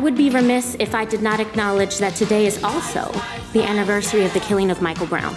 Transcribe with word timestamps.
would 0.00 0.16
be 0.16 0.30
remiss 0.30 0.76
if 0.78 0.94
I 0.94 1.04
did 1.04 1.20
not 1.20 1.40
acknowledge 1.40 1.98
that 1.98 2.14
today 2.14 2.46
is 2.46 2.62
also 2.64 3.12
the 3.52 3.62
anniversary 3.62 4.24
of 4.24 4.32
the 4.32 4.40
killing 4.40 4.70
of 4.70 4.80
Michael 4.80 5.06
Brown, 5.06 5.34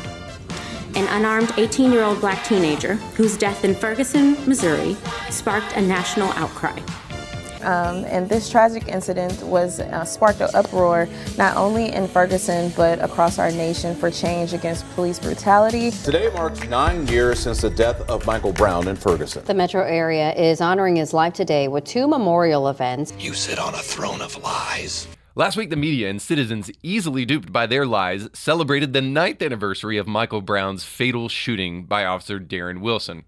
an 0.95 1.07
unarmed 1.09 1.53
18 1.57 1.91
year 1.91 2.03
old 2.03 2.21
black 2.21 2.45
teenager 2.45 2.95
whose 3.15 3.35
death 3.35 3.65
in 3.65 3.75
Ferguson, 3.75 4.37
Missouri 4.47 4.95
sparked 5.29 5.75
a 5.75 5.81
national 5.81 6.29
outcry. 6.33 6.79
Um, 7.63 8.05
and 8.05 8.27
this 8.27 8.49
tragic 8.49 8.87
incident 8.87 9.41
was 9.43 9.79
uh, 9.79 10.03
sparked 10.05 10.41
an 10.41 10.49
uproar 10.53 11.07
not 11.37 11.55
only 11.55 11.91
in 11.91 12.07
Ferguson 12.07 12.71
but 12.75 13.01
across 13.01 13.39
our 13.39 13.51
nation 13.51 13.95
for 13.95 14.11
change 14.11 14.53
against 14.53 14.89
police 14.95 15.19
brutality. 15.19 15.91
Today 15.91 16.29
marks 16.33 16.63
nine 16.67 17.07
years 17.07 17.39
since 17.39 17.61
the 17.61 17.69
death 17.69 18.01
of 18.09 18.25
Michael 18.25 18.53
Brown 18.53 18.87
in 18.87 18.95
Ferguson. 18.95 19.45
The 19.45 19.53
metro 19.53 19.81
area 19.81 20.33
is 20.33 20.61
honoring 20.61 20.97
his 20.97 21.13
life 21.13 21.33
today 21.33 21.67
with 21.67 21.85
two 21.85 22.07
memorial 22.07 22.67
events. 22.67 23.13
You 23.17 23.33
sit 23.33 23.59
on 23.59 23.73
a 23.73 23.79
throne 23.79 24.21
of 24.21 24.41
lies. 24.43 25.07
Last 25.35 25.57
week, 25.57 25.71
the 25.71 25.75
media 25.75 26.11
and 26.11 26.21
citizens, 26.21 26.69
easily 26.83 27.25
duped 27.25 27.51
by 27.51 27.65
their 27.65 27.87
lies, 27.87 28.29
celebrated 28.33 28.93
the 28.93 29.01
ninth 29.01 29.41
anniversary 29.41 29.97
of 29.97 30.05
Michael 30.05 30.41
Brown's 30.41 30.83
fatal 30.83 31.27
shooting 31.27 31.85
by 31.85 32.05
Officer 32.05 32.39
Darren 32.39 32.81
Wilson. 32.81 33.23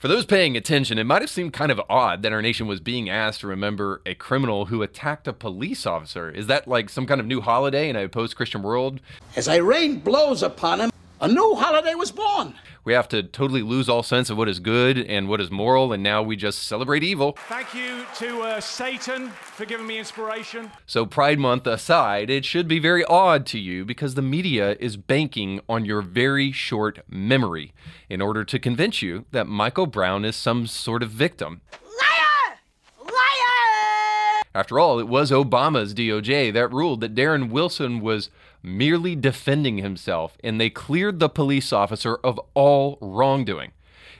For 0.00 0.08
those 0.08 0.24
paying 0.24 0.56
attention, 0.56 0.96
it 0.98 1.04
might 1.04 1.20
have 1.20 1.28
seemed 1.28 1.52
kind 1.52 1.70
of 1.70 1.78
odd 1.90 2.22
that 2.22 2.32
our 2.32 2.40
nation 2.40 2.66
was 2.66 2.80
being 2.80 3.10
asked 3.10 3.40
to 3.40 3.46
remember 3.46 4.00
a 4.06 4.14
criminal 4.14 4.64
who 4.64 4.80
attacked 4.80 5.28
a 5.28 5.32
police 5.34 5.84
officer. 5.84 6.30
Is 6.30 6.46
that 6.46 6.66
like 6.66 6.88
some 6.88 7.04
kind 7.04 7.20
of 7.20 7.26
new 7.26 7.42
holiday 7.42 7.86
in 7.90 7.96
a 7.96 8.08
post 8.08 8.34
Christian 8.34 8.62
world? 8.62 9.00
As 9.36 9.46
a 9.46 9.60
rain 9.62 9.98
blows 9.98 10.42
upon 10.42 10.80
him, 10.80 10.90
a 11.20 11.28
new 11.28 11.54
holiday 11.54 11.94
was 11.94 12.10
born. 12.10 12.54
We 12.82 12.94
have 12.94 13.08
to 13.08 13.22
totally 13.22 13.60
lose 13.60 13.88
all 13.88 14.02
sense 14.02 14.30
of 14.30 14.38
what 14.38 14.48
is 14.48 14.58
good 14.58 14.96
and 14.98 15.28
what 15.28 15.40
is 15.40 15.50
moral, 15.50 15.92
and 15.92 16.02
now 16.02 16.22
we 16.22 16.34
just 16.34 16.62
celebrate 16.62 17.04
evil. 17.04 17.36
Thank 17.48 17.74
you 17.74 18.04
to 18.16 18.40
uh, 18.40 18.60
Satan 18.60 19.28
for 19.28 19.66
giving 19.66 19.86
me 19.86 19.98
inspiration. 19.98 20.70
So, 20.86 21.04
Pride 21.04 21.38
Month 21.38 21.66
aside, 21.66 22.30
it 22.30 22.46
should 22.46 22.66
be 22.66 22.78
very 22.78 23.04
odd 23.04 23.44
to 23.46 23.58
you 23.58 23.84
because 23.84 24.14
the 24.14 24.22
media 24.22 24.76
is 24.80 24.96
banking 24.96 25.60
on 25.68 25.84
your 25.84 26.00
very 26.00 26.52
short 26.52 27.00
memory 27.06 27.74
in 28.08 28.22
order 28.22 28.42
to 28.44 28.58
convince 28.58 29.02
you 29.02 29.26
that 29.30 29.46
Michael 29.46 29.86
Brown 29.86 30.24
is 30.24 30.36
some 30.36 30.66
sort 30.66 31.02
of 31.02 31.10
victim. 31.10 31.60
Liar! 31.82 32.58
Liar! 33.04 34.42
After 34.54 34.78
all, 34.78 34.98
it 34.98 35.06
was 35.06 35.30
Obama's 35.30 35.92
DOJ 35.92 36.50
that 36.54 36.72
ruled 36.72 37.02
that 37.02 37.14
Darren 37.14 37.50
Wilson 37.50 38.00
was 38.00 38.30
merely 38.62 39.16
defending 39.16 39.78
himself, 39.78 40.36
and 40.42 40.60
they 40.60 40.70
cleared 40.70 41.18
the 41.18 41.28
police 41.28 41.72
officer 41.72 42.16
of 42.22 42.40
all 42.54 42.98
wrongdoing. 43.00 43.72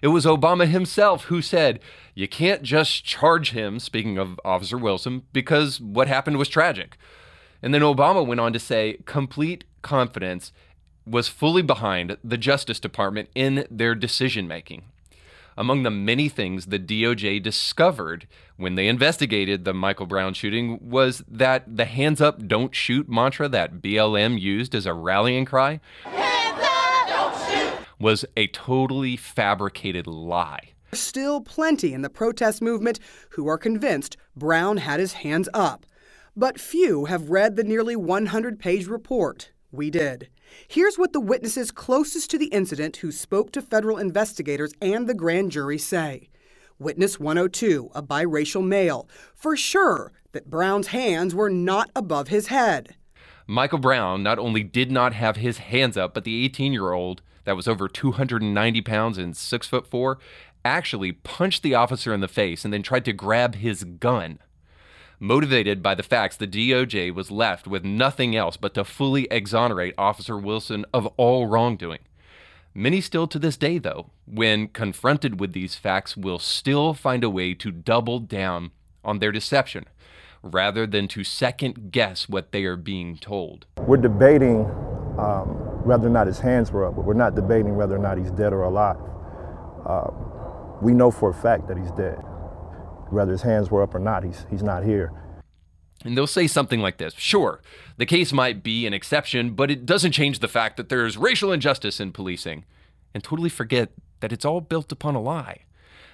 It 0.03 0.09
was 0.09 0.25
Obama 0.25 0.67
himself 0.67 1.25
who 1.25 1.43
said, 1.43 1.81
You 2.15 2.27
can't 2.27 2.63
just 2.63 3.05
charge 3.05 3.51
him, 3.53 3.79
speaking 3.79 4.19
of 4.19 4.41
Officer 4.45 4.79
Wilson, 4.79 5.23
because 5.33 5.81
what 5.81 6.09
happened 6.09 6.39
was 6.39 6.49
tragic. 6.49 6.97
And 7.63 7.75
then 7.75 7.83
Obama 7.83 8.27
went 8.27 8.41
on 8.41 8.53
to 8.53 8.59
say, 8.59 8.99
Complete 9.05 9.65
confidence 9.83 10.53
was 11.07 11.29
fully 11.29 11.63
behind 11.63 12.17
the 12.23 12.39
Justice 12.39 12.81
Department 12.81 13.29
in 13.35 13.67
their 13.71 13.95
decision 13.95 14.47
making. 14.47 14.85
Among 15.61 15.83
the 15.83 15.91
many 15.91 16.31
things 16.31 16.65
the 16.65 16.79
DOJ 16.79 17.43
discovered 17.43 18.27
when 18.57 18.77
they 18.77 18.89
investigated 18.89 19.67
the 19.67 19.75
Michael 19.75 20.07
Brown 20.07 20.33
shooting 20.33 20.79
was 20.81 21.23
that 21.29 21.77
the 21.77 21.85
hands 21.85 22.23
up, 22.23 22.49
don't 22.49 22.75
shoot 22.75 23.11
mantra 23.11 23.47
that 23.51 23.83
BLM 23.83 24.41
used 24.41 24.75
as 24.75 24.87
a 24.87 24.95
rallying 24.95 25.45
cry 25.45 25.81
was 27.99 28.25
a 28.39 28.47
totally 28.47 29.19
fabricated 29.19 30.07
lie. 30.07 30.71
Still 30.95 31.43
plenty 31.43 31.93
in 31.93 32.01
the 32.01 32.09
protest 32.09 32.63
movement 32.63 32.99
who 33.33 33.47
are 33.47 33.59
convinced 33.59 34.17
Brown 34.35 34.79
had 34.79 34.99
his 34.99 35.13
hands 35.13 35.51
up. 35.53 35.85
But 36.35 36.59
few 36.59 37.05
have 37.05 37.29
read 37.29 37.57
the 37.57 37.65
nearly 37.65 37.97
100 37.97 38.59
page 38.59 38.87
report. 38.87 39.51
We 39.71 39.91
did. 39.91 40.31
Here's 40.69 40.99
what 40.99 41.13
the 41.13 41.21
witnesses 41.21 41.71
closest 41.71 42.31
to 42.31 42.39
the 42.39 42.47
incident 42.47 42.99
who 42.99 43.13
spoke 43.13 43.53
to 43.53 43.63
federal 43.63 43.99
investigators 43.99 44.73
and 44.81 45.07
the 45.07 45.15
grand 45.15 45.53
jury 45.53 45.79
say. 45.79 46.29
Witness 46.79 47.21
102, 47.21 47.91
a 47.95 48.03
biracial 48.03 48.67
male, 48.67 49.09
for 49.35 49.57
sure 49.57 50.13
that 50.33 50.49
Brown's 50.49 50.89
hands 50.89 51.35
were 51.35 51.51
not 51.51 51.91
above 51.95 52.29
his 52.29 52.47
head. 52.47 52.97
Michael 53.47 53.79
Brown 53.79 54.23
not 54.23 54.39
only 54.39 54.63
did 54.63 54.91
not 54.91 55.13
have 55.13 55.37
his 55.37 55.59
hands 55.59 55.97
up, 55.97 56.15
but 56.15 56.25
the 56.25 56.45
18 56.45 56.73
year 56.73 56.93
old 56.93 57.21
that 57.45 57.57
was 57.57 57.67
over 57.67 57.89
290 57.89 58.81
pounds 58.83 59.19
and 59.19 59.37
six 59.37 59.67
foot 59.67 59.87
four 59.87 60.19
actually 60.65 61.13
punched 61.13 61.63
the 61.63 61.75
officer 61.75 62.13
in 62.13 62.21
the 62.21 62.29
face 62.29 62.65
and 62.65 62.73
then 62.73 62.83
tried 62.83 63.05
to 63.05 63.13
grab 63.13 63.57
his 63.57 63.85
gun. 63.85 64.39
Motivated 65.23 65.83
by 65.83 65.95
the 65.95 66.03
facts, 66.03 66.39
the 66.39 66.47
DOJ 66.47 67.15
was 67.15 67.31
left 67.31 67.67
with 67.67 67.85
nothing 67.85 68.35
else 68.35 68.57
but 68.57 68.73
to 68.73 68.85
fully 68.85 69.29
exonerate 69.31 69.93
Officer 69.99 70.39
Wilson 70.39 70.87
of 70.95 71.07
all 71.19 71.47
wrongdoing. 71.47 71.99
Many 72.73 73.03
still 73.03 73.27
to 73.27 73.39
this 73.39 73.59
day, 73.59 73.77
though, 73.77 74.07
when 74.25 74.69
confronted 74.69 75.39
with 75.39 75.53
these 75.53 75.75
facts, 75.75 76.17
will 76.17 76.39
still 76.39 76.95
find 76.95 77.23
a 77.23 77.29
way 77.29 77.53
to 77.53 77.71
double 77.71 78.19
down 78.19 78.71
on 79.05 79.19
their 79.19 79.31
deception 79.31 79.85
rather 80.43 80.87
than 80.87 81.07
to 81.09 81.23
second 81.23 81.93
guess 81.93 82.27
what 82.27 82.51
they 82.53 82.65
are 82.65 82.77
being 82.77 83.19
told. 83.19 83.67
We're 83.77 83.99
debating 83.99 84.65
um, 85.19 85.49
whether 85.85 86.07
or 86.07 86.11
not 86.11 86.29
his 86.29 86.39
hands 86.39 86.73
were 86.73 86.87
up, 86.87 86.97
but 86.97 87.05
we're 87.05 87.13
not 87.13 87.35
debating 87.35 87.77
whether 87.77 87.95
or 87.95 87.99
not 87.99 88.17
he's 88.17 88.31
dead 88.31 88.55
or 88.55 88.63
alive. 88.63 88.97
Uh, 89.85 90.13
we 90.81 90.95
know 90.95 91.11
for 91.11 91.29
a 91.29 91.35
fact 91.35 91.69
that 91.69 91.77
he's 91.77 91.91
dead 91.91 92.17
whether 93.13 93.33
his 93.33 93.43
hands 93.43 93.71
were 93.71 93.83
up 93.83 93.95
or 93.95 93.99
not, 93.99 94.25
he's, 94.25 94.47
he's 94.51 94.63
not 94.63 94.85
here. 94.85 95.13
And 96.05 96.17
they'll 96.17 96.27
say 96.27 96.47
something 96.47 96.81
like 96.81 96.99
this 96.99 97.15
Sure, 97.15 97.61
the 97.97 98.07
case 98.07 98.33
might 98.33 98.63
be 98.63 98.87
an 98.87 98.95
exception, 98.95 99.51
but 99.51 99.71
it 99.71 99.85
doesn't 99.85 100.13
change 100.13 100.39
the 100.39 100.49
fact 100.49 100.77
that 100.77 100.89
there's 100.89 101.19
racial 101.19 101.53
injustice 101.53 102.01
in 102.01 102.13
policing, 102.13 102.65
and 103.15 103.23
totally 103.23 103.51
forget 103.51 103.91
that 104.21 104.33
it's 104.33 104.45
all 104.45 104.61
built 104.61 104.93
upon 104.93 105.15
a 105.15 105.21
lie. 105.21 105.65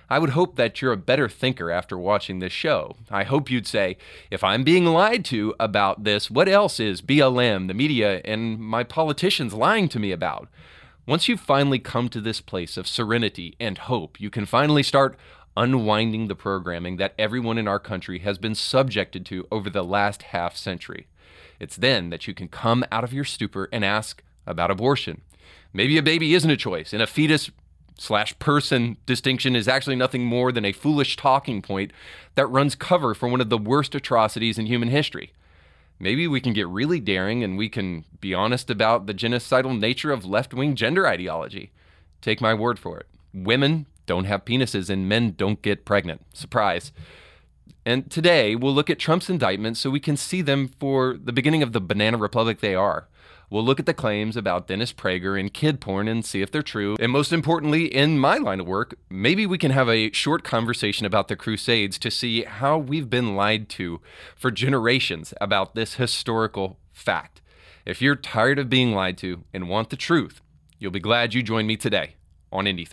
I 0.08 0.20
would 0.20 0.30
hope 0.30 0.54
that 0.54 0.80
you're 0.80 0.92
a 0.92 0.96
better 0.96 1.28
thinker 1.28 1.70
after 1.70 1.98
watching 1.98 2.38
this 2.38 2.52
show. 2.52 2.96
I 3.10 3.24
hope 3.24 3.50
you'd 3.50 3.66
say, 3.66 3.96
if 4.30 4.44
I'm 4.44 4.62
being 4.62 4.84
lied 4.84 5.24
to 5.26 5.54
about 5.58 6.04
this, 6.04 6.30
what 6.30 6.48
else 6.48 6.78
is 6.78 7.02
BLM, 7.02 7.66
the 7.66 7.74
media, 7.74 8.20
and 8.24 8.60
my 8.60 8.84
politicians 8.84 9.52
lying 9.52 9.88
to 9.88 9.98
me 9.98 10.12
about? 10.12 10.48
Once 11.06 11.28
you've 11.28 11.40
finally 11.40 11.80
come 11.80 12.08
to 12.08 12.20
this 12.20 12.40
place 12.40 12.76
of 12.76 12.86
serenity 12.86 13.56
and 13.58 13.78
hope, 13.78 14.20
you 14.20 14.30
can 14.30 14.46
finally 14.46 14.82
start 14.82 15.16
unwinding 15.56 16.28
the 16.28 16.34
programming 16.34 16.96
that 16.96 17.14
everyone 17.18 17.58
in 17.58 17.66
our 17.66 17.78
country 17.78 18.18
has 18.20 18.38
been 18.38 18.54
subjected 18.54 19.24
to 19.26 19.46
over 19.50 19.70
the 19.70 19.84
last 19.84 20.22
half 20.22 20.56
century. 20.56 21.06
It's 21.58 21.76
then 21.76 22.10
that 22.10 22.26
you 22.26 22.34
can 22.34 22.48
come 22.48 22.84
out 22.92 23.04
of 23.04 23.12
your 23.12 23.24
stupor 23.24 23.68
and 23.72 23.84
ask 23.84 24.22
about 24.46 24.70
abortion. 24.70 25.22
Maybe 25.72 25.98
a 25.98 26.02
baby 26.02 26.34
isn't 26.34 26.50
a 26.50 26.56
choice, 26.56 26.92
and 26.92 27.02
a 27.02 27.06
fetus 27.06 27.50
slash 27.98 28.38
person 28.38 28.96
distinction 29.06 29.56
is 29.56 29.68
actually 29.68 29.96
nothing 29.96 30.24
more 30.24 30.52
than 30.52 30.64
a 30.64 30.72
foolish 30.72 31.16
talking 31.16 31.62
point 31.62 31.92
that 32.34 32.46
runs 32.46 32.74
cover 32.74 33.14
for 33.14 33.28
one 33.28 33.40
of 33.40 33.48
the 33.48 33.58
worst 33.58 33.94
atrocities 33.94 34.58
in 34.58 34.66
human 34.66 34.88
history. 34.88 35.32
Maybe 35.98 36.28
we 36.28 36.42
can 36.42 36.52
get 36.52 36.68
really 36.68 37.00
daring 37.00 37.42
and 37.42 37.56
we 37.56 37.70
can 37.70 38.04
be 38.20 38.34
honest 38.34 38.68
about 38.68 39.06
the 39.06 39.14
genocidal 39.14 39.78
nature 39.78 40.12
of 40.12 40.26
left 40.26 40.52
wing 40.52 40.74
gender 40.74 41.06
ideology. 41.06 41.72
Take 42.20 42.40
my 42.40 42.52
word 42.52 42.78
for 42.78 42.98
it. 42.98 43.06
Women 43.32 43.86
don't 44.06 44.24
have 44.24 44.44
penises 44.44 44.88
and 44.88 45.08
men 45.08 45.34
don't 45.36 45.62
get 45.62 45.84
pregnant. 45.84 46.22
Surprise. 46.32 46.92
And 47.84 48.10
today 48.10 48.56
we'll 48.56 48.74
look 48.74 48.90
at 48.90 48.98
Trump's 48.98 49.30
indictments 49.30 49.80
so 49.80 49.90
we 49.90 50.00
can 50.00 50.16
see 50.16 50.42
them 50.42 50.68
for 50.80 51.16
the 51.22 51.32
beginning 51.32 51.62
of 51.62 51.72
the 51.72 51.80
banana 51.80 52.16
republic 52.16 52.60
they 52.60 52.74
are. 52.74 53.08
We'll 53.48 53.64
look 53.64 53.78
at 53.78 53.86
the 53.86 53.94
claims 53.94 54.36
about 54.36 54.66
Dennis 54.66 54.92
Prager 54.92 55.38
and 55.38 55.54
kid 55.54 55.80
porn 55.80 56.08
and 56.08 56.24
see 56.24 56.42
if 56.42 56.50
they're 56.50 56.62
true. 56.62 56.96
And 56.98 57.12
most 57.12 57.32
importantly, 57.32 57.86
in 57.86 58.18
my 58.18 58.38
line 58.38 58.58
of 58.58 58.66
work, 58.66 58.98
maybe 59.08 59.46
we 59.46 59.56
can 59.56 59.70
have 59.70 59.88
a 59.88 60.10
short 60.10 60.42
conversation 60.42 61.06
about 61.06 61.28
the 61.28 61.36
Crusades 61.36 61.96
to 62.00 62.10
see 62.10 62.42
how 62.42 62.76
we've 62.76 63.08
been 63.08 63.36
lied 63.36 63.68
to 63.70 64.00
for 64.34 64.50
generations 64.50 65.32
about 65.40 65.76
this 65.76 65.94
historical 65.94 66.78
fact. 66.92 67.40
If 67.84 68.02
you're 68.02 68.16
tired 68.16 68.58
of 68.58 68.68
being 68.68 68.92
lied 68.92 69.16
to 69.18 69.44
and 69.54 69.68
want 69.68 69.90
the 69.90 69.96
truth, 69.96 70.40
you'll 70.80 70.90
be 70.90 70.98
glad 70.98 71.34
you 71.34 71.42
joined 71.44 71.68
me 71.68 71.76
today 71.76 72.16
on 72.50 72.64
Indie 72.64 72.88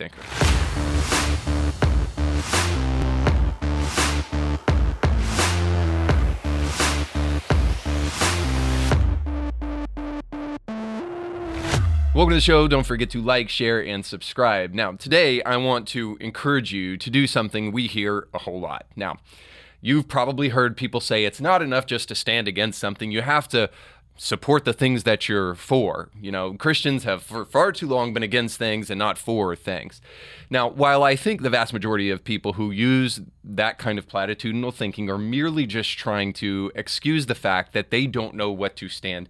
Welcome 12.14 12.30
to 12.30 12.36
the 12.36 12.42
show. 12.42 12.68
Don't 12.68 12.86
forget 12.86 13.10
to 13.10 13.20
like, 13.20 13.48
share, 13.48 13.84
and 13.84 14.06
subscribe. 14.06 14.72
Now, 14.72 14.92
today 14.92 15.42
I 15.42 15.56
want 15.56 15.88
to 15.88 16.16
encourage 16.20 16.72
you 16.72 16.96
to 16.96 17.10
do 17.10 17.26
something 17.26 17.72
we 17.72 17.88
hear 17.88 18.28
a 18.32 18.38
whole 18.38 18.60
lot. 18.60 18.86
Now, 18.94 19.16
you've 19.80 20.06
probably 20.06 20.50
heard 20.50 20.76
people 20.76 21.00
say 21.00 21.24
it's 21.24 21.40
not 21.40 21.60
enough 21.60 21.86
just 21.86 22.06
to 22.10 22.14
stand 22.14 22.46
against 22.46 22.78
something. 22.78 23.10
You 23.10 23.22
have 23.22 23.48
to 23.48 23.68
support 24.16 24.64
the 24.64 24.72
things 24.72 25.02
that 25.02 25.28
you're 25.28 25.56
for. 25.56 26.10
You 26.20 26.30
know, 26.30 26.54
Christians 26.54 27.02
have 27.02 27.24
for 27.24 27.44
far 27.44 27.72
too 27.72 27.88
long 27.88 28.14
been 28.14 28.22
against 28.22 28.58
things 28.58 28.90
and 28.90 28.98
not 29.00 29.18
for 29.18 29.56
things. 29.56 30.00
Now, 30.48 30.68
while 30.68 31.02
I 31.02 31.16
think 31.16 31.42
the 31.42 31.50
vast 31.50 31.72
majority 31.72 32.10
of 32.10 32.22
people 32.22 32.52
who 32.52 32.70
use 32.70 33.22
that 33.42 33.78
kind 33.78 33.98
of 33.98 34.06
platitudinal 34.06 34.72
thinking 34.72 35.10
are 35.10 35.18
merely 35.18 35.66
just 35.66 35.98
trying 35.98 36.32
to 36.34 36.70
excuse 36.76 37.26
the 37.26 37.34
fact 37.34 37.72
that 37.72 37.90
they 37.90 38.06
don't 38.06 38.36
know 38.36 38.52
what 38.52 38.76
to 38.76 38.88
stand 38.88 39.28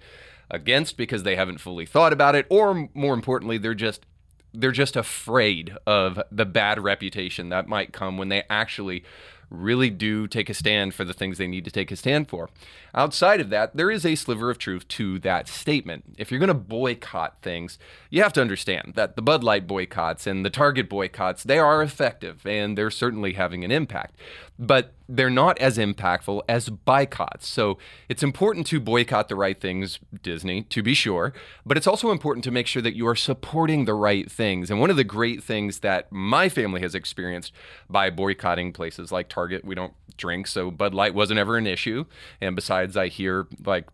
against 0.54 0.96
because 0.96 1.22
they 1.22 1.36
haven't 1.36 1.58
fully 1.58 1.86
thought 1.86 2.12
about 2.12 2.34
it 2.34 2.46
or 2.48 2.88
more 2.94 3.14
importantly 3.14 3.58
they're 3.58 3.74
just 3.74 4.06
they're 4.54 4.72
just 4.72 4.96
afraid 4.96 5.76
of 5.86 6.20
the 6.30 6.46
bad 6.46 6.82
reputation 6.82 7.48
that 7.48 7.66
might 7.66 7.92
come 7.92 8.16
when 8.16 8.28
they 8.28 8.44
actually 8.48 9.04
really 9.50 9.90
do 9.90 10.26
take 10.26 10.50
a 10.50 10.54
stand 10.54 10.94
for 10.94 11.04
the 11.04 11.12
things 11.12 11.38
they 11.38 11.46
need 11.46 11.64
to 11.64 11.70
take 11.70 11.90
a 11.90 11.96
stand 11.96 12.28
for. 12.28 12.48
Outside 12.94 13.40
of 13.40 13.50
that, 13.50 13.76
there 13.76 13.90
is 13.90 14.04
a 14.04 14.14
sliver 14.14 14.50
of 14.50 14.58
truth 14.58 14.86
to 14.88 15.18
that 15.20 15.48
statement. 15.48 16.04
If 16.18 16.30
you're 16.30 16.40
going 16.40 16.48
to 16.48 16.54
boycott 16.54 17.36
things, 17.42 17.78
you 18.10 18.22
have 18.22 18.32
to 18.34 18.40
understand 18.40 18.92
that 18.96 19.16
the 19.16 19.22
Bud 19.22 19.44
Light 19.44 19.66
boycotts 19.66 20.26
and 20.26 20.44
the 20.44 20.50
Target 20.50 20.88
boycotts, 20.88 21.44
they 21.44 21.58
are 21.58 21.82
effective 21.82 22.46
and 22.46 22.76
they're 22.76 22.90
certainly 22.90 23.34
having 23.34 23.64
an 23.64 23.70
impact. 23.70 24.16
But 24.58 24.92
they're 25.08 25.30
not 25.30 25.58
as 25.58 25.78
impactful 25.78 26.42
as 26.48 26.68
boycotts. 26.68 27.46
So 27.46 27.78
it's 28.08 28.22
important 28.22 28.66
to 28.68 28.80
boycott 28.80 29.28
the 29.28 29.36
right 29.36 29.60
things, 29.60 29.98
Disney, 30.22 30.62
to 30.62 30.82
be 30.82 30.94
sure, 30.94 31.32
but 31.66 31.76
it's 31.76 31.86
also 31.86 32.10
important 32.10 32.44
to 32.44 32.50
make 32.50 32.66
sure 32.66 32.82
that 32.82 32.96
you 32.96 33.06
are 33.06 33.16
supporting 33.16 33.84
the 33.84 33.94
right 33.94 34.30
things. 34.30 34.70
And 34.70 34.80
one 34.80 34.90
of 34.90 34.96
the 34.96 35.04
great 35.04 35.42
things 35.42 35.80
that 35.80 36.10
my 36.10 36.48
family 36.48 36.80
has 36.80 36.94
experienced 36.94 37.52
by 37.88 38.10
boycotting 38.10 38.72
places 38.72 39.12
like 39.12 39.28
Target, 39.28 39.64
we 39.64 39.74
don't 39.74 39.94
drink, 40.16 40.46
so 40.46 40.70
Bud 40.70 40.94
Light 40.94 41.14
wasn't 41.14 41.38
ever 41.38 41.56
an 41.56 41.66
issue. 41.66 42.04
And 42.40 42.56
besides, 42.56 42.96
I 42.96 43.08
hear 43.08 43.46
like 43.64 43.86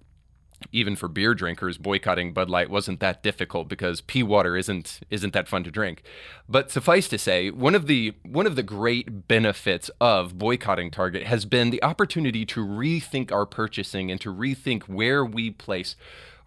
even 0.72 0.96
for 0.96 1.08
beer 1.08 1.34
drinkers, 1.34 1.78
boycotting 1.78 2.32
Bud 2.32 2.50
Light 2.50 2.70
wasn't 2.70 3.00
that 3.00 3.22
difficult 3.22 3.68
because 3.68 4.00
pea 4.00 4.22
water 4.22 4.56
isn't 4.56 5.00
isn't 5.10 5.32
that 5.32 5.48
fun 5.48 5.64
to 5.64 5.70
drink. 5.70 6.02
But 6.48 6.70
suffice 6.70 7.08
to 7.08 7.18
say, 7.18 7.50
one 7.50 7.74
of 7.74 7.86
the 7.86 8.14
one 8.22 8.46
of 8.46 8.56
the 8.56 8.62
great 8.62 9.28
benefits 9.28 9.90
of 10.00 10.38
boycotting 10.38 10.90
Target 10.90 11.24
has 11.24 11.44
been 11.44 11.70
the 11.70 11.82
opportunity 11.82 12.44
to 12.46 12.64
rethink 12.64 13.32
our 13.32 13.46
purchasing 13.46 14.10
and 14.10 14.20
to 14.20 14.32
rethink 14.32 14.84
where 14.84 15.24
we 15.24 15.50
place 15.50 15.96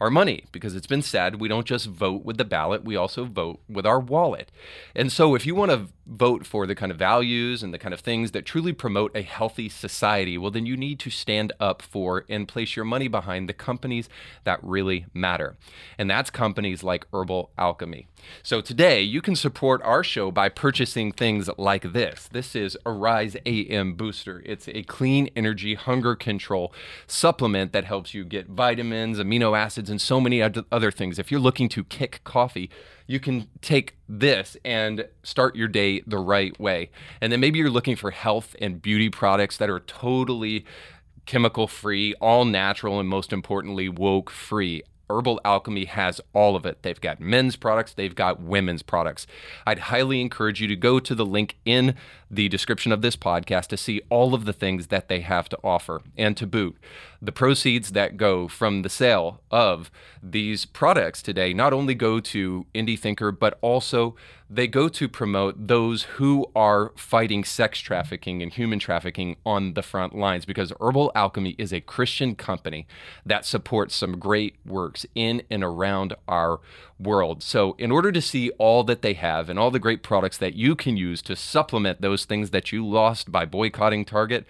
our 0.04 0.12
money 0.12 0.44
because 0.52 0.76
it's 0.76 0.86
been 0.86 1.02
said 1.02 1.40
we 1.40 1.48
don't 1.48 1.66
just 1.66 1.88
vote 1.88 2.26
with 2.26 2.38
the 2.38 2.44
ballot, 2.44 2.84
we 2.84 2.98
also 2.98 3.24
vote 3.24 3.62
with 3.70 3.86
our 3.86 4.02
wallet. 4.02 4.52
And 4.94 5.10
so 5.10 5.34
if 5.34 5.46
you 5.46 5.56
want 5.56 5.72
to 5.72 5.88
vote 6.06 6.46
for 6.46 6.68
the 6.68 6.76
kind 6.76 6.92
of 6.92 6.98
values 6.98 7.64
and 7.64 7.74
the 7.74 7.78
kind 7.78 7.94
of 7.94 8.02
things 8.02 8.32
that 8.32 8.46
truly 8.46 8.74
promote 8.74 9.16
a 9.16 9.22
healthy 9.22 9.70
society, 9.70 10.38
well, 10.38 10.52
then 10.52 10.66
you 10.66 10.76
need 10.76 11.00
to 11.00 11.10
stand 11.10 11.54
up 11.58 11.82
for 11.82 12.26
and 12.28 12.50
place 12.50 12.76
your 12.76 12.84
money 12.84 13.08
behind 13.08 13.48
the 13.48 13.54
companies 13.54 14.10
that 14.44 14.60
really 14.62 15.06
matter. 15.14 15.56
And 15.98 16.10
that's 16.10 16.30
companies 16.30 16.84
like 16.84 17.08
Herbal 17.14 17.52
Alchemy. 17.58 18.08
So 18.42 18.60
today 18.60 19.02
you 19.02 19.22
can 19.22 19.38
support 19.38 19.82
our 19.84 20.04
show 20.04 20.32
by 20.32 20.50
purchasing 20.50 21.14
things 21.14 21.50
like 21.58 21.94
this. 21.94 22.28
This 22.30 22.58
is 22.58 22.78
Arise 22.86 23.38
AM 23.46 23.94
Booster. 23.94 24.44
It's 24.46 24.68
a 24.68 24.84
clean 24.84 25.30
energy 25.34 25.76
hunger 25.76 26.16
control 26.16 26.74
supplement 27.08 27.72
that 27.72 27.86
helps 27.86 28.14
you 28.14 28.26
get 28.26 28.50
vitamins, 28.50 29.18
amino 29.18 29.58
acids, 29.58 29.90
and 29.94 30.02
so 30.02 30.20
many 30.20 30.42
other 30.42 30.92
things. 30.92 31.20
If 31.20 31.32
you're 31.32 31.40
looking 31.40 31.70
to 31.70 31.84
kick 31.84 32.20
coffee, 32.24 32.70
you 33.06 33.20
can 33.20 33.48
take 33.62 33.96
this 34.10 34.58
and 34.66 35.08
start 35.22 35.56
your 35.56 35.68
day 35.68 36.02
the 36.08 36.18
right 36.18 36.60
way. 36.60 36.90
And 37.22 37.32
then 37.32 37.40
maybe 37.40 37.60
you're 37.60 37.70
looking 37.70 37.96
for 37.96 38.10
health 38.10 38.56
and 38.60 38.82
beauty 38.82 39.10
products 39.10 39.56
that 39.58 39.70
are 39.70 39.80
totally 39.80 40.66
chemical 41.28 41.68
free, 41.68 42.16
all 42.16 42.44
natural, 42.44 43.00
and 43.00 43.08
most 43.08 43.32
importantly, 43.32 43.88
woke 43.88 44.32
free. 44.32 44.82
Herbal 45.10 45.42
Alchemy 45.46 45.86
has 45.86 46.22
all 46.34 46.56
of 46.56 46.66
it. 46.66 46.82
They've 46.82 47.00
got 47.00 47.20
men's 47.20 47.56
products, 47.56 47.94
they've 47.94 48.16
got 48.16 48.42
women's 48.42 48.82
products. 48.82 49.28
I'd 49.68 49.80
highly 49.80 50.22
encourage 50.22 50.60
you 50.60 50.68
to 50.70 50.76
go 50.76 51.00
to 51.00 51.14
the 51.14 51.26
link 51.26 51.58
in 51.66 51.96
the 52.32 52.48
description 52.50 52.92
of 52.92 53.02
this 53.02 53.16
podcast 53.16 53.68
to 53.68 53.78
see 53.78 54.02
all 54.10 54.34
of 54.34 54.46
the 54.46 54.54
things 54.54 54.88
that 54.88 55.10
they 55.10 55.20
have 55.20 55.50
to 55.50 55.60
offer. 55.64 56.02
And 56.18 56.36
to 56.38 56.48
boot, 56.48 56.78
the 57.24 57.32
proceeds 57.32 57.92
that 57.92 58.18
go 58.18 58.50
from 58.50 58.82
the 58.82 58.90
sale 58.90 59.40
of 59.50 59.90
these 60.22 60.66
products 60.66 61.22
today 61.22 61.54
not 61.54 61.72
only 61.72 61.96
go 61.96 62.20
to 62.20 62.66
Indie 62.76 63.00
Thinker, 63.00 63.32
but 63.32 63.58
also 63.62 64.14
they 64.50 64.68
go 64.68 64.90
to 64.90 65.08
promote 65.08 65.68
those 65.68 66.04
who 66.04 66.46
are 66.54 66.92
fighting 66.98 67.46
sex 67.46 67.80
trafficking 67.80 68.44
and 68.44 68.52
human 68.52 68.78
trafficking 68.78 69.38
on 69.46 69.74
the 69.74 69.82
front 69.82 70.14
lines 70.14 70.44
because 70.44 70.74
Herbal 70.82 71.14
Alchemy 71.16 71.56
is 71.58 71.72
a 71.72 71.80
Christian 71.80 72.36
company 72.36 72.86
that 73.26 73.46
supports 73.46 73.96
some 73.96 74.20
great 74.20 74.58
works 74.66 75.06
in 75.16 75.44
and 75.50 75.64
around 75.64 76.14
our 76.28 76.60
world. 77.00 77.42
So, 77.42 77.76
in 77.80 77.90
order 77.90 78.12
to 78.12 78.22
see 78.22 78.50
all 78.52 78.84
that 78.84 79.02
they 79.02 79.14
have 79.14 79.50
and 79.50 79.58
all 79.58 79.72
the 79.72 79.80
great 79.80 80.04
products 80.04 80.38
that 80.40 80.56
you 80.56 80.76
can 80.76 80.98
use 80.98 81.22
to 81.24 81.38
supplement 81.38 82.02
those 82.02 82.26
things 82.26 82.50
that 82.50 82.74
you 82.74 82.86
lost 82.86 83.32
by 83.32 83.46
boycotting 83.46 84.04
Target, 84.04 84.46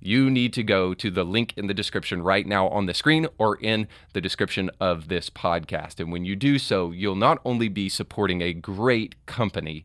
you 0.00 0.30
need 0.30 0.52
to 0.54 0.62
go 0.62 0.94
to 0.94 1.10
the 1.10 1.24
link 1.24 1.52
in 1.56 1.66
the 1.66 1.74
description 1.74 2.22
right 2.22 2.46
now 2.46 2.68
on 2.68 2.86
the 2.86 2.94
screen 2.94 3.26
or 3.38 3.56
in 3.56 3.88
the 4.12 4.20
description 4.20 4.70
of 4.80 5.08
this 5.08 5.30
podcast. 5.30 6.00
And 6.00 6.12
when 6.12 6.24
you 6.24 6.36
do 6.36 6.58
so, 6.58 6.90
you'll 6.90 7.14
not 7.16 7.40
only 7.44 7.68
be 7.68 7.88
supporting 7.88 8.40
a 8.40 8.52
great 8.52 9.14
company, 9.26 9.84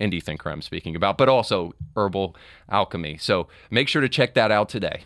Indie 0.00 0.22
Thinker 0.22 0.50
I'm 0.50 0.62
speaking 0.62 0.94
about, 0.94 1.18
but 1.18 1.28
also 1.28 1.74
Herbal 1.96 2.36
Alchemy. 2.68 3.18
So 3.18 3.48
make 3.70 3.88
sure 3.88 4.02
to 4.02 4.08
check 4.08 4.34
that 4.34 4.50
out 4.50 4.68
today. 4.68 5.04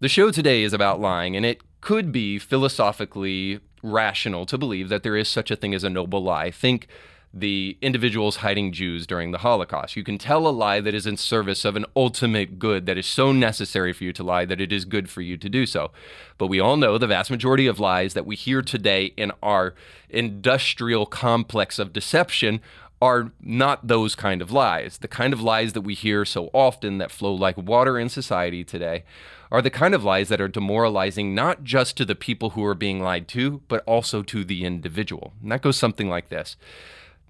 The 0.00 0.08
show 0.08 0.30
today 0.30 0.62
is 0.62 0.72
about 0.72 1.00
lying, 1.00 1.36
and 1.36 1.46
it 1.46 1.62
could 1.80 2.12
be 2.12 2.38
philosophically 2.38 3.60
rational 3.82 4.46
to 4.46 4.58
believe 4.58 4.88
that 4.88 5.02
there 5.02 5.16
is 5.16 5.28
such 5.28 5.50
a 5.50 5.56
thing 5.56 5.74
as 5.74 5.84
a 5.84 5.90
noble 5.90 6.22
lie. 6.22 6.50
Think 6.50 6.88
the 7.34 7.76
individuals 7.82 8.36
hiding 8.36 8.72
Jews 8.72 9.06
during 9.06 9.32
the 9.32 9.38
Holocaust. 9.38 9.96
You 9.96 10.04
can 10.04 10.18
tell 10.18 10.46
a 10.46 10.50
lie 10.50 10.80
that 10.80 10.94
is 10.94 11.06
in 11.06 11.16
service 11.16 11.64
of 11.64 11.74
an 11.74 11.84
ultimate 11.96 12.60
good 12.60 12.86
that 12.86 12.96
is 12.96 13.06
so 13.06 13.32
necessary 13.32 13.92
for 13.92 14.04
you 14.04 14.12
to 14.12 14.22
lie 14.22 14.44
that 14.44 14.60
it 14.60 14.72
is 14.72 14.84
good 14.84 15.10
for 15.10 15.20
you 15.20 15.36
to 15.36 15.48
do 15.48 15.66
so. 15.66 15.90
But 16.38 16.46
we 16.46 16.60
all 16.60 16.76
know 16.76 16.96
the 16.96 17.08
vast 17.08 17.32
majority 17.32 17.66
of 17.66 17.80
lies 17.80 18.14
that 18.14 18.24
we 18.24 18.36
hear 18.36 18.62
today 18.62 19.12
in 19.16 19.32
our 19.42 19.74
industrial 20.08 21.06
complex 21.06 21.80
of 21.80 21.92
deception 21.92 22.60
are 23.02 23.32
not 23.40 23.88
those 23.88 24.14
kind 24.14 24.40
of 24.40 24.52
lies. 24.52 24.98
The 24.98 25.08
kind 25.08 25.32
of 25.32 25.42
lies 25.42 25.72
that 25.72 25.82
we 25.82 25.94
hear 25.94 26.24
so 26.24 26.50
often 26.54 26.98
that 26.98 27.10
flow 27.10 27.34
like 27.34 27.58
water 27.58 27.98
in 27.98 28.08
society 28.08 28.62
today 28.62 29.04
are 29.50 29.60
the 29.60 29.70
kind 29.70 29.94
of 29.94 30.04
lies 30.04 30.28
that 30.28 30.40
are 30.40 30.48
demoralizing 30.48 31.34
not 31.34 31.64
just 31.64 31.96
to 31.96 32.04
the 32.04 32.14
people 32.14 32.50
who 32.50 32.64
are 32.64 32.74
being 32.74 33.02
lied 33.02 33.28
to, 33.28 33.60
but 33.68 33.82
also 33.86 34.22
to 34.22 34.44
the 34.44 34.64
individual. 34.64 35.32
And 35.42 35.50
that 35.52 35.62
goes 35.62 35.76
something 35.76 36.08
like 36.08 36.28
this 36.28 36.56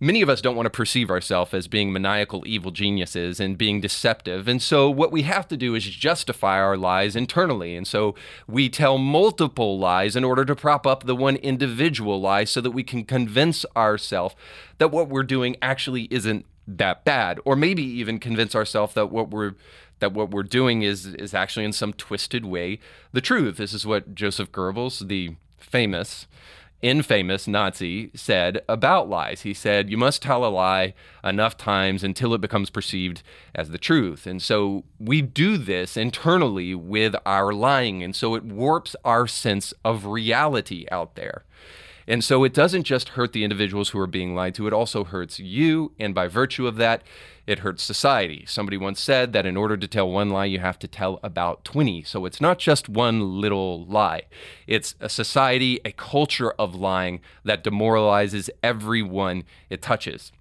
many 0.00 0.22
of 0.22 0.28
us 0.28 0.40
don't 0.40 0.56
want 0.56 0.66
to 0.66 0.70
perceive 0.70 1.10
ourselves 1.10 1.54
as 1.54 1.68
being 1.68 1.92
maniacal 1.92 2.42
evil 2.46 2.70
geniuses 2.70 3.40
and 3.40 3.56
being 3.56 3.80
deceptive. 3.80 4.48
And 4.48 4.60
so 4.60 4.90
what 4.90 5.12
we 5.12 5.22
have 5.22 5.48
to 5.48 5.56
do 5.56 5.74
is 5.74 5.84
justify 5.84 6.58
our 6.58 6.76
lies 6.76 7.16
internally. 7.16 7.76
And 7.76 7.86
so 7.86 8.14
we 8.46 8.68
tell 8.68 8.98
multiple 8.98 9.78
lies 9.78 10.16
in 10.16 10.24
order 10.24 10.44
to 10.44 10.56
prop 10.56 10.86
up 10.86 11.04
the 11.04 11.16
one 11.16 11.36
individual 11.36 12.20
lie 12.20 12.44
so 12.44 12.60
that 12.60 12.72
we 12.72 12.82
can 12.82 13.04
convince 13.04 13.64
ourselves 13.76 14.34
that 14.78 14.90
what 14.90 15.08
we're 15.08 15.22
doing 15.22 15.56
actually 15.62 16.02
isn't 16.10 16.44
that 16.66 17.04
bad 17.04 17.38
or 17.44 17.56
maybe 17.56 17.82
even 17.82 18.18
convince 18.18 18.54
ourselves 18.54 18.94
that 18.94 19.10
what 19.10 19.30
we're 19.30 19.54
that 20.00 20.12
what 20.12 20.30
we're 20.30 20.42
doing 20.42 20.82
is 20.82 21.06
is 21.06 21.34
actually 21.34 21.64
in 21.64 21.72
some 21.72 21.92
twisted 21.92 22.44
way 22.44 22.78
the 23.12 23.20
truth. 23.20 23.58
This 23.58 23.72
is 23.72 23.86
what 23.86 24.14
Joseph 24.14 24.50
Goebbels, 24.50 25.06
the 25.06 25.36
famous 25.58 26.26
infamous 26.82 27.48
Nazi 27.48 28.10
said 28.14 28.62
about 28.68 29.08
lies. 29.08 29.42
He 29.42 29.54
said, 29.54 29.90
You 29.90 29.96
must 29.96 30.22
tell 30.22 30.44
a 30.44 30.48
lie 30.48 30.94
enough 31.22 31.56
times 31.56 32.04
until 32.04 32.34
it 32.34 32.40
becomes 32.40 32.70
perceived 32.70 33.22
as 33.54 33.70
the 33.70 33.78
truth. 33.78 34.26
And 34.26 34.42
so 34.42 34.84
we 34.98 35.22
do 35.22 35.56
this 35.56 35.96
internally 35.96 36.74
with 36.74 37.16
our 37.24 37.52
lying. 37.52 38.02
And 38.02 38.14
so 38.14 38.34
it 38.34 38.44
warps 38.44 38.94
our 39.04 39.26
sense 39.26 39.72
of 39.84 40.06
reality 40.06 40.86
out 40.90 41.14
there. 41.14 41.44
And 42.06 42.22
so 42.22 42.44
it 42.44 42.52
doesn't 42.52 42.84
just 42.84 43.10
hurt 43.10 43.32
the 43.32 43.44
individuals 43.44 43.90
who 43.90 43.98
are 43.98 44.06
being 44.06 44.34
lied 44.34 44.54
to, 44.56 44.66
it 44.66 44.72
also 44.72 45.04
hurts 45.04 45.38
you. 45.38 45.92
And 45.98 46.14
by 46.14 46.28
virtue 46.28 46.66
of 46.66 46.76
that, 46.76 47.02
it 47.46 47.60
hurts 47.60 47.82
society. 47.82 48.44
Somebody 48.46 48.76
once 48.76 49.00
said 49.00 49.32
that 49.32 49.46
in 49.46 49.56
order 49.56 49.76
to 49.76 49.86
tell 49.86 50.10
one 50.10 50.30
lie, 50.30 50.46
you 50.46 50.58
have 50.60 50.78
to 50.80 50.88
tell 50.88 51.20
about 51.22 51.64
20. 51.64 52.02
So 52.02 52.24
it's 52.24 52.40
not 52.40 52.58
just 52.58 52.88
one 52.88 53.40
little 53.40 53.84
lie, 53.86 54.22
it's 54.66 54.94
a 55.00 55.08
society, 55.08 55.80
a 55.84 55.92
culture 55.92 56.52
of 56.52 56.74
lying 56.74 57.20
that 57.44 57.64
demoralizes 57.64 58.50
everyone 58.62 59.44
it 59.68 59.82
touches. 59.82 60.32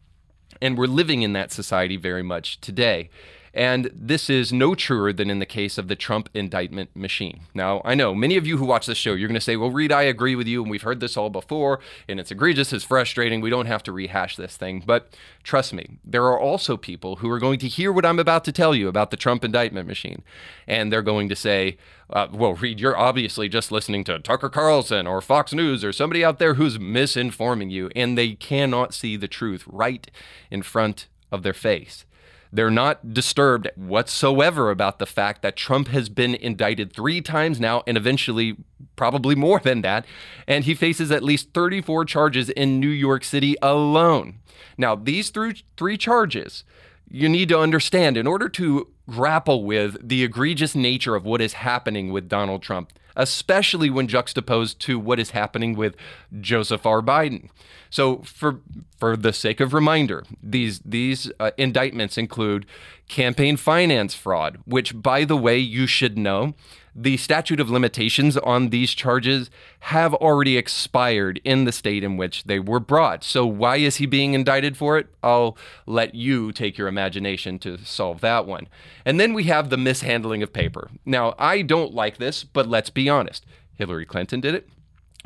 And 0.61 0.77
we're 0.77 0.85
living 0.85 1.23
in 1.23 1.33
that 1.33 1.51
society 1.51 1.97
very 1.97 2.23
much 2.23 2.61
today. 2.61 3.09
And 3.53 3.91
this 3.93 4.31
is 4.31 4.51
no 4.51 4.73
truer 4.73 5.13
than 5.13 5.29
in 5.29 5.37
the 5.37 5.45
case 5.45 5.77
of 5.77 5.87
the 5.87 5.95
Trump 5.95 6.27
indictment 6.33 6.95
machine. 6.95 7.41
Now, 7.53 7.83
I 7.85 7.93
know 7.93 8.15
many 8.15 8.35
of 8.35 8.47
you 8.47 8.57
who 8.57 8.65
watch 8.65 8.87
this 8.87 8.97
show, 8.97 9.13
you're 9.13 9.27
going 9.27 9.35
to 9.35 9.41
say, 9.41 9.55
well, 9.55 9.69
Reed, 9.69 9.91
I 9.91 10.03
agree 10.03 10.35
with 10.35 10.47
you, 10.47 10.63
and 10.63 10.71
we've 10.71 10.81
heard 10.81 10.99
this 10.99 11.15
all 11.15 11.29
before, 11.29 11.79
and 12.07 12.19
it's 12.19 12.31
egregious, 12.31 12.73
it's 12.73 12.83
frustrating, 12.83 13.41
we 13.41 13.51
don't 13.51 13.67
have 13.67 13.83
to 13.83 13.91
rehash 13.91 14.35
this 14.35 14.57
thing. 14.57 14.83
But 14.83 15.15
trust 15.43 15.71
me, 15.71 15.99
there 16.03 16.25
are 16.25 16.39
also 16.39 16.77
people 16.77 17.17
who 17.17 17.29
are 17.29 17.37
going 17.37 17.59
to 17.59 17.67
hear 17.67 17.91
what 17.91 18.07
I'm 18.07 18.17
about 18.17 18.43
to 18.45 18.51
tell 18.51 18.73
you 18.73 18.87
about 18.87 19.11
the 19.11 19.17
Trump 19.17 19.43
indictment 19.43 19.87
machine, 19.87 20.23
and 20.67 20.91
they're 20.91 21.03
going 21.03 21.29
to 21.29 21.35
say, 21.35 21.77
uh, 22.09 22.27
well, 22.31 22.55
Reed, 22.55 22.79
you're 22.79 22.97
obviously 22.97 23.49
just 23.49 23.71
listening 23.71 24.03
to 24.05 24.17
Tucker 24.17 24.49
Carlson 24.49 25.05
or 25.05 25.21
Fox 25.21 25.53
News 25.53 25.83
or 25.83 25.93
somebody 25.93 26.25
out 26.25 26.39
there 26.39 26.55
who's 26.55 26.79
misinforming 26.79 27.69
you, 27.69 27.91
and 27.95 28.17
they 28.17 28.33
cannot 28.33 28.95
see 28.95 29.15
the 29.15 29.27
truth 29.27 29.63
right 29.67 30.09
in 30.49 30.63
front 30.63 31.07
of 31.31 31.43
their 31.43 31.53
face. 31.53 32.05
They're 32.53 32.69
not 32.69 33.15
disturbed 33.15 33.67
whatsoever 33.75 34.69
about 34.69 34.99
the 34.99 35.07
fact 35.07 35.41
that 35.41 35.55
Trump 35.55 35.87
has 35.87 36.07
been 36.07 36.35
indicted 36.35 36.93
three 36.93 37.19
times 37.19 37.59
now 37.59 37.81
and 37.87 37.97
eventually 37.97 38.57
probably 38.95 39.33
more 39.33 39.59
than 39.59 39.81
that. 39.81 40.05
And 40.47 40.63
he 40.63 40.75
faces 40.75 41.11
at 41.11 41.23
least 41.23 41.55
34 41.55 42.05
charges 42.05 42.51
in 42.51 42.79
New 42.79 42.89
York 42.89 43.23
City 43.23 43.55
alone. 43.63 44.35
Now, 44.77 44.93
these 44.93 45.31
three, 45.31 45.63
three 45.77 45.97
charges, 45.97 46.63
you 47.09 47.27
need 47.27 47.49
to 47.49 47.59
understand 47.59 48.17
in 48.17 48.27
order 48.27 48.47
to 48.49 48.87
grapple 49.09 49.63
with 49.63 49.97
the 50.07 50.23
egregious 50.23 50.75
nature 50.75 51.15
of 51.15 51.25
what 51.25 51.41
is 51.41 51.53
happening 51.53 52.11
with 52.11 52.29
Donald 52.29 52.61
Trump, 52.61 52.93
especially 53.15 53.89
when 53.89 54.07
juxtaposed 54.07 54.79
to 54.81 54.99
what 54.99 55.19
is 55.19 55.31
happening 55.31 55.75
with 55.75 55.95
Joseph 56.39 56.85
R. 56.85 57.01
Biden. 57.01 57.49
So, 57.89 58.17
for 58.19 58.59
for 58.97 59.15
the 59.15 59.33
sake 59.33 59.59
of 59.59 59.73
reminder, 59.73 60.23
these 60.41 60.79
these 60.79 61.31
uh, 61.39 61.51
indictments 61.57 62.17
include 62.17 62.65
campaign 63.07 63.57
finance 63.57 64.15
fraud, 64.15 64.57
which, 64.65 64.99
by 64.99 65.25
the 65.25 65.37
way, 65.37 65.57
you 65.57 65.85
should 65.85 66.17
know 66.17 66.55
the 66.95 67.17
statute 67.17 67.59
of 67.59 67.69
limitations 67.69 68.37
on 68.37 68.69
these 68.69 68.93
charges 68.93 69.49
have 69.81 70.13
already 70.15 70.57
expired 70.57 71.41
in 71.43 71.65
the 71.65 71.71
state 71.71 72.03
in 72.03 72.17
which 72.17 72.43
they 72.43 72.59
were 72.59 72.79
brought. 72.79 73.23
So, 73.23 73.45
why 73.45 73.77
is 73.77 73.97
he 73.97 74.05
being 74.05 74.33
indicted 74.33 74.77
for 74.77 74.97
it? 74.97 75.07
I'll 75.23 75.57
let 75.85 76.15
you 76.15 76.51
take 76.51 76.77
your 76.77 76.87
imagination 76.87 77.59
to 77.59 77.77
solve 77.79 78.21
that 78.21 78.45
one. 78.45 78.67
And 79.05 79.19
then 79.19 79.33
we 79.33 79.45
have 79.45 79.69
the 79.69 79.77
mishandling 79.77 80.43
of 80.43 80.53
paper. 80.53 80.91
Now, 81.05 81.33
I 81.39 81.61
don't 81.63 81.93
like 81.93 82.17
this, 82.17 82.43
but 82.43 82.67
let's 82.67 82.89
be 82.89 83.09
honest. 83.09 83.45
Hillary 83.75 84.05
Clinton 84.05 84.39
did 84.39 84.53
it. 84.53 84.69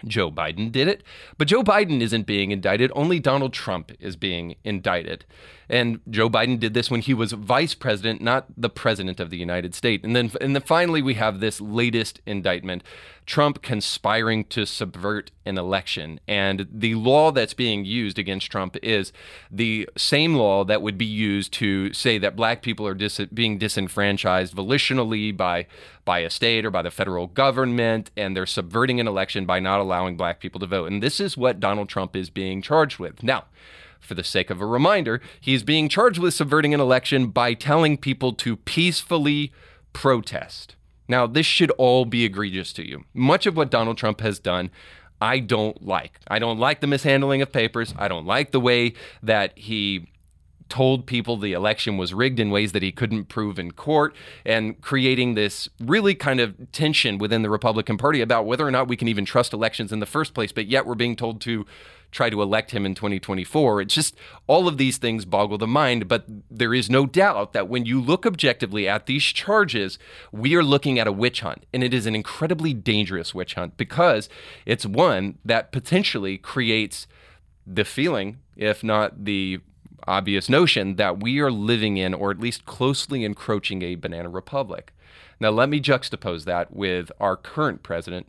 Joe 0.06 0.32
Biden 0.32 0.72
did 0.72 0.88
it. 0.88 1.04
But 1.38 1.48
Joe 1.48 1.64
Biden 1.64 2.02
isn't 2.02 2.28
being 2.28 2.52
indicted, 2.52 2.92
only 2.96 3.20
Donald 3.20 3.54
Trump 3.54 3.92
is 4.00 4.16
being 4.16 4.56
indicted. 4.64 5.26
And 5.70 6.00
Joe 6.10 6.30
Biden 6.30 6.60
did 6.60 6.74
this 6.74 6.90
when 6.90 7.02
he 7.02 7.14
was 7.14 7.32
vice 7.34 7.74
president, 7.74 8.22
not 8.22 8.46
the 8.56 8.70
president 8.70 9.20
of 9.20 9.30
the 9.30 9.38
United 9.38 9.76
States. 9.76 10.04
And 10.04 10.16
then 10.16 10.32
and 10.40 10.56
then 10.56 10.64
finally 10.64 11.02
we 11.02 11.16
have 11.16 11.40
this 11.40 11.60
latest 11.60 12.22
indictment, 12.26 12.84
Trump 13.26 13.62
conspiring 13.62 14.46
to 14.46 14.66
subvert 14.66 15.32
an 15.48 15.58
election. 15.58 16.20
And 16.28 16.68
the 16.72 16.96
law 16.96 17.32
that's 17.32 17.54
being 17.54 17.86
used 17.86 18.20
against 18.20 18.52
Trump 18.52 18.78
is 18.84 19.12
the 19.50 19.90
same 19.98 20.36
law 20.36 20.64
that 20.66 20.82
would 20.82 20.98
be 20.98 21.06
used 21.06 21.54
to 21.54 21.94
say 21.94 22.18
that 22.18 22.36
black 22.36 22.62
people 22.62 22.86
are 22.86 22.94
dis- 22.94 23.22
being 23.34 23.58
disenfranchised 23.58 24.56
volitionally 24.56 25.36
by 25.36 25.68
by 26.06 26.20
a 26.20 26.30
state 26.30 26.66
or 26.66 26.72
by 26.72 26.82
the 26.82 26.92
federal 26.92 27.28
government 27.28 28.12
and 28.16 28.34
they're 28.34 28.46
subverting 28.46 29.00
an 29.00 29.08
election 29.08 29.46
by 29.46 29.60
not 29.60 29.82
allowing 29.82 30.16
black 30.16 30.40
people 30.40 30.60
to 30.60 30.66
vote. 30.66 30.90
And 30.90 31.04
this 31.04 31.20
is 31.20 31.36
what 31.36 31.60
Donald 31.60 31.90
Trump 31.90 32.16
is 32.16 32.30
being 32.30 32.62
charged 32.62 32.98
with. 32.98 33.24
Now, 33.24 33.46
for 34.00 34.14
the 34.14 34.24
sake 34.24 34.50
of 34.50 34.62
a 34.62 34.66
reminder, 34.66 35.22
he's 35.40 35.64
being 35.64 35.90
charged 35.90 36.20
with 36.20 36.34
subverting 36.34 36.74
an 36.74 36.80
election 36.80 37.28
by 37.28 37.54
telling 37.54 37.98
people 37.98 38.32
to 38.34 38.56
peacefully 38.56 39.52
protest. 39.92 40.76
Now, 41.08 41.26
this 41.26 41.46
should 41.46 41.72
all 41.72 42.06
be 42.06 42.26
egregious 42.26 42.74
to 42.74 42.88
you. 42.88 43.06
Much 43.14 43.46
of 43.46 43.56
what 43.56 43.72
Donald 43.72 43.98
Trump 43.98 44.22
has 44.22 44.40
done, 44.40 44.70
I 45.22 45.40
don't 45.40 45.84
like. 45.86 46.20
I 46.28 46.40
don't 46.40 46.60
like 46.60 46.82
the 46.82 46.88
mishandling 46.88 47.42
of 47.42 47.52
papers. 47.52 47.94
I 47.98 48.08
don't 48.08 48.26
like 48.26 48.52
the 48.52 48.60
way 48.60 48.94
that 49.24 49.58
he 49.58 50.08
told 50.70 51.06
people 51.06 51.38
the 51.38 51.54
election 51.54 51.98
was 51.98 52.14
rigged 52.14 52.40
in 52.40 52.52
ways 52.52 52.74
that 52.74 52.84
he 52.84 52.92
couldn't 52.92 53.26
prove 53.26 53.58
in 53.58 53.72
court 53.72 54.16
and 54.46 54.80
creating 54.82 55.34
this 55.34 55.70
really 55.80 56.14
kind 56.14 56.40
of 56.40 56.56
tension 56.72 57.18
within 57.18 57.42
the 57.42 57.50
Republican 57.50 57.98
Party 57.98 58.22
about 58.22 58.46
whether 58.46 58.68
or 58.68 58.72
not 58.72 58.88
we 58.88 58.98
can 58.98 59.08
even 59.08 59.26
trust 59.26 59.54
elections 59.54 59.92
in 59.92 60.00
the 60.00 60.06
first 60.06 60.34
place, 60.34 60.52
but 60.52 60.68
yet 60.68 60.86
we're 60.86 60.96
being 60.96 61.16
told 61.16 61.40
to 61.42 61.66
try 62.12 62.30
to 62.30 62.42
elect 62.42 62.72
him 62.72 62.86
in 62.86 62.96
2024. 62.96 63.82
It's 63.82 63.94
just 63.94 64.16
all 64.48 64.68
of 64.68 64.78
these 64.78 64.98
things 64.98 65.26
boggle 65.26 65.58
the 65.58 65.68
mind, 65.68 66.08
but 66.08 66.26
there 66.50 66.74
is 66.74 66.90
no 66.90 67.06
doubt 67.06 67.54
that 67.54 67.68
when 67.68 67.86
you 67.86 68.02
look 68.02 68.26
objectively 68.26 68.88
at 68.88 69.06
these 69.06 69.24
charges, 69.24 70.00
we 70.32 70.56
are 70.56 70.64
looking 70.64 71.00
at 71.00 71.08
a 71.08 71.12
witch 71.12 71.42
hunt. 71.42 71.66
And 71.74 71.84
it 71.84 71.94
is 71.94 72.06
an 72.06 72.16
incredibly 72.16 72.74
dangerous 72.74 73.36
witch 73.36 73.56
hunt 73.56 73.78
because 73.78 74.30
it's 74.66 74.86
one 74.86 75.38
that 75.44 75.72
potentially 75.72 76.38
creates 76.38 77.08
the 77.66 77.86
feeling, 77.86 78.38
if 78.56 78.84
not 78.84 79.26
the 79.26 79.60
obvious 80.08 80.48
notion, 80.48 80.96
that 80.96 81.22
we 81.22 81.40
are 81.40 81.52
living 81.52 81.98
in, 81.98 82.14
or 82.14 82.32
at 82.32 82.40
least 82.40 82.66
closely 82.66 83.26
encroaching, 83.26 83.82
a 83.82 83.96
banana 83.96 84.30
republic. 84.30 84.94
Now, 85.40 85.50
let 85.50 85.70
me 85.70 85.82
juxtapose 85.82 86.46
that 86.46 86.74
with 86.74 87.12
our 87.20 87.36
current 87.36 87.84
president, 87.84 88.28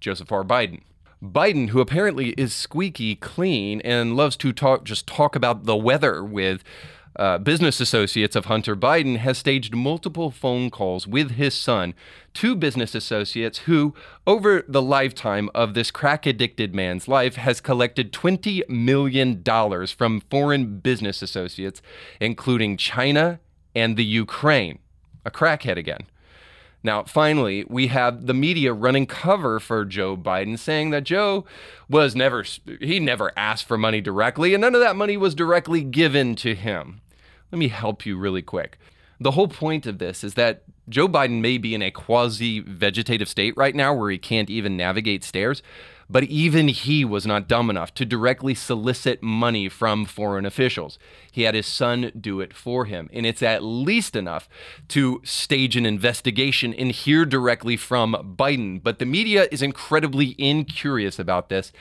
Joseph 0.00 0.32
R. 0.32 0.44
Biden. 0.44 0.82
Biden, 1.22 1.68
who 1.68 1.80
apparently 1.80 2.30
is 2.30 2.54
squeaky 2.54 3.14
clean 3.14 3.80
and 3.82 4.16
loves 4.16 4.36
to 4.38 4.52
talk 4.52 4.84
just 4.84 5.06
talk 5.06 5.36
about 5.36 5.64
the 5.64 5.76
weather 5.76 6.24
with 6.24 6.64
uh, 7.16 7.36
business 7.36 7.80
associates 7.80 8.34
of 8.34 8.46
Hunter 8.46 8.74
Biden, 8.74 9.18
has 9.18 9.36
staged 9.36 9.74
multiple 9.74 10.30
phone 10.30 10.70
calls 10.70 11.06
with 11.06 11.32
his 11.32 11.52
son 11.52 11.92
to 12.34 12.56
business 12.56 12.94
associates 12.94 13.58
who, 13.60 13.94
over 14.26 14.64
the 14.66 14.80
lifetime 14.80 15.50
of 15.54 15.74
this 15.74 15.90
crack 15.90 16.24
addicted 16.24 16.74
man's 16.74 17.08
life, 17.08 17.36
has 17.36 17.60
collected 17.60 18.12
$20 18.12 18.66
million 18.70 19.42
from 19.88 20.20
foreign 20.30 20.78
business 20.78 21.20
associates, 21.20 21.82
including 22.20 22.78
China 22.78 23.40
and 23.74 23.96
the 23.96 24.04
Ukraine. 24.04 24.78
A 25.26 25.30
crackhead 25.30 25.76
again. 25.76 26.06
Now, 26.82 27.04
finally, 27.04 27.64
we 27.68 27.88
have 27.88 28.26
the 28.26 28.34
media 28.34 28.72
running 28.72 29.06
cover 29.06 29.60
for 29.60 29.84
Joe 29.84 30.16
Biden 30.16 30.58
saying 30.58 30.90
that 30.90 31.04
Joe 31.04 31.44
was 31.88 32.16
never, 32.16 32.44
he 32.80 32.98
never 32.98 33.32
asked 33.36 33.66
for 33.66 33.76
money 33.76 34.00
directly, 34.00 34.54
and 34.54 34.62
none 34.62 34.74
of 34.74 34.80
that 34.80 34.96
money 34.96 35.16
was 35.16 35.34
directly 35.34 35.82
given 35.82 36.34
to 36.36 36.54
him. 36.54 37.00
Let 37.52 37.58
me 37.58 37.68
help 37.68 38.06
you 38.06 38.16
really 38.16 38.42
quick. 38.42 38.78
The 39.18 39.32
whole 39.32 39.48
point 39.48 39.86
of 39.86 39.98
this 39.98 40.24
is 40.24 40.34
that 40.34 40.62
Joe 40.88 41.06
Biden 41.06 41.40
may 41.40 41.58
be 41.58 41.74
in 41.74 41.82
a 41.82 41.90
quasi 41.90 42.60
vegetative 42.60 43.28
state 43.28 43.54
right 43.56 43.74
now 43.74 43.92
where 43.92 44.10
he 44.10 44.18
can't 44.18 44.48
even 44.48 44.76
navigate 44.76 45.22
stairs, 45.22 45.62
but 46.10 46.24
even 46.24 46.68
he 46.68 47.04
was 47.04 47.24
not 47.24 47.46
dumb 47.46 47.70
enough 47.70 47.94
to 47.94 48.04
directly 48.04 48.54
solicit 48.54 49.22
money 49.22 49.68
from 49.68 50.04
foreign 50.04 50.44
officials. 50.44 50.98
He 51.30 51.42
had 51.42 51.54
his 51.54 51.66
son 51.66 52.10
do 52.20 52.40
it 52.40 52.52
for 52.52 52.86
him. 52.86 53.08
And 53.12 53.24
it's 53.24 53.42
at 53.42 53.62
least 53.62 54.16
enough 54.16 54.48
to 54.88 55.20
stage 55.24 55.76
an 55.76 55.86
investigation 55.86 56.74
and 56.74 56.90
hear 56.90 57.24
directly 57.24 57.76
from 57.76 58.34
Biden. 58.36 58.82
But 58.82 58.98
the 58.98 59.06
media 59.06 59.46
is 59.52 59.62
incredibly 59.62 60.34
incurious 60.36 61.18
about 61.18 61.48
this 61.48 61.72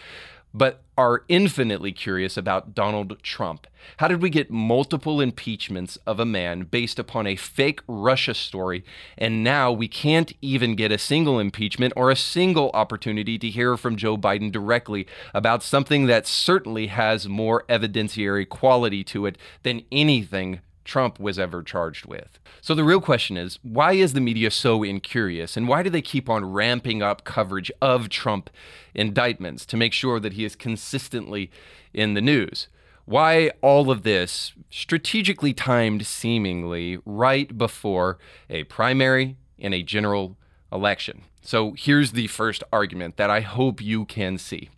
but 0.54 0.84
are 0.98 1.24
infinitely 1.30 1.92
curious 1.92 2.36
about 2.36 2.76
Donald 2.76 3.22
Trump. 3.24 3.68
How 3.98 4.08
did 4.08 4.22
we 4.22 4.30
get 4.30 4.52
multiple 4.52 5.22
impeachments 5.22 5.98
of 6.06 6.20
a 6.20 6.26
man 6.26 6.64
based 6.64 7.00
upon 7.00 7.26
a 7.26 7.36
fake 7.38 7.82
Russia 7.88 8.34
story, 8.34 8.84
and 9.18 9.44
now 9.44 9.72
we 9.72 9.88
can't 9.88 10.34
even 10.42 10.76
get 10.76 10.92
a 10.92 10.98
single 10.98 11.40
impeachment 11.40 11.94
or 11.96 12.12
a 12.12 12.16
single 12.16 12.70
opportunity 12.74 13.38
to 13.38 13.50
hear 13.50 13.78
from 13.78 13.96
Joe 13.96 14.18
Biden 14.18 14.52
directly 14.52 15.08
about 15.34 15.64
something 15.64 16.08
that 16.08 16.28
certainly 16.28 16.88
has 16.88 17.30
more 17.30 17.64
evidentiary 17.70 18.48
quality 18.48 19.04
to 19.06 19.26
it 19.26 19.38
than 19.64 19.84
anything 19.92 20.60
Trump 20.86 21.20
was 21.20 21.38
ever 21.38 21.62
charged 21.62 22.06
with. 22.06 22.40
So 22.62 22.74
the 22.74 22.84
real 22.84 23.02
question 23.02 23.38
is 23.38 23.60
why 23.62 23.94
is 23.94 24.14
the 24.14 24.22
media 24.22 24.52
so 24.52 24.84
incurious 24.84 25.56
and 25.56 25.68
why 25.68 25.84
do 25.84 25.90
they 25.90 26.02
keep 26.02 26.30
on 26.30 26.52
ramping 26.52 27.02
up 27.02 27.24
coverage 27.24 27.72
of 27.82 28.10
Trump 28.10 28.50
indictments 28.94 29.66
to 29.68 29.78
make 29.78 29.94
sure 29.94 30.20
that 30.20 30.34
he 30.34 30.46
is 30.46 30.56
consistently 30.56 31.52
in 31.94 32.14
the 32.14 32.22
news? 32.22 32.68
Why 33.06 33.52
all 33.62 33.90
of 33.90 34.04
this 34.04 34.54
strategically 34.70 35.54
timed 35.54 36.06
seemingly 36.06 37.00
right 37.06 37.58
before 37.58 38.20
a 38.50 38.66
primary 38.66 39.38
and 39.58 39.74
a 39.74 39.82
general 39.82 40.38
election? 40.72 41.24
So 41.42 41.74
here's 41.78 42.12
the 42.12 42.28
first 42.28 42.64
argument 42.72 43.18
that 43.18 43.32
I 43.32 43.42
hope 43.42 43.82
you 43.82 44.06
can 44.06 44.38
see 44.38 44.70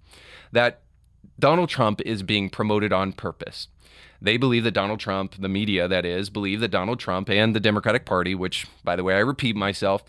that 0.51 0.81
Donald 1.39 1.69
Trump 1.69 2.01
is 2.05 2.23
being 2.23 2.49
promoted 2.49 2.93
on 2.93 3.13
purpose. 3.13 3.67
They 4.21 4.37
believe 4.37 4.63
that 4.65 4.71
Donald 4.71 4.99
Trump, 4.99 5.35
the 5.39 5.49
media 5.49 5.87
that 5.87 6.05
is, 6.05 6.29
believe 6.29 6.59
that 6.59 6.69
Donald 6.69 6.99
Trump 6.99 7.29
and 7.29 7.55
the 7.55 7.59
Democratic 7.59 8.05
Party, 8.05 8.35
which, 8.35 8.67
by 8.83 8.95
the 8.95 9.03
way, 9.03 9.15
I 9.15 9.19
repeat 9.19 9.55
myself, 9.55 10.03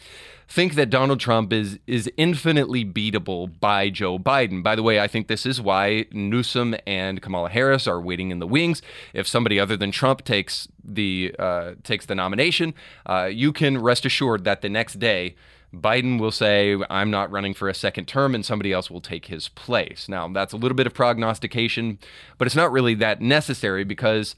think 0.52 0.74
that 0.74 0.90
Donald 0.90 1.18
Trump 1.18 1.50
is 1.50 1.78
is 1.86 2.10
infinitely 2.18 2.84
beatable 2.84 3.58
by 3.58 3.88
Joe 3.88 4.18
Biden. 4.18 4.62
By 4.62 4.76
the 4.76 4.82
way, 4.82 5.00
I 5.00 5.08
think 5.08 5.28
this 5.28 5.46
is 5.46 5.62
why 5.62 6.04
Newsom 6.12 6.76
and 6.86 7.22
Kamala 7.22 7.48
Harris 7.48 7.86
are 7.86 8.00
waiting 8.00 8.30
in 8.30 8.38
the 8.38 8.46
wings. 8.46 8.82
If 9.14 9.26
somebody 9.26 9.58
other 9.58 9.78
than 9.78 9.90
Trump 9.90 10.24
takes 10.24 10.68
the 10.84 11.34
uh, 11.38 11.72
takes 11.82 12.04
the 12.04 12.14
nomination, 12.14 12.74
uh, 13.06 13.30
you 13.32 13.50
can 13.52 13.78
rest 13.78 14.04
assured 14.04 14.44
that 14.44 14.60
the 14.60 14.68
next 14.68 14.98
day 14.98 15.36
Biden 15.74 16.20
will 16.20 16.30
say, 16.30 16.76
I'm 16.90 17.10
not 17.10 17.30
running 17.30 17.54
for 17.54 17.68
a 17.68 17.74
second 17.74 18.06
term, 18.06 18.34
and 18.34 18.44
somebody 18.44 18.72
else 18.72 18.90
will 18.90 19.00
take 19.00 19.26
his 19.26 19.48
place. 19.48 20.06
Now, 20.08 20.28
that's 20.28 20.52
a 20.52 20.58
little 20.58 20.76
bit 20.76 20.86
of 20.86 20.92
prognostication, 20.92 21.98
but 22.36 22.46
it's 22.46 22.56
not 22.56 22.70
really 22.72 22.94
that 22.94 23.22
necessary 23.22 23.82
because 23.82 24.36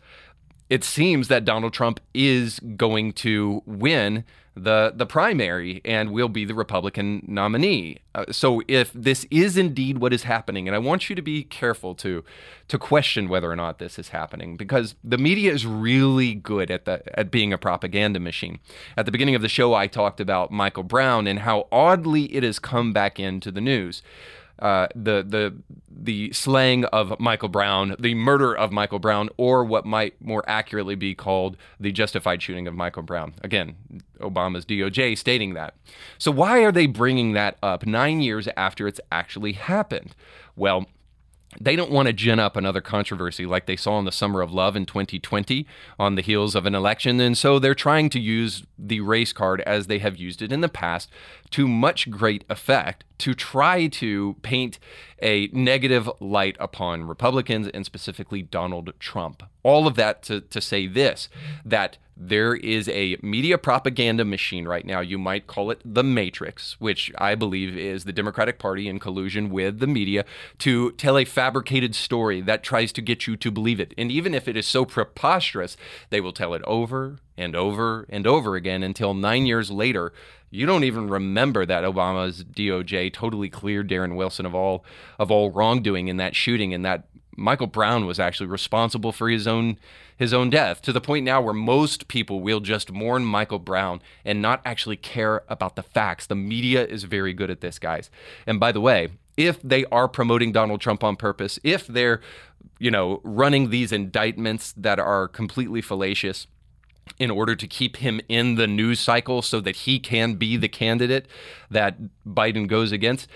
it 0.74 0.82
seems 0.82 1.28
that 1.28 1.44
Donald 1.44 1.72
Trump 1.72 2.00
is 2.12 2.58
going 2.76 3.12
to 3.12 3.62
win 3.64 4.24
the 4.56 4.92
the 4.96 5.06
primary 5.06 5.80
and 5.84 6.10
will 6.10 6.28
be 6.28 6.44
the 6.44 6.54
Republican 6.54 7.24
nominee. 7.28 7.98
Uh, 8.12 8.24
so 8.32 8.60
if 8.66 8.92
this 8.92 9.24
is 9.30 9.56
indeed 9.56 9.98
what 9.98 10.12
is 10.12 10.24
happening, 10.24 10.66
and 10.66 10.74
I 10.74 10.80
want 10.80 11.08
you 11.08 11.14
to 11.14 11.22
be 11.22 11.44
careful 11.44 11.94
to 11.96 12.24
to 12.66 12.76
question 12.76 13.28
whether 13.28 13.48
or 13.48 13.54
not 13.54 13.78
this 13.78 14.00
is 14.00 14.08
happening, 14.08 14.56
because 14.56 14.96
the 15.04 15.18
media 15.18 15.52
is 15.52 15.64
really 15.64 16.34
good 16.34 16.72
at 16.72 16.86
the 16.86 17.02
at 17.16 17.30
being 17.30 17.52
a 17.52 17.58
propaganda 17.58 18.18
machine. 18.18 18.58
At 18.96 19.06
the 19.06 19.12
beginning 19.12 19.36
of 19.36 19.42
the 19.42 19.48
show, 19.48 19.74
I 19.74 19.86
talked 19.86 20.18
about 20.18 20.50
Michael 20.50 20.82
Brown 20.82 21.28
and 21.28 21.40
how 21.40 21.68
oddly 21.70 22.24
it 22.34 22.42
has 22.42 22.58
come 22.58 22.92
back 22.92 23.20
into 23.20 23.52
the 23.52 23.60
news 23.60 24.02
uh, 24.58 24.86
the 24.94 25.22
the 25.22 25.54
the 25.90 26.32
slaying 26.32 26.84
of 26.86 27.18
Michael 27.18 27.48
Brown, 27.48 27.96
the 27.98 28.14
murder 28.14 28.54
of 28.54 28.72
Michael 28.72 28.98
Brown, 28.98 29.30
or 29.36 29.64
what 29.64 29.84
might 29.86 30.20
more 30.20 30.44
accurately 30.46 30.94
be 30.94 31.14
called 31.14 31.56
the 31.80 31.92
justified 31.92 32.42
shooting 32.42 32.66
of 32.66 32.74
Michael 32.74 33.02
Brown. 33.02 33.34
Again, 33.42 33.76
Obama's 34.20 34.64
DOJ 34.64 35.16
stating 35.16 35.54
that. 35.54 35.74
So 36.18 36.30
why 36.30 36.64
are 36.64 36.72
they 36.72 36.86
bringing 36.86 37.32
that 37.32 37.56
up 37.62 37.86
nine 37.86 38.20
years 38.20 38.48
after 38.56 38.86
it's 38.86 39.00
actually 39.10 39.52
happened? 39.52 40.14
Well, 40.56 40.86
they 41.60 41.76
don't 41.76 41.90
want 41.90 42.06
to 42.06 42.12
gin 42.12 42.40
up 42.40 42.56
another 42.56 42.80
controversy 42.80 43.46
like 43.46 43.66
they 43.66 43.76
saw 43.76 43.98
in 43.98 44.04
the 44.04 44.12
summer 44.12 44.40
of 44.40 44.52
love 44.52 44.76
in 44.76 44.86
2020 44.86 45.66
on 45.98 46.14
the 46.14 46.22
heels 46.22 46.54
of 46.54 46.66
an 46.66 46.74
election. 46.74 47.20
And 47.20 47.36
so 47.36 47.58
they're 47.58 47.74
trying 47.74 48.10
to 48.10 48.20
use 48.20 48.64
the 48.78 49.00
race 49.00 49.32
card 49.32 49.60
as 49.62 49.86
they 49.86 49.98
have 49.98 50.16
used 50.16 50.42
it 50.42 50.52
in 50.52 50.60
the 50.60 50.68
past 50.68 51.10
to 51.54 51.68
much 51.68 52.10
great 52.10 52.44
effect 52.50 53.04
to 53.16 53.32
try 53.32 53.86
to 53.86 54.34
paint 54.42 54.80
a 55.22 55.46
negative 55.52 56.10
light 56.18 56.56
upon 56.58 57.04
Republicans 57.04 57.68
and 57.68 57.86
specifically 57.86 58.42
Donald 58.42 58.92
Trump. 58.98 59.40
All 59.62 59.86
of 59.86 59.94
that 59.94 60.24
to, 60.24 60.40
to 60.40 60.60
say 60.60 60.88
this 60.88 61.28
that 61.64 61.98
there 62.16 62.56
is 62.56 62.88
a 62.88 63.16
media 63.22 63.56
propaganda 63.56 64.24
machine 64.24 64.66
right 64.66 64.84
now. 64.84 64.98
You 64.98 65.16
might 65.16 65.46
call 65.46 65.70
it 65.70 65.80
the 65.84 66.02
Matrix, 66.02 66.80
which 66.80 67.12
I 67.18 67.36
believe 67.36 67.76
is 67.76 68.02
the 68.02 68.12
Democratic 68.12 68.58
Party 68.58 68.88
in 68.88 68.98
collusion 68.98 69.48
with 69.48 69.78
the 69.78 69.86
media 69.86 70.24
to 70.58 70.90
tell 70.92 71.16
a 71.16 71.24
fabricated 71.24 71.94
story 71.94 72.40
that 72.40 72.64
tries 72.64 72.92
to 72.94 73.00
get 73.00 73.28
you 73.28 73.36
to 73.36 73.50
believe 73.52 73.78
it. 73.78 73.94
And 73.96 74.10
even 74.10 74.34
if 74.34 74.48
it 74.48 74.56
is 74.56 74.66
so 74.66 74.84
preposterous, 74.84 75.76
they 76.10 76.20
will 76.20 76.32
tell 76.32 76.52
it 76.52 76.62
over 76.62 77.18
and 77.36 77.54
over 77.56 78.06
and 78.08 78.26
over 78.26 78.56
again 78.56 78.82
until 78.82 79.14
nine 79.14 79.46
years 79.46 79.70
later, 79.70 80.12
you 80.50 80.66
don't 80.66 80.84
even 80.84 81.08
remember 81.08 81.66
that 81.66 81.84
Obama's 81.84 82.44
DOJ 82.44 83.12
totally 83.12 83.48
cleared 83.48 83.88
Darren 83.88 84.16
Wilson 84.16 84.46
of 84.46 84.54
all 84.54 84.84
of 85.18 85.30
all 85.30 85.50
wrongdoing 85.50 86.08
in 86.08 86.16
that 86.18 86.36
shooting 86.36 86.72
and 86.72 86.84
that 86.84 87.08
Michael 87.36 87.66
Brown 87.66 88.06
was 88.06 88.20
actually 88.20 88.46
responsible 88.46 89.12
for 89.12 89.28
his 89.28 89.46
own 89.46 89.78
his 90.16 90.32
own 90.32 90.50
death 90.50 90.80
to 90.82 90.92
the 90.92 91.00
point 91.00 91.24
now 91.24 91.40
where 91.40 91.54
most 91.54 92.06
people 92.06 92.40
will 92.40 92.60
just 92.60 92.92
mourn 92.92 93.24
Michael 93.24 93.58
Brown 93.58 94.00
and 94.24 94.40
not 94.40 94.60
actually 94.64 94.96
care 94.96 95.42
about 95.48 95.74
the 95.74 95.82
facts. 95.82 96.26
The 96.26 96.36
media 96.36 96.86
is 96.86 97.02
very 97.02 97.32
good 97.32 97.50
at 97.50 97.60
this, 97.60 97.80
guys. 97.80 98.10
And 98.46 98.60
by 98.60 98.70
the 98.70 98.80
way, 98.80 99.08
if 99.36 99.60
they 99.62 99.84
are 99.86 100.06
promoting 100.06 100.52
Donald 100.52 100.80
Trump 100.80 101.02
on 101.02 101.16
purpose, 101.16 101.58
if 101.64 101.88
they're, 101.88 102.20
you 102.78 102.92
know, 102.92 103.20
running 103.24 103.70
these 103.70 103.90
indictments 103.90 104.72
that 104.76 105.00
are 105.00 105.26
completely 105.26 105.80
fallacious, 105.80 106.46
in 107.18 107.30
order 107.30 107.54
to 107.54 107.66
keep 107.66 107.98
him 107.98 108.20
in 108.28 108.56
the 108.56 108.66
news 108.66 109.00
cycle 109.00 109.42
so 109.42 109.60
that 109.60 109.76
he 109.76 109.98
can 109.98 110.34
be 110.34 110.56
the 110.56 110.68
candidate 110.68 111.26
that 111.70 111.96
Biden 112.26 112.66
goes 112.66 112.92
against. 112.92 113.28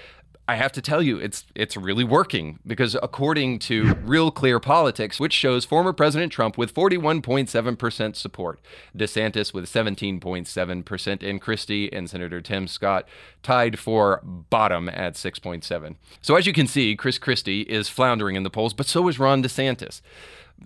I 0.50 0.56
have 0.56 0.72
to 0.72 0.80
tell 0.80 1.02
you, 1.02 1.18
it's 1.18 1.44
it's 1.54 1.76
really 1.76 2.04
working 2.04 2.58
because 2.66 2.96
according 3.02 3.58
to 3.60 3.94
Real 3.96 4.30
Clear 4.30 4.58
Politics, 4.58 5.20
which 5.20 5.34
shows 5.34 5.66
former 5.66 5.92
President 5.92 6.32
Trump 6.32 6.56
with 6.56 6.72
41.7% 6.72 8.16
support, 8.16 8.58
DeSantis 8.96 9.52
with 9.52 9.66
17.7%, 9.66 11.22
and 11.22 11.40
Christie 11.42 11.92
and 11.92 12.08
Senator 12.08 12.40
Tim 12.40 12.66
Scott 12.66 13.06
tied 13.42 13.78
for 13.78 14.22
bottom 14.24 14.88
at 14.88 15.14
6.7. 15.14 15.96
So 16.22 16.34
as 16.34 16.46
you 16.46 16.54
can 16.54 16.66
see, 16.66 16.96
Chris 16.96 17.18
Christie 17.18 17.62
is 17.62 17.90
floundering 17.90 18.34
in 18.34 18.42
the 18.42 18.48
polls, 18.48 18.72
but 18.72 18.86
so 18.86 19.06
is 19.08 19.18
Ron 19.18 19.42
DeSantis. 19.42 20.00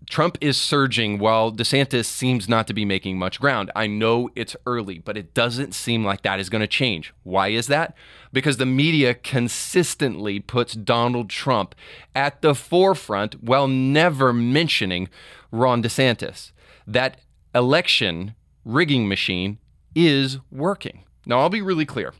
Trump 0.08 0.36
is 0.40 0.56
surging 0.56 1.18
while 1.18 1.50
DeSantis 1.50 2.04
seems 2.04 2.48
not 2.48 2.66
to 2.66 2.74
be 2.74 2.84
making 2.84 3.18
much 3.18 3.40
ground. 3.40 3.70
I 3.74 3.86
know 3.86 4.30
it's 4.34 4.56
early, 4.66 4.98
but 4.98 5.16
it 5.16 5.32
doesn't 5.34 5.74
seem 5.74 6.04
like 6.04 6.22
that 6.22 6.40
is 6.40 6.50
going 6.50 6.60
to 6.60 6.66
change. 6.66 7.14
Why 7.22 7.48
is 7.48 7.66
that? 7.68 7.94
Because 8.32 8.58
the 8.58 8.66
media 8.66 9.14
consistently 9.14 10.40
puts 10.40 10.74
Donald 10.74 11.30
Trump 11.30 11.74
at 12.14 12.42
the 12.42 12.54
forefront 12.54 13.42
while 13.42 13.68
never 13.68 14.32
mentioning 14.32 15.08
Ron 15.50 15.82
DeSantis. 15.82 16.52
That 16.86 17.18
election 17.54 18.34
rigging 18.64 19.08
machine 19.08 19.58
is 19.94 20.38
working. 20.50 21.04
Now, 21.26 21.40
I'll 21.40 21.48
be 21.48 21.62
really 21.62 21.86
clear 21.86 22.12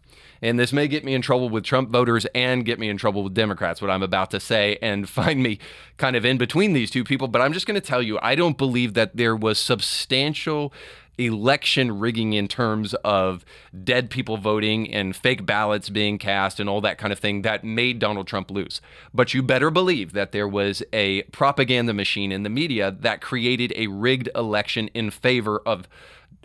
and 0.43 0.59
this 0.59 0.73
may 0.73 0.89
get 0.89 1.05
me 1.05 1.15
in 1.15 1.23
trouble 1.23 1.49
with 1.49 1.65
Trump 1.65 1.91
voters 1.91 2.27
and 2.35 2.65
get 2.65 2.79
me 2.79 2.89
in 2.89 2.97
trouble 2.97 3.23
with 3.23 3.33
Democrats, 3.33 3.81
what 3.81 3.91
I'm 3.91 4.03
about 4.03 4.31
to 4.33 4.41
say, 4.41 4.77
and 4.83 5.09
find 5.23 5.43
me 5.43 5.59
kind 5.97 6.17
of 6.17 6.25
in 6.25 6.37
between 6.37 6.73
these 6.73 6.91
two 6.91 7.05
people. 7.05 7.29
But 7.29 7.41
I'm 7.41 7.53
just 7.53 7.67
going 7.67 7.81
to 7.81 7.87
tell 7.87 8.03
you, 8.03 8.19
I 8.21 8.35
don't 8.35 8.59
believe 8.59 8.95
that 8.95 9.17
there 9.17 9.37
was 9.37 9.59
substantial 9.59 10.73
election 11.19 11.99
rigging 12.01 12.33
in 12.33 12.49
terms 12.49 12.95
of 13.05 13.45
dead 13.85 14.11
people 14.11 14.39
voting 14.39 14.93
and 14.93 15.15
fake 15.15 15.45
ballots 15.45 15.91
being 15.91 16.19
cast 16.19 16.59
and 16.59 16.69
all 16.69 16.81
that 16.81 16.99
kind 16.99 17.13
of 17.13 17.19
thing 17.19 17.43
that 17.43 17.63
made 17.63 17.99
Donald 17.99 18.27
Trump 18.27 18.51
lose. 18.51 18.81
But 19.13 19.35
you 19.35 19.43
better 19.43 19.71
believe 19.71 20.13
that 20.13 20.33
there 20.33 20.49
was 20.49 20.83
a 20.93 21.23
propaganda 21.25 21.93
machine 21.93 22.33
in 22.33 22.43
the 22.43 22.51
media 22.51 22.91
that 23.01 23.21
created 23.21 23.73
a 23.77 23.89
rigged 23.89 24.31
election 24.35 24.89
in 24.89 25.11
favor 25.11 25.61
of 25.67 25.87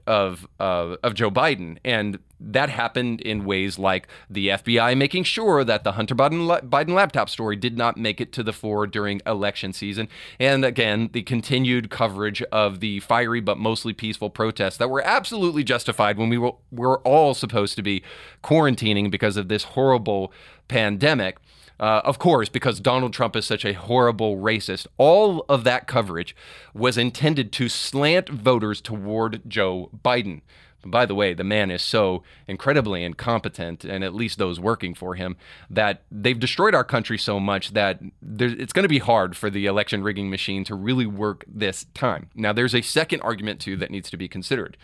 of 0.05 0.47
uh, 0.59 0.95
of 1.03 1.13
Joe 1.13 1.29
Biden, 1.29 1.77
and 1.83 2.19
that 2.39 2.69
happened 2.69 3.19
in 3.21 3.45
ways 3.45 3.77
like 3.77 4.07
the 4.29 4.49
FBI 4.49 4.95
making 4.95 5.23
sure 5.23 5.63
that 5.63 5.83
the 5.83 5.93
Hunter 5.93 6.15
Biden, 6.15 6.47
Biden 6.69 6.89
laptop 6.89 7.29
story 7.29 7.55
did 7.55 7.77
not 7.77 7.97
make 7.97 8.21
it 8.21 8.31
to 8.33 8.43
the 8.43 8.53
fore 8.53 8.87
during 8.87 9.21
election 9.25 9.73
season, 9.73 10.07
and 10.39 10.63
again 10.63 11.09
the 11.11 11.23
continued 11.23 11.89
coverage 11.89 12.41
of 12.43 12.79
the 12.79 12.99
fiery 13.01 13.41
but 13.41 13.57
mostly 13.57 13.93
peaceful 13.93 14.29
protests 14.29 14.77
that 14.77 14.89
were 14.89 15.01
absolutely 15.01 15.63
justified 15.63 16.17
when 16.17 16.29
we 16.29 16.37
were, 16.37 16.53
were 16.71 16.99
all 16.99 17.33
supposed 17.33 17.75
to 17.75 17.83
be 17.83 18.03
quarantining 18.43 19.11
because 19.11 19.35
of 19.35 19.49
this 19.49 19.63
horrible 19.63 20.31
pandemic. 20.67 21.37
Uh, 21.79 22.01
of 22.03 22.17
course, 22.17 22.49
because 22.49 22.79
Donald 22.79 23.13
Trump 23.13 23.35
is 23.35 23.45
such 23.45 23.63
a 23.63 23.73
horrible 23.73 24.37
racist, 24.37 24.87
all 24.97 25.45
of 25.47 25.63
that 25.63 25.87
coverage 25.87 26.35
was 26.73 26.97
intended 26.97 27.51
to 27.53 27.69
slant 27.69 28.29
voters 28.29 28.81
toward 28.81 29.41
Joe 29.47 29.91
Biden. 30.03 30.41
By 30.85 31.05
the 31.05 31.15
way, 31.15 31.33
the 31.33 31.43
man 31.43 31.69
is 31.69 31.81
so 31.81 32.23
incredibly 32.47 33.03
incompetent, 33.03 33.83
and 33.83 34.03
at 34.03 34.13
least 34.13 34.37
those 34.37 34.59
working 34.59 34.93
for 34.93 35.15
him, 35.15 35.35
that 35.69 36.03
they've 36.09 36.39
destroyed 36.39 36.73
our 36.73 36.83
country 36.83 37.17
so 37.17 37.39
much 37.39 37.73
that 37.73 37.99
it's 38.39 38.73
going 38.73 38.83
to 38.83 38.89
be 38.89 38.99
hard 38.99 39.35
for 39.35 39.49
the 39.49 39.65
election 39.65 40.01
rigging 40.01 40.29
machine 40.29 40.63
to 40.63 40.75
really 40.75 41.05
work 41.05 41.43
this 41.47 41.87
time. 41.93 42.29
Now, 42.35 42.53
there's 42.53 42.75
a 42.75 42.81
second 42.81 43.21
argument, 43.21 43.59
too, 43.59 43.75
that 43.77 43.91
needs 43.91 44.09
to 44.11 44.17
be 44.17 44.27
considered. 44.27 44.77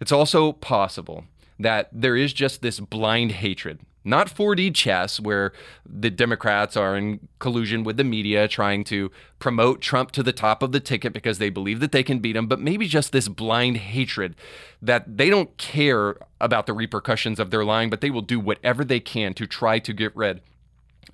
It's 0.00 0.12
also 0.12 0.52
possible 0.52 1.24
that 1.58 1.88
there 1.92 2.16
is 2.16 2.32
just 2.32 2.60
this 2.60 2.80
blind 2.80 3.32
hatred 3.32 3.80
not 4.04 4.28
4D 4.28 4.74
chess, 4.74 5.20
where 5.20 5.52
the 5.86 6.10
Democrats 6.10 6.76
are 6.76 6.96
in 6.96 7.28
collusion 7.38 7.84
with 7.84 7.96
the 7.96 8.04
media 8.04 8.48
trying 8.48 8.84
to 8.84 9.10
promote 9.38 9.80
Trump 9.80 10.10
to 10.12 10.22
the 10.22 10.32
top 10.32 10.62
of 10.62 10.72
the 10.72 10.80
ticket 10.80 11.12
because 11.12 11.38
they 11.38 11.50
believe 11.50 11.80
that 11.80 11.92
they 11.92 12.02
can 12.02 12.18
beat 12.18 12.36
him, 12.36 12.46
but 12.46 12.60
maybe 12.60 12.86
just 12.86 13.12
this 13.12 13.28
blind 13.28 13.76
hatred 13.76 14.34
that 14.80 15.16
they 15.16 15.30
don't 15.30 15.56
care 15.56 16.16
about 16.40 16.66
the 16.66 16.72
repercussions 16.72 17.38
of 17.38 17.50
their 17.50 17.64
lying, 17.64 17.90
but 17.90 18.00
they 18.00 18.10
will 18.10 18.22
do 18.22 18.40
whatever 18.40 18.84
they 18.84 19.00
can 19.00 19.34
to 19.34 19.46
try 19.46 19.78
to 19.78 19.92
get 19.92 20.14
rid 20.16 20.40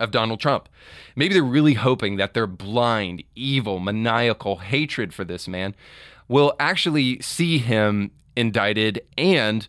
of 0.00 0.10
Donald 0.10 0.40
Trump. 0.40 0.68
Maybe 1.16 1.34
they're 1.34 1.42
really 1.42 1.74
hoping 1.74 2.16
that 2.16 2.34
their 2.34 2.46
blind, 2.46 3.24
evil, 3.34 3.78
maniacal 3.80 4.56
hatred 4.56 5.12
for 5.12 5.24
this 5.24 5.48
man 5.48 5.74
will 6.28 6.54
actually 6.60 7.20
see 7.20 7.58
him 7.58 8.12
indicted 8.36 9.02
and 9.16 9.66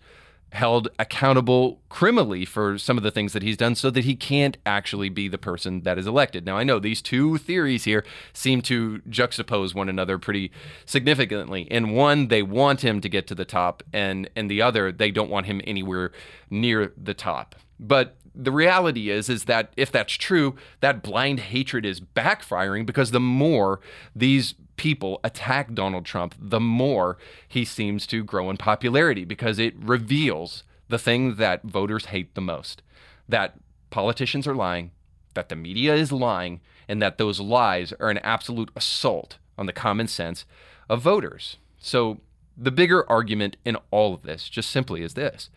held 0.51 0.87
accountable 0.97 1.79
criminally 1.89 2.45
for 2.45 2.77
some 2.77 2.97
of 2.97 3.03
the 3.03 3.11
things 3.11 3.33
that 3.33 3.43
he's 3.43 3.57
done 3.57 3.75
so 3.75 3.89
that 3.89 4.03
he 4.03 4.15
can't 4.15 4.57
actually 4.65 5.09
be 5.09 5.27
the 5.27 5.37
person 5.37 5.81
that 5.81 5.97
is 5.97 6.07
elected. 6.07 6.45
Now, 6.45 6.57
I 6.57 6.63
know 6.63 6.79
these 6.79 7.01
two 7.01 7.37
theories 7.37 7.83
here 7.83 8.03
seem 8.33 8.61
to 8.63 8.99
juxtapose 9.09 9.75
one 9.75 9.89
another 9.89 10.17
pretty 10.17 10.51
significantly. 10.85 11.63
In 11.63 11.91
one, 11.91 12.29
they 12.29 12.41
want 12.41 12.81
him 12.81 13.01
to 13.01 13.09
get 13.09 13.27
to 13.27 13.35
the 13.35 13.45
top, 13.45 13.83
and 13.93 14.29
in 14.35 14.47
the 14.47 14.61
other, 14.61 14.91
they 14.91 15.11
don't 15.11 15.29
want 15.29 15.45
him 15.45 15.61
anywhere 15.65 16.11
near 16.49 16.93
the 16.97 17.13
top. 17.13 17.55
But 17.79 18.15
the 18.35 18.51
reality 18.51 19.09
is 19.09 19.29
is 19.29 19.45
that 19.45 19.73
if 19.75 19.91
that's 19.91 20.13
true, 20.13 20.55
that 20.79 21.03
blind 21.03 21.39
hatred 21.39 21.85
is 21.85 21.99
backfiring 21.99 22.85
because 22.85 23.11
the 23.11 23.19
more 23.19 23.79
these 24.15 24.55
people 24.79 25.19
attack 25.25 25.73
Donald 25.73 26.05
Trump, 26.05 26.33
the 26.39 26.59
more 26.59 27.17
he 27.45 27.65
seems 27.65 28.07
to 28.07 28.23
grow 28.23 28.49
in 28.49 28.55
popularity 28.55 29.25
because 29.25 29.59
it 29.59 29.75
reveals 29.77 30.63
the 30.87 30.97
thing 30.97 31.35
that 31.35 31.63
voters 31.63 32.05
hate 32.05 32.33
the 32.33 32.41
most 32.41 32.81
that 33.27 33.55
politicians 33.89 34.47
are 34.47 34.55
lying, 34.55 34.89
that 35.35 35.49
the 35.49 35.55
media 35.55 35.93
is 35.93 36.11
lying, 36.11 36.61
and 36.87 37.01
that 37.01 37.17
those 37.17 37.39
lies 37.39 37.93
are 37.99 38.09
an 38.09 38.17
absolute 38.19 38.71
assault 38.75 39.37
on 39.57 39.65
the 39.65 39.73
common 39.73 40.07
sense 40.07 40.45
of 40.89 41.01
voters. 41.01 41.57
So, 41.77 42.21
the 42.57 42.71
bigger 42.71 43.07
argument 43.09 43.57
in 43.63 43.77
all 43.91 44.13
of 44.13 44.23
this 44.23 44.49
just 44.49 44.69
simply 44.69 45.03
is 45.03 45.13
this 45.13 45.49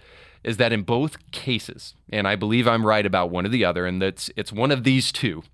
is 0.44 0.56
that 0.56 0.72
in 0.72 0.82
both 0.82 1.30
cases, 1.30 1.94
and 2.10 2.26
I 2.26 2.34
believe 2.34 2.66
I'm 2.66 2.84
right 2.84 3.06
about 3.06 3.30
one 3.30 3.46
or 3.46 3.48
the 3.48 3.64
other, 3.64 3.86
and 3.86 4.02
that's 4.02 4.30
it's 4.36 4.52
one 4.52 4.72
of 4.72 4.82
these 4.82 5.12
two. 5.12 5.44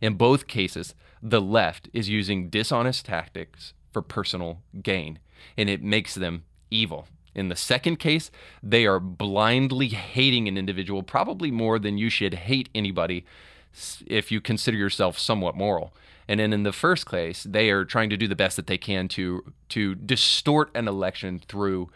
In 0.00 0.14
both 0.14 0.48
cases, 0.48 0.94
the 1.24 1.40
left 1.40 1.88
is 1.94 2.10
using 2.10 2.50
dishonest 2.50 3.06
tactics 3.06 3.72
for 3.90 4.02
personal 4.02 4.60
gain, 4.82 5.18
and 5.56 5.70
it 5.70 5.82
makes 5.82 6.14
them 6.14 6.44
evil. 6.70 7.08
In 7.34 7.48
the 7.48 7.56
second 7.56 7.98
case, 7.98 8.30
they 8.62 8.84
are 8.84 9.00
blindly 9.00 9.88
hating 9.88 10.46
an 10.46 10.58
individual, 10.58 11.02
probably 11.02 11.50
more 11.50 11.78
than 11.78 11.96
you 11.96 12.10
should 12.10 12.34
hate 12.34 12.68
anybody 12.74 13.24
if 14.06 14.30
you 14.30 14.40
consider 14.40 14.76
yourself 14.76 15.18
somewhat 15.18 15.56
moral. 15.56 15.94
And 16.28 16.38
then 16.38 16.52
in 16.52 16.62
the 16.62 16.72
first 16.72 17.08
case, 17.08 17.42
they 17.42 17.70
are 17.70 17.84
trying 17.84 18.10
to 18.10 18.16
do 18.16 18.28
the 18.28 18.36
best 18.36 18.56
that 18.56 18.66
they 18.66 18.78
can 18.78 19.08
to 19.08 19.52
to 19.70 19.94
distort 19.94 20.70
an 20.74 20.86
election 20.86 21.40
through 21.48 21.90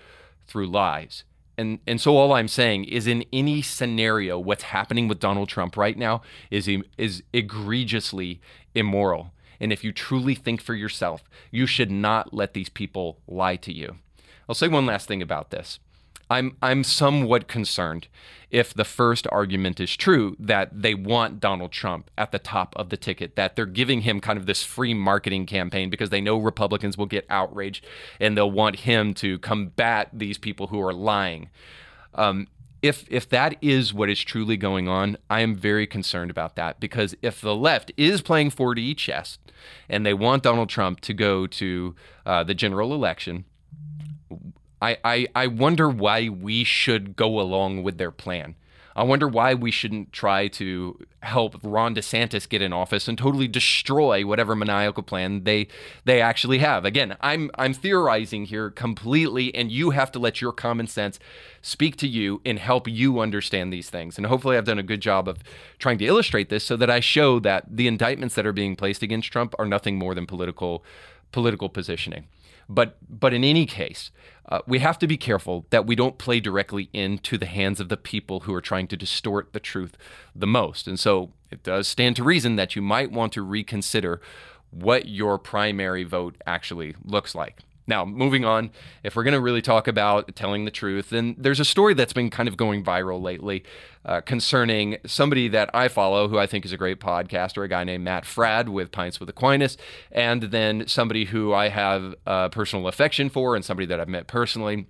through 0.47 0.67
lies. 0.67 1.25
And 1.59 1.81
and 1.89 2.01
so 2.01 2.17
all 2.17 2.33
I'm 2.33 2.49
saying 2.49 2.85
is 2.85 3.09
in 3.09 3.25
any 3.33 3.63
scenario, 3.63 4.39
what's 4.39 4.63
happening 4.63 5.09
with 5.09 5.19
Donald 5.19 5.49
Trump 5.49 5.77
right 5.77 5.99
now 5.99 6.23
is 6.51 6.71
is 6.97 7.23
egregiously 7.33 8.41
immoral. 8.75 9.33
And 9.61 9.73
if 9.73 9.83
you 9.83 9.93
truly 9.93 10.37
think 10.37 10.63
for 10.63 10.75
yourself, 10.75 11.25
you 11.51 11.67
should 11.67 11.91
not 11.91 12.33
let 12.33 12.55
these 12.55 12.69
people 12.69 13.19
lie 13.27 13.57
to 13.57 13.75
you. 13.75 13.97
I'll 14.49 14.55
say 14.55 14.69
one 14.69 14.87
last 14.87 15.09
thing 15.09 15.21
about 15.21 15.51
this. 15.51 15.81
I'm 16.31 16.57
I'm 16.61 16.85
somewhat 16.85 17.49
concerned 17.49 18.09
if 18.51 18.73
the 18.73 18.85
first 18.85 19.27
argument 19.31 19.79
is 19.79 19.97
true 19.97 20.37
that 20.39 20.83
they 20.83 20.95
want 20.95 21.41
Donald 21.41 21.71
Trump 21.71 22.11
at 22.17 22.33
the 22.33 22.39
top 22.39 22.75
of 22.77 22.89
the 22.89 22.97
ticket, 22.97 23.37
that 23.37 23.57
they're 23.57 23.67
giving 23.67 24.03
him 24.03 24.21
kind 24.21 24.39
of 24.39 24.47
this 24.47 24.63
free 24.63 24.95
marketing 24.95 25.47
campaign 25.47 25.91
because 25.91 26.11
they 26.11 26.21
know 26.21 26.39
Republicans 26.39 26.97
will 26.97 27.07
get 27.07 27.27
outraged 27.29 27.85
and 28.19 28.37
they'll 28.37 28.51
want 28.51 28.81
him 28.81 29.13
to 29.15 29.39
combat 29.41 30.09
these 30.13 30.39
people 30.39 30.69
who 30.69 30.81
are 30.81 30.95
lying. 30.95 31.51
Um, 32.15 32.49
if 32.81 33.07
if 33.11 33.29
that 33.31 33.57
is 33.61 33.93
what 33.93 34.09
is 34.09 34.21
truly 34.21 34.57
going 34.57 34.89
on, 34.89 35.19
I 35.29 35.41
am 35.41 35.55
very 35.55 35.87
concerned 35.87 36.31
about 36.31 36.57
that 36.57 36.81
because 36.81 37.15
if 37.23 37.41
the 37.41 37.55
left 37.55 37.93
is 37.97 38.23
playing 38.23 38.53
4D 38.53 38.97
chess 38.97 39.39
and 39.89 40.07
they 40.07 40.15
want 40.15 40.43
Donald 40.43 40.69
Trump 40.69 41.01
to 41.01 41.13
go 41.13 41.47
to 41.47 41.95
uh, 42.25 42.45
the 42.45 42.55
general 42.55 42.95
election, 42.95 43.45
I, 44.81 44.99
I 45.05 45.27
I 45.35 45.47
wonder 45.47 45.89
why 45.89 46.29
we 46.29 46.65
should 46.65 47.17
go 47.17 47.41
along 47.41 47.83
with 47.83 47.99
their 47.99 48.11
plan. 48.11 48.55
I 48.99 49.05
wonder 49.05 49.29
why 49.29 49.55
we 49.55 49.71
shouldn't 49.71 50.13
try 50.13 50.49
to 50.49 50.99
help 51.23 51.55
Ron 51.63 51.95
DeSantis 51.95 52.49
get 52.49 52.63
in 52.63 52.73
office 52.73 53.07
and 53.07 53.17
totally 53.17 53.47
destroy 53.47 54.27
whatever 54.27 54.57
maniacal 54.57 55.05
plan 55.05 55.45
they 55.45 55.69
they 56.05 56.21
actually 56.21 56.59
have. 56.59 56.85
Again, 56.85 57.17
I'm 57.21 57.49
I'm 57.55 57.75
theorizing 57.75 58.47
here 58.47 58.71
completely, 58.71 59.55
and 59.55 59.71
you 59.71 59.91
have 59.91 60.11
to 60.13 60.19
let 60.19 60.41
your 60.41 60.51
common 60.51 60.89
sense 60.89 61.21
speak 61.63 61.95
to 61.99 62.09
you 62.09 62.41
and 62.45 62.59
help 62.59 62.89
you 62.89 63.21
understand 63.21 63.73
these 63.73 63.89
things. 63.89 64.17
And 64.17 64.27
hopefully, 64.27 64.57
I've 64.57 64.65
done 64.65 64.81
a 64.81 64.83
good 64.83 65.01
job 65.01 65.29
of 65.29 65.39
trying 65.79 65.99
to 65.99 66.07
illustrate 66.07 66.49
this 66.49 66.65
so 66.65 66.77
that 66.77 66.91
I 66.91 66.99
show 66.99 67.39
that 67.39 67.67
the 67.71 67.87
indictments 67.87 68.35
that 68.35 68.47
are 68.47 68.53
being 68.53 68.75
placed 68.75 69.05
against 69.05 69.31
Trump 69.31 69.55
are 69.61 69.67
nothing 69.67 69.97
more 69.97 70.15
than 70.17 70.27
political 70.27 70.85
political 71.31 71.69
positioning. 71.69 72.27
But 72.69 72.97
but 73.09 73.33
in 73.33 73.45
any 73.45 73.67
case, 73.67 74.11
uh, 74.49 74.61
we 74.67 74.79
have 74.79 74.99
to 74.99 75.07
be 75.07 75.17
careful 75.17 75.67
that 75.71 75.87
we 75.87 75.95
don't 75.95 76.19
play 76.19 76.41
directly 76.41 76.91
into 76.93 77.39
the 77.39 77.47
hands 77.47 77.81
of 77.81 77.89
the 77.89 77.97
people 77.97 78.41
who 78.41 78.55
are 78.55 78.61
trying 78.61 78.89
to 78.89 78.97
distort 78.97 79.53
the 79.53 79.61
truth 79.61 79.97
the 80.35 80.47
most. 80.47 80.87
And 80.87 80.99
so 80.99 81.33
it 81.51 81.63
does 81.63 81.89
stand 81.89 82.17
to 82.17 82.25
reason 82.25 82.57
that 82.57 82.77
you 82.77 82.83
might 82.83 83.11
want 83.11 83.33
to 83.35 83.43
reconsider 83.43 84.21
what 84.71 85.09
your 85.09 85.39
primary 85.39 86.05
vote 86.05 86.37
actually 86.47 86.95
looks 87.05 87.35
like. 87.35 87.61
Now, 87.89 88.05
moving 88.05 88.45
on, 88.45 88.71
if 89.03 89.17
we're 89.17 89.25
going 89.25 89.35
to 89.35 89.41
really 89.41 89.63
talk 89.63 89.89
about 89.89 90.37
telling 90.37 90.67
the 90.67 90.71
truth, 90.71 91.09
then 91.09 91.35
there's 91.39 91.59
a 91.59 91.65
story 91.65 91.95
that's 91.95 92.13
been 92.13 92.29
kind 92.29 92.47
of 92.47 92.59
going 92.59 92.85
viral 92.85 93.23
lately 93.23 93.65
uh, 94.05 94.21
concerning 94.21 94.99
somebody 95.07 95.49
that 95.49 95.71
I 95.75 95.89
follow 95.89 96.29
who 96.29 96.39
I 96.39 96.47
think 96.47 96.67
is 96.67 96.73
a 96.73 96.77
great 96.77 97.01
podcaster, 97.01 97.65
a 97.65 97.69
guy 97.69 97.85
named 97.85 98.05
Matt 98.05 98.25
Fradd 98.25 98.69
with 98.69 98.93
Pints 98.93 99.19
with 99.19 99.31
Aquinas, 99.31 99.79
and 100.13 100.43
then 100.43 100.87
somebody 100.87 101.25
who 101.25 101.55
I 101.55 101.71
have 101.71 102.15
a 102.27 102.51
personal 102.51 102.89
affection 102.89 103.31
for 103.31 103.57
and 103.57 103.65
somebody 103.65 103.87
that 103.87 103.99
I've 103.99 104.09
met 104.09 104.27
personally 104.27 104.87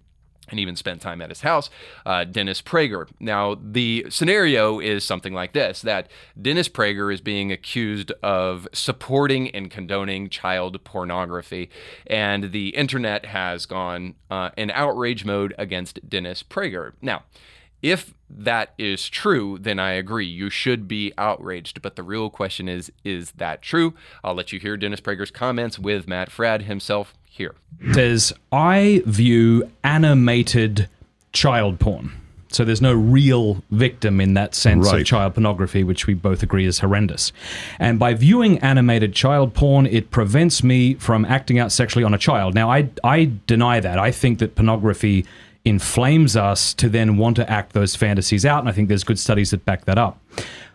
and 0.51 0.61
even 0.61 0.77
spent 0.77 1.01
time 1.01 1.21
at 1.21 1.31
his 1.31 1.43
house, 1.43 1.71
uh, 2.07 2.25
Dennis 2.25 2.63
Prager. 2.63 3.09
Now, 3.21 3.57
the 3.61 4.07
scenario 4.09 4.81
is 4.81 5.05
something 5.05 5.33
like 5.33 5.53
this 5.53 5.83
that 5.83 6.11
Dennis 6.41 6.69
Prager 6.69 7.13
is 7.13 7.21
being 7.21 7.53
accused 7.53 8.13
of 8.23 8.69
supporting 8.73 9.51
and 9.51 9.71
condoning 9.71 10.29
child 10.29 10.83
pornography, 10.85 11.71
and 12.07 12.53
the 12.53 12.69
internet 12.71 13.27
has 13.27 13.67
gone 13.67 14.15
uh, 14.31 14.51
in 14.57 14.71
outrage 14.71 15.25
mode 15.25 15.55
against 15.59 16.09
Dennis 16.09 16.43
Prager. 16.43 16.93
Now, 17.01 17.25
if 17.83 18.15
that 18.29 18.75
is 18.77 19.09
true, 19.09 19.59
then 19.61 19.79
I 19.79 19.93
agree. 19.93 20.27
You 20.27 20.51
should 20.51 20.89
be 20.89 21.13
outraged. 21.17 21.81
But 21.81 21.97
the 21.97 22.03
real 22.03 22.29
question 22.29 22.69
is 22.69 22.93
is 23.05 23.33
that 23.33 23.63
true? 23.63 23.95
I'll 24.25 24.35
let 24.35 24.53
you 24.53 24.59
hear 24.59 24.77
Dennis 24.77 25.01
Prager's 25.01 25.31
comments 25.31 25.79
with 25.79 26.09
Matt 26.09 26.31
Fradd 26.31 26.63
himself 26.63 27.15
here. 27.39 27.55
Says, 27.93 28.35
I 28.53 29.03
view 29.07 29.71
animated 29.83 30.89
child 31.33 31.81
porn. 31.81 32.13
So 32.51 32.65
there's 32.65 32.81
no 32.81 32.95
real 32.95 33.63
victim 33.71 34.21
in 34.21 34.35
that 34.35 34.55
sense 34.55 34.91
right. 34.91 35.01
of 35.01 35.07
child 35.07 35.35
pornography, 35.35 35.85
which 35.85 36.07
we 36.07 36.15
both 36.15 36.43
agree 36.43 36.65
is 36.65 36.79
horrendous. 36.79 37.33
And 37.79 37.99
by 37.99 38.15
viewing 38.15 38.59
animated 38.59 39.13
child 39.13 39.55
porn, 39.55 39.87
it 39.87 40.11
prevents 40.11 40.63
me 40.63 40.95
from 40.95 41.25
acting 41.25 41.59
out 41.59 41.73
sexually 41.73 42.05
on 42.05 42.15
a 42.15 42.19
child. 42.19 42.55
Now, 42.55 42.71
I, 42.71 42.91
I 43.05 43.33
deny 43.47 43.81
that. 43.81 43.99
I 43.99 44.11
think 44.11 44.39
that 44.39 44.55
pornography 44.55 45.27
inflames 45.65 46.37
us 46.37 46.73
to 46.75 46.89
then 46.89 47.19
want 47.19 47.37
to 47.37 47.51
act 47.51 47.75
those 47.75 47.95
fantasies 47.95 48.47
out. 48.47 48.61
And 48.61 48.69
I 48.69 48.73
think 48.73 48.89
there's 48.89 49.05
good 49.05 49.19
studies 49.19 49.51
that 49.51 49.65
back 49.65 49.85
that 49.85 49.99
up. 49.99 50.19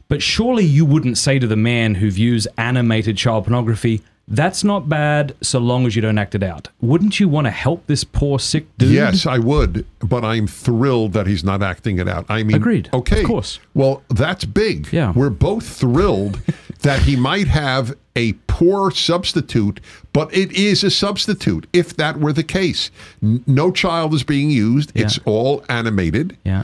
But 0.10 0.22
surely 0.22 0.64
you 0.64 0.86
wouldn't 0.86 1.18
say 1.18 1.40
to 1.40 1.48
the 1.48 1.56
man 1.56 1.96
who 1.96 2.12
views 2.12 2.48
animated 2.58 3.18
child 3.18 3.46
pornography, 3.46 4.04
that's 4.28 4.64
not 4.64 4.88
bad 4.88 5.36
so 5.42 5.60
long 5.60 5.86
as 5.86 5.96
you 5.96 6.02
don't 6.02 6.18
act 6.18 6.34
it 6.34 6.44
out. 6.44 6.70
Wouldn't 6.82 7.20
you 7.20 7.28
want 7.28 7.46
to 7.46 7.52
help 7.52 7.86
this 7.88 8.04
poor 8.04 8.40
sick 8.40 8.66
dude? 8.78 8.92
Yes, 8.92 9.26
I 9.26 9.38
would, 9.38 9.86
but 10.00 10.24
I'm 10.24 10.48
thrilled 10.48 11.14
that 11.14 11.28
he's 11.28 11.44
not 11.44 11.62
acting 11.62 12.00
it 12.00 12.08
out. 12.08 12.26
I 12.30 12.44
mean, 12.44 12.56
agreed. 12.56 12.90
Okay, 12.94 13.22
of 13.22 13.28
course. 13.28 13.60
Well, 13.74 14.04
that's 14.10 14.46
big. 14.46 14.92
Yeah, 14.94 15.12
we're 15.14 15.30
both 15.30 15.68
thrilled 15.68 16.40
that 16.82 17.02
he 17.02 17.16
might 17.16 17.48
have 17.48 17.96
a 18.16 18.34
poor 18.48 18.92
substitute, 18.92 19.82
but 20.14 20.34
it 20.34 20.52
is 20.54 20.84
a 20.84 20.92
substitute. 20.92 21.68
If 21.74 21.96
that 21.98 22.20
were 22.20 22.34
the 22.34 22.44
case, 22.44 22.92
no 23.22 23.72
child 23.72 24.14
is 24.14 24.24
being 24.24 24.50
used. 24.50 24.92
Yeah. 24.96 25.06
It's 25.06 25.20
all 25.26 25.66
animated. 25.70 26.38
Yeah. 26.46 26.64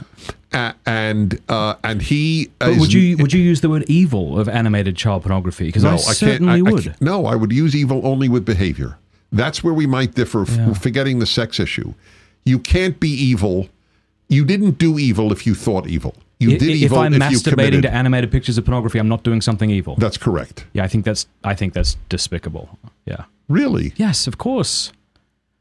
Uh, 0.52 0.72
and 0.84 1.40
uh, 1.48 1.76
and 1.84 2.02
he. 2.02 2.50
But 2.58 2.76
would 2.78 2.92
you 2.92 3.16
would 3.18 3.32
you 3.32 3.40
use 3.40 3.60
the 3.60 3.68
word 3.68 3.84
evil 3.88 4.38
of 4.38 4.48
animated 4.48 4.96
child 4.96 5.22
pornography? 5.22 5.66
Because 5.66 5.84
no, 5.84 5.90
I, 5.90 5.94
I 5.94 5.96
certainly 5.98 6.58
I, 6.58 6.62
would. 6.62 6.88
I 6.88 6.94
no, 7.00 7.26
I 7.26 7.36
would 7.36 7.52
use 7.52 7.76
evil 7.76 8.04
only 8.04 8.28
with 8.28 8.44
behavior. 8.44 8.98
That's 9.30 9.62
where 9.62 9.74
we 9.74 9.86
might 9.86 10.14
differ. 10.14 10.44
Yeah. 10.48 10.72
Forgetting 10.74 11.20
the 11.20 11.26
sex 11.26 11.60
issue, 11.60 11.94
you 12.44 12.58
can't 12.58 12.98
be 12.98 13.10
evil. 13.10 13.68
You 14.28 14.44
didn't 14.44 14.72
do 14.72 14.98
evil 14.98 15.30
if 15.30 15.46
you 15.46 15.54
thought 15.54 15.86
evil. 15.86 16.14
You 16.40 16.58
did 16.58 16.70
if 16.70 16.82
evil 16.82 16.98
I'm 16.98 17.12
if 17.12 17.20
masturbating 17.20 17.82
to 17.82 17.92
animated 17.92 18.32
pictures 18.32 18.56
of 18.56 18.64
pornography, 18.64 18.98
I'm 18.98 19.08
not 19.08 19.22
doing 19.22 19.42
something 19.42 19.70
evil. 19.70 19.94
That's 19.96 20.16
correct. 20.16 20.64
Yeah, 20.72 20.84
I 20.84 20.88
think 20.88 21.04
that's 21.04 21.26
I 21.44 21.54
think 21.54 21.74
that's 21.74 21.96
despicable. 22.08 22.78
Yeah. 23.04 23.24
Really? 23.48 23.92
Yes, 23.96 24.26
of 24.26 24.38
course. 24.38 24.92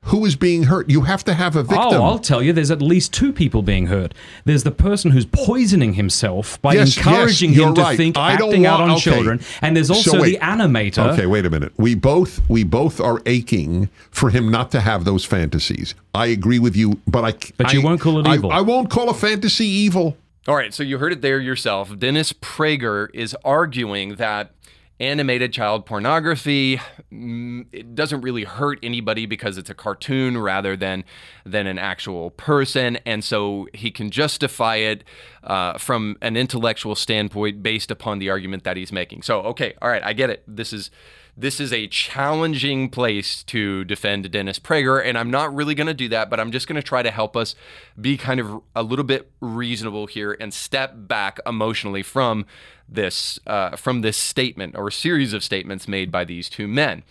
Who 0.03 0.25
is 0.25 0.35
being 0.35 0.63
hurt? 0.63 0.89
You 0.89 1.01
have 1.01 1.23
to 1.25 1.33
have 1.33 1.55
a 1.55 1.59
oh, 1.59 1.63
victim. 1.63 2.01
Oh, 2.01 2.03
I'll 2.03 2.19
tell 2.19 2.41
you, 2.41 2.53
there's 2.53 2.71
at 2.71 2.81
least 2.81 3.13
two 3.13 3.33
people 3.33 3.61
being 3.61 3.87
hurt. 3.87 4.13
There's 4.45 4.63
the 4.63 4.71
person 4.71 5.11
who's 5.11 5.25
poisoning 5.25 5.93
himself 5.93 6.59
by 6.61 6.75
Yes, 6.75 6.97
encouraging 6.97 7.51
yes, 7.51 7.59
him 7.59 7.65
you're 7.65 7.75
to 7.75 7.81
right. 7.81 7.97
think 7.97 8.17
I 8.17 8.37
don't 8.37 8.49
acting 8.49 8.65
out 8.65 8.79
on 8.79 8.91
okay. 8.91 9.01
children, 9.01 9.41
and 9.61 9.75
there's 9.75 9.89
also 9.91 10.21
wait. 10.21 10.39
the 10.39 10.45
animator. 10.45 11.13
Okay, 11.13 11.25
wait 11.25 11.45
a 11.45 11.49
minute. 11.49 11.73
We 11.77 11.95
both 11.95 12.41
we 12.49 12.63
both 12.63 13.01
are 13.01 13.21
aching 13.25 13.89
for 14.09 14.29
him 14.29 14.49
not 14.49 14.71
to 14.71 14.79
have 14.79 15.03
those 15.03 15.25
fantasies. 15.25 15.93
I 16.15 16.27
agree 16.27 16.59
with 16.59 16.75
you, 16.75 16.99
but 17.05 17.25
I 17.25 17.33
But 17.57 17.73
you 17.73 17.81
won't 17.81 17.99
call 17.99 18.19
it 18.19 18.27
I- 18.27 18.35
evil. 18.35 18.51
I, 18.51 18.61
won't 18.61 18.89
call 18.89 19.09
a 19.09 19.13
fantasy 19.13 19.65
evil. 19.65 20.17
All 20.47 20.55
right, 20.55 20.73
so 20.73 20.81
you 20.81 20.97
heard 20.97 21.11
it 21.11 21.21
there 21.21 21.39
yourself. 21.39 21.99
Dennis 21.99 22.33
Prager 22.33 23.09
is 23.13 23.35
arguing 23.43 24.15
that 24.15 24.51
animated 24.99 25.53
child 25.53 25.85
pornography 25.85 26.79
mm, 27.11 27.65
it 27.71 27.95
doesn't 27.95 28.21
really 28.21 28.43
hurt 28.43 28.79
anybody 28.83 29.25
because 29.25 29.57
it's 29.57 29.69
a 29.69 29.73
cartoon 29.73 30.37
rather 30.37 30.75
than 30.75 31.03
than 31.45 31.67
an 31.67 31.77
actual 31.77 32.31
person, 32.31 32.97
and 33.05 33.23
so 33.23 33.67
he 33.73 33.91
can 33.91 34.11
justify 34.11 34.75
it 34.75 35.03
uh, 35.43 35.77
from 35.77 36.17
an 36.21 36.37
intellectual 36.37 36.95
standpoint 36.95 37.63
based 37.63 37.91
upon 37.91 38.19
the 38.19 38.29
argument 38.29 38.63
that 38.63 38.77
he's 38.77 38.91
making. 38.91 39.21
So, 39.21 39.41
okay, 39.41 39.73
all 39.81 39.89
right, 39.89 40.03
I 40.03 40.13
get 40.13 40.29
it. 40.29 40.43
This 40.47 40.73
is 40.73 40.91
this 41.39 41.61
is 41.61 41.71
a 41.71 41.87
challenging 41.87 42.89
place 42.89 43.43
to 43.43 43.85
defend 43.85 44.29
Dennis 44.29 44.59
Prager, 44.59 45.03
and 45.03 45.17
I'm 45.17 45.31
not 45.31 45.55
really 45.55 45.73
going 45.73 45.87
to 45.87 45.93
do 45.93 46.09
that, 46.09 46.29
but 46.29 46.37
I'm 46.37 46.51
just 46.51 46.67
going 46.67 46.75
to 46.75 46.83
try 46.83 47.01
to 47.01 47.11
help 47.11 47.37
us 47.37 47.55
be 47.99 48.17
kind 48.17 48.41
of 48.41 48.61
a 48.75 48.83
little 48.83 49.05
bit 49.05 49.31
reasonable 49.39 50.07
here 50.07 50.35
and 50.39 50.53
step 50.53 50.93
back 50.95 51.39
emotionally 51.45 52.03
from 52.03 52.45
this 52.89 53.39
uh, 53.47 53.77
from 53.77 54.01
this 54.01 54.17
statement 54.17 54.75
or 54.75 54.91
series 54.91 55.31
of 55.31 55.43
statements 55.43 55.87
made 55.87 56.11
by 56.11 56.25
these 56.25 56.49
two 56.49 56.67
men. 56.67 57.03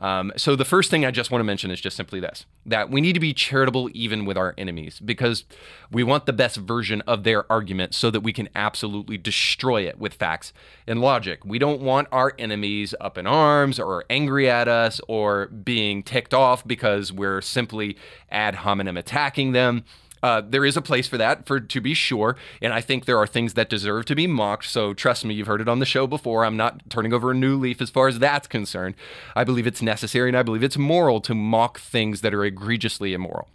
Um, 0.00 0.32
so 0.36 0.54
the 0.54 0.64
first 0.64 0.90
thing 0.90 1.04
I 1.04 1.10
just 1.10 1.30
want 1.30 1.40
to 1.40 1.44
mention 1.44 1.70
is 1.70 1.80
just 1.80 1.96
simply 1.96 2.20
this: 2.20 2.46
that 2.66 2.90
we 2.90 3.00
need 3.00 3.14
to 3.14 3.20
be 3.20 3.34
charitable 3.34 3.90
even 3.92 4.24
with 4.24 4.36
our 4.36 4.54
enemies 4.56 5.00
because 5.00 5.44
we 5.90 6.02
want 6.02 6.26
the 6.26 6.32
best 6.32 6.56
version 6.56 7.00
of 7.02 7.24
their 7.24 7.50
argument 7.50 7.94
so 7.94 8.10
that 8.10 8.20
we 8.20 8.32
can 8.32 8.48
absolutely 8.54 9.18
destroy 9.18 9.82
it 9.82 9.98
with 9.98 10.14
facts 10.14 10.52
and 10.86 11.00
logic. 11.00 11.44
We 11.44 11.58
don't 11.58 11.80
want 11.80 12.08
our 12.12 12.34
enemies 12.38 12.94
up 13.00 13.18
in 13.18 13.26
arms 13.26 13.80
or 13.80 14.04
angry 14.08 14.48
at 14.48 14.68
us 14.68 15.00
or 15.08 15.46
being 15.46 16.02
ticked 16.02 16.34
off 16.34 16.66
because 16.66 17.12
we're 17.12 17.40
simply 17.40 17.96
ad 18.30 18.56
hominem 18.56 18.96
attacking 18.96 19.52
them. 19.52 19.84
Uh, 20.22 20.40
there 20.40 20.64
is 20.64 20.76
a 20.76 20.82
place 20.82 21.06
for 21.06 21.16
that, 21.18 21.46
for 21.46 21.60
to 21.60 21.80
be 21.80 21.94
sure, 21.94 22.36
and 22.60 22.72
I 22.72 22.80
think 22.80 23.04
there 23.04 23.18
are 23.18 23.26
things 23.26 23.54
that 23.54 23.68
deserve 23.68 24.04
to 24.06 24.14
be 24.14 24.26
mocked. 24.26 24.66
So 24.66 24.94
trust 24.94 25.24
me, 25.24 25.34
you've 25.34 25.46
heard 25.46 25.60
it 25.60 25.68
on 25.68 25.78
the 25.78 25.86
show 25.86 26.06
before. 26.06 26.44
I'm 26.44 26.56
not 26.56 26.88
turning 26.90 27.12
over 27.12 27.30
a 27.30 27.34
new 27.34 27.56
leaf 27.56 27.80
as 27.80 27.90
far 27.90 28.08
as 28.08 28.18
that's 28.18 28.46
concerned. 28.46 28.94
I 29.36 29.44
believe 29.44 29.66
it's 29.66 29.82
necessary 29.82 30.28
and 30.28 30.36
I 30.36 30.42
believe 30.42 30.62
it's 30.62 30.78
moral 30.78 31.20
to 31.22 31.34
mock 31.34 31.78
things 31.78 32.20
that 32.22 32.34
are 32.34 32.44
egregiously 32.44 33.12
immoral. 33.12 33.48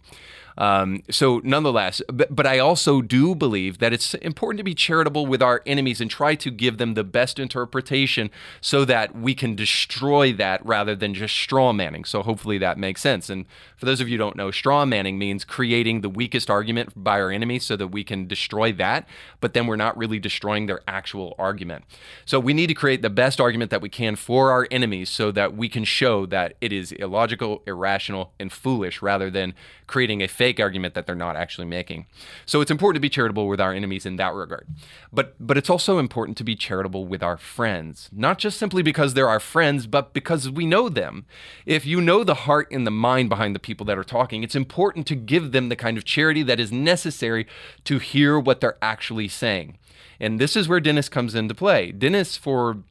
Um, 0.56 1.02
so, 1.10 1.40
nonetheless, 1.42 2.00
but, 2.12 2.34
but 2.34 2.46
I 2.46 2.58
also 2.58 3.02
do 3.02 3.34
believe 3.34 3.78
that 3.78 3.92
it's 3.92 4.14
important 4.14 4.58
to 4.58 4.64
be 4.64 4.74
charitable 4.74 5.26
with 5.26 5.42
our 5.42 5.62
enemies 5.66 6.00
and 6.00 6.10
try 6.10 6.34
to 6.36 6.50
give 6.50 6.78
them 6.78 6.94
the 6.94 7.04
best 7.04 7.38
interpretation 7.38 8.30
so 8.60 8.84
that 8.84 9.16
we 9.16 9.34
can 9.34 9.56
destroy 9.56 10.32
that 10.34 10.64
rather 10.64 10.94
than 10.94 11.14
just 11.14 11.34
straw 11.34 11.72
manning. 11.72 12.04
So, 12.04 12.22
hopefully, 12.22 12.58
that 12.58 12.78
makes 12.78 13.00
sense. 13.00 13.28
And 13.28 13.46
for 13.76 13.86
those 13.86 14.00
of 14.00 14.08
you 14.08 14.14
who 14.14 14.18
don't 14.18 14.36
know, 14.36 14.50
straw 14.50 14.84
manning 14.84 15.18
means 15.18 15.44
creating 15.44 16.02
the 16.02 16.08
weakest 16.08 16.48
argument 16.48 16.92
by 16.96 17.20
our 17.20 17.30
enemy 17.30 17.58
so 17.58 17.76
that 17.76 17.88
we 17.88 18.04
can 18.04 18.26
destroy 18.28 18.72
that, 18.74 19.08
but 19.40 19.54
then 19.54 19.66
we're 19.66 19.76
not 19.76 19.96
really 19.96 20.18
destroying 20.20 20.66
their 20.66 20.80
actual 20.86 21.34
argument. 21.38 21.84
So, 22.24 22.38
we 22.38 22.54
need 22.54 22.68
to 22.68 22.74
create 22.74 23.02
the 23.02 23.10
best 23.10 23.40
argument 23.40 23.70
that 23.72 23.82
we 23.82 23.88
can 23.88 24.14
for 24.14 24.52
our 24.52 24.68
enemies 24.70 25.10
so 25.10 25.32
that 25.32 25.56
we 25.56 25.68
can 25.68 25.84
show 25.84 26.26
that 26.26 26.54
it 26.60 26.72
is 26.72 26.92
illogical, 26.92 27.62
irrational, 27.66 28.32
and 28.38 28.52
foolish 28.52 29.02
rather 29.02 29.30
than 29.30 29.54
creating 29.86 30.22
a 30.22 30.28
fake 30.44 30.60
argument 30.60 30.92
that 30.92 31.06
they're 31.06 31.14
not 31.14 31.36
actually 31.36 31.66
making. 31.66 32.04
So 32.44 32.60
it's 32.60 32.70
important 32.70 32.96
to 32.96 33.00
be 33.00 33.08
charitable 33.08 33.48
with 33.48 33.62
our 33.62 33.72
enemies 33.72 34.04
in 34.04 34.16
that 34.16 34.34
regard. 34.34 34.66
But 35.10 35.34
but 35.40 35.56
it's 35.56 35.70
also 35.70 35.96
important 35.96 36.36
to 36.36 36.44
be 36.44 36.54
charitable 36.54 37.06
with 37.06 37.22
our 37.22 37.38
friends, 37.38 38.10
not 38.12 38.36
just 38.36 38.58
simply 38.58 38.82
because 38.82 39.14
they're 39.14 39.34
our 39.36 39.40
friends, 39.40 39.86
but 39.86 40.12
because 40.12 40.50
we 40.50 40.66
know 40.66 40.90
them. 40.90 41.24
If 41.64 41.86
you 41.86 41.98
know 41.98 42.24
the 42.24 42.42
heart 42.46 42.68
and 42.70 42.86
the 42.86 42.90
mind 42.90 43.30
behind 43.30 43.54
the 43.54 43.66
people 43.68 43.86
that 43.86 43.96
are 43.96 44.04
talking, 44.04 44.42
it's 44.42 44.54
important 44.54 45.06
to 45.06 45.14
give 45.14 45.52
them 45.52 45.70
the 45.70 45.76
kind 45.76 45.96
of 45.96 46.04
charity 46.04 46.42
that 46.42 46.60
is 46.60 46.70
necessary 46.70 47.46
to 47.84 47.98
hear 47.98 48.38
what 48.38 48.60
they're 48.60 48.76
actually 48.82 49.28
saying. 49.28 49.78
And 50.20 50.38
this 50.38 50.56
is 50.56 50.68
where 50.68 50.78
Dennis 50.80 51.08
comes 51.08 51.34
into 51.34 51.54
play. 51.54 51.90
Dennis 51.90 52.36
for 52.36 52.82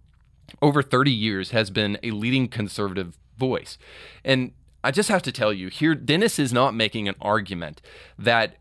over 0.59 0.81
30 0.81 1.11
years 1.11 1.51
has 1.51 1.69
been 1.69 1.99
a 2.01 2.09
leading 2.09 2.47
conservative 2.47 3.15
voice. 3.37 3.77
And 4.23 4.53
I 4.83 4.91
just 4.91 5.09
have 5.09 5.21
to 5.23 5.31
tell 5.31 5.53
you 5.53 5.69
here, 5.69 5.95
Dennis 5.95 6.39
is 6.39 6.51
not 6.51 6.73
making 6.73 7.07
an 7.07 7.15
argument 7.21 7.81
that 8.17 8.57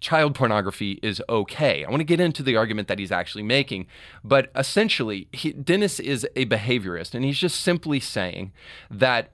child 0.00 0.34
pornography 0.34 1.00
is 1.02 1.22
okay. 1.28 1.84
I 1.84 1.88
want 1.88 2.00
to 2.00 2.04
get 2.04 2.20
into 2.20 2.42
the 2.42 2.56
argument 2.56 2.88
that 2.88 2.98
he's 2.98 3.10
actually 3.10 3.42
making, 3.42 3.86
but 4.22 4.50
essentially, 4.54 5.28
he, 5.32 5.52
Dennis 5.52 5.98
is 5.98 6.26
a 6.36 6.44
behaviorist, 6.44 7.14
and 7.14 7.24
he's 7.24 7.38
just 7.38 7.60
simply 7.60 8.00
saying 8.00 8.52
that 8.90 9.30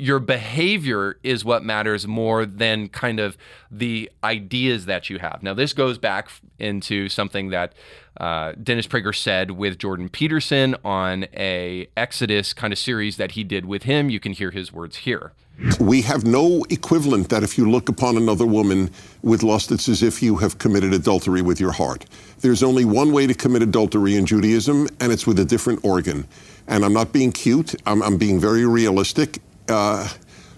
your 0.00 0.18
behavior 0.18 1.18
is 1.22 1.44
what 1.44 1.62
matters 1.62 2.06
more 2.06 2.46
than 2.46 2.88
kind 2.88 3.20
of 3.20 3.36
the 3.70 4.10
ideas 4.24 4.86
that 4.86 5.10
you 5.10 5.18
have. 5.18 5.42
Now, 5.42 5.54
this 5.54 5.72
goes 5.72 5.98
back 5.98 6.30
into 6.58 7.08
something 7.08 7.50
that 7.50 7.74
uh, 8.16 8.54
Dennis 8.62 8.86
Prager 8.86 9.14
said 9.14 9.52
with 9.52 9.78
Jordan 9.78 10.08
Peterson 10.08 10.74
on 10.84 11.26
a 11.34 11.88
Exodus 11.96 12.52
kind 12.52 12.72
of 12.72 12.78
series 12.78 13.18
that 13.18 13.32
he 13.32 13.44
did 13.44 13.66
with 13.66 13.82
him. 13.82 14.10
You 14.10 14.20
can 14.20 14.32
hear 14.32 14.50
his 14.50 14.72
words 14.72 14.96
here. 14.98 15.32
We 15.78 16.00
have 16.02 16.24
no 16.24 16.64
equivalent 16.70 17.28
that 17.28 17.42
if 17.42 17.58
you 17.58 17.70
look 17.70 17.90
upon 17.90 18.16
another 18.16 18.46
woman 18.46 18.90
with 19.22 19.42
lust, 19.42 19.70
it's 19.70 19.90
as 19.90 20.02
if 20.02 20.22
you 20.22 20.36
have 20.36 20.56
committed 20.56 20.94
adultery 20.94 21.42
with 21.42 21.60
your 21.60 21.72
heart. 21.72 22.06
There's 22.40 22.62
only 22.62 22.86
one 22.86 23.12
way 23.12 23.26
to 23.26 23.34
commit 23.34 23.60
adultery 23.60 24.16
in 24.16 24.24
Judaism, 24.24 24.88
and 25.00 25.12
it's 25.12 25.26
with 25.26 25.38
a 25.38 25.44
different 25.44 25.84
organ. 25.84 26.26
And 26.66 26.82
I'm 26.82 26.94
not 26.94 27.12
being 27.12 27.30
cute, 27.32 27.74
I'm, 27.84 28.02
I'm 28.02 28.16
being 28.16 28.40
very 28.40 28.64
realistic. 28.64 29.40
Uh, 29.70 30.08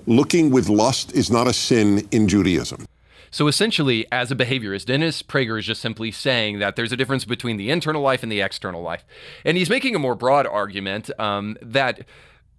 looking 0.06 0.50
with 0.50 0.68
lust 0.68 1.12
is 1.12 1.30
not 1.30 1.46
a 1.46 1.52
sin 1.52 2.08
in 2.10 2.26
Judaism. 2.26 2.86
So 3.30 3.48
essentially, 3.48 4.06
as 4.12 4.30
a 4.30 4.36
behaviorist, 4.36 4.86
Dennis 4.86 5.22
Prager 5.22 5.58
is 5.58 5.64
just 5.64 5.80
simply 5.80 6.10
saying 6.10 6.58
that 6.58 6.76
there's 6.76 6.92
a 6.92 6.96
difference 6.96 7.24
between 7.24 7.56
the 7.56 7.70
internal 7.70 8.02
life 8.02 8.22
and 8.22 8.30
the 8.30 8.42
external 8.42 8.82
life. 8.82 9.04
And 9.44 9.56
he's 9.56 9.70
making 9.70 9.94
a 9.94 9.98
more 9.98 10.14
broad 10.14 10.46
argument 10.46 11.10
um, 11.18 11.56
that 11.62 12.06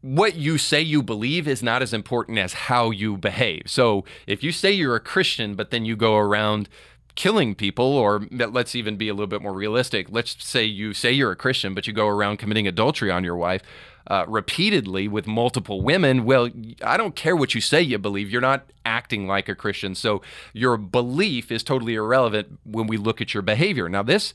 what 0.01 0.35
you 0.35 0.57
say 0.57 0.81
you 0.81 1.03
believe 1.03 1.47
is 1.47 1.61
not 1.61 1.81
as 1.81 1.93
important 1.93 2.39
as 2.39 2.53
how 2.53 2.89
you 2.89 3.17
behave. 3.17 3.63
So 3.67 4.03
if 4.25 4.43
you 4.43 4.51
say 4.51 4.71
you're 4.71 4.95
a 4.95 4.99
Christian, 4.99 5.55
but 5.55 5.69
then 5.69 5.85
you 5.85 5.95
go 5.95 6.17
around 6.17 6.69
killing 7.15 7.53
people, 7.53 7.85
or 7.85 8.27
let's 8.31 8.75
even 8.75 8.97
be 8.97 9.07
a 9.07 9.13
little 9.13 9.27
bit 9.27 9.43
more 9.43 9.53
realistic, 9.53 10.07
let's 10.09 10.43
say 10.43 10.63
you 10.63 10.93
say 10.93 11.11
you're 11.11 11.31
a 11.31 11.35
Christian, 11.35 11.75
but 11.75 11.85
you 11.85 11.93
go 11.93 12.07
around 12.07 12.37
committing 12.37 12.67
adultery 12.67 13.11
on 13.11 13.23
your 13.23 13.35
wife. 13.35 13.61
Uh, 14.05 14.25
repeatedly 14.27 15.07
with 15.07 15.25
multiple 15.25 15.81
women, 15.81 16.25
well, 16.25 16.49
I 16.83 16.97
don't 16.97 17.15
care 17.15 17.35
what 17.35 17.55
you 17.55 17.61
say 17.61 17.81
you 17.81 17.97
believe. 17.97 18.29
You're 18.29 18.41
not 18.41 18.65
acting 18.85 19.27
like 19.27 19.47
a 19.47 19.55
Christian. 19.55 19.95
So 19.95 20.21
your 20.51 20.75
belief 20.75 21.51
is 21.51 21.63
totally 21.63 21.95
irrelevant 21.95 22.59
when 22.65 22.87
we 22.87 22.97
look 22.97 23.21
at 23.21 23.33
your 23.33 23.43
behavior. 23.43 23.87
Now, 23.87 24.03
this 24.03 24.33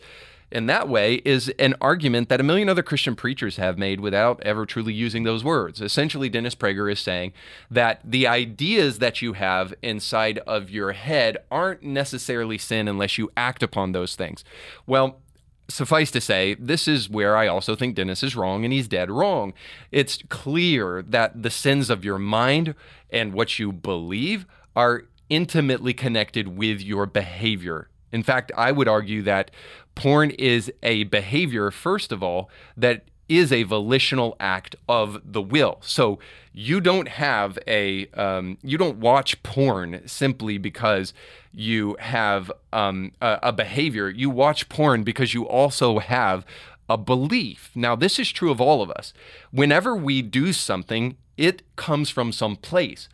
in 0.50 0.66
that 0.66 0.88
way 0.88 1.16
is 1.24 1.50
an 1.59 1.74
argument 1.81 2.28
that 2.28 2.40
a 2.40 2.42
million 2.42 2.68
other 2.68 2.83
Christian 2.83 3.14
preachers 3.14 3.57
have 3.57 3.76
made 3.76 4.00
without 4.00 4.42
ever 4.42 4.64
truly 4.64 4.94
using 4.94 5.24
those 5.24 5.44
words. 5.44 5.81
Essentially, 5.81 6.28
Dennis 6.28 6.54
Prager 6.54 6.90
is 6.90 7.00
saying 7.00 7.33
that 7.70 8.00
the 8.02 8.26
ideas 8.26 8.98
that 8.98 9.20
you 9.20 9.35
have 9.35 9.74
inside 9.83 10.38
of 10.46 10.70
your 10.70 10.92
head 10.92 11.37
aren't 11.50 11.83
necessarily 11.83 12.57
sin 12.57 12.88
unless 12.88 13.18
you 13.18 13.31
act 13.37 13.62
upon 13.62 13.92
those 13.92 14.14
things. 14.14 14.44
Well, 14.87 15.20
suffice 15.68 16.11
to 16.11 16.20
say, 16.20 16.54
this 16.54 16.88
is 16.88 17.11
where 17.11 17.37
I 17.37 17.46
also 17.46 17.76
think 17.76 17.94
Dennis 17.94 18.22
is 18.22 18.35
wrong 18.35 18.64
and 18.64 18.72
he's 18.72 18.88
dead 18.88 19.11
wrong. 19.11 19.52
It's 19.92 20.22
clear 20.28 21.02
that 21.02 21.42
the 21.42 21.50
sins 21.50 21.90
of 21.90 22.04
your 22.04 22.18
mind 22.18 22.74
and 23.11 23.33
what 23.33 23.59
you 23.59 23.72
believe 23.72 24.46
are 24.74 25.04
intimately 25.28 25.92
connected 25.92 26.57
with 26.57 26.81
your 26.81 27.07
behavior. 27.07 27.88
In 28.12 28.22
fact, 28.22 28.50
I 28.57 28.72
would 28.72 28.88
argue 28.88 29.22
that 29.22 29.50
porn 29.94 30.31
is 30.31 30.72
a 30.83 31.04
behavior, 31.04 31.70
first 31.70 32.12
of 32.12 32.22
all, 32.22 32.48
that 32.76 33.04
is 33.29 33.53
a 33.53 33.62
volitional 33.64 34.37
act 34.41 34.75
of 34.88 35.21
the 35.25 35.43
will. 35.43 35.79
So 35.83 36.19
you 36.53 36.81
don't 36.81 37.09
have 37.09 37.59
a, 37.67 38.07
um, 38.11 38.59
you 38.62 38.79
don't 38.79 38.99
watch 38.99 39.43
porn 39.43 40.03
simply 40.07 40.59
because 40.59 41.12
you 41.53 41.97
have 42.01 42.51
um, 42.73 43.12
a, 43.21 43.38
a 43.45 43.53
behavior. 43.53 44.09
You 44.09 44.31
watch 44.31 44.69
porn 44.69 45.05
because 45.05 45.35
you 45.35 45.47
also 45.47 45.99
have 45.99 46.45
a 46.88 46.97
belief. 46.97 47.71
Now, 47.75 47.95
this 47.95 48.19
is 48.19 48.33
true 48.33 48.51
of 48.51 48.61
all 48.61 48.83
of 48.83 48.91
us. 48.91 49.12
Whenever 49.51 49.95
we 49.95 50.23
do 50.23 50.53
something, 50.53 51.17
it 51.37 51.62
comes 51.77 52.11
from 52.11 52.33
some 52.33 52.57
place. 52.57 53.09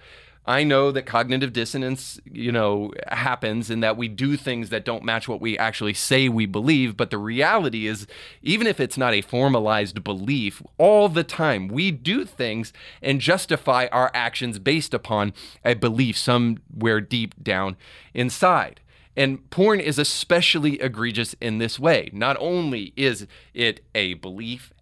I 0.47 0.63
know 0.63 0.91
that 0.91 1.07
cognitive 1.07 1.55
dissonance, 1.55 2.21
you 2.31 2.53
know, 2.53 2.93
happens 3.09 3.71
and 3.71 3.83
that 3.83 3.97
we 3.97 4.09
do 4.09 4.37
things 4.37 4.69
that 4.69 4.85
don't 4.85 5.03
match 5.03 5.27
what 5.27 5.41
we 5.41 5.57
actually 5.57 5.95
say 5.95 6.29
we 6.29 6.45
believe. 6.45 6.97
But 6.97 7.11
the 7.11 7.19
reality 7.19 7.87
is, 7.87 8.07
even 8.43 8.67
if 8.67 8.79
it's 8.79 8.99
not 8.99 9.15
a 9.15 9.23
formalized 9.23 10.05
belief, 10.05 10.63
all 10.77 11.09
the 11.09 11.25
time 11.25 11.69
we 11.69 11.91
do 11.91 12.27
things 12.27 12.75
and 13.01 13.21
justify 13.21 13.87
our 13.91 14.11
actions 14.13 14.59
based 14.59 14.93
upon 14.93 15.33
a 15.65 15.75
belief 15.75 16.19
somewhere 16.19 17.01
deep 17.01 17.43
down 17.43 17.77
inside. 18.13 18.81
And 19.17 19.49
porn 19.49 19.81
is 19.81 19.99
especially 19.99 20.81
egregious 20.81 21.35
in 21.41 21.59
this 21.59 21.79
way. 21.79 22.11
Not 22.13 22.37
only 22.39 22.93
is 22.97 23.27
it 23.55 23.81
a 23.95 24.15
belief 24.15 24.74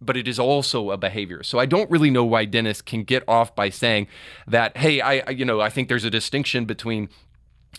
but 0.00 0.16
it 0.16 0.28
is 0.28 0.38
also 0.38 0.90
a 0.90 0.96
behavior. 0.96 1.42
So 1.42 1.58
I 1.58 1.66
don't 1.66 1.90
really 1.90 2.10
know 2.10 2.24
why 2.24 2.44
Dennis 2.44 2.82
can 2.82 3.04
get 3.04 3.22
off 3.26 3.54
by 3.54 3.70
saying 3.70 4.08
that, 4.46 4.76
hey, 4.76 5.00
I, 5.00 5.30
you 5.30 5.44
know, 5.44 5.60
I 5.60 5.70
think 5.70 5.88
there's 5.88 6.04
a 6.04 6.10
distinction 6.10 6.64
between, 6.64 7.08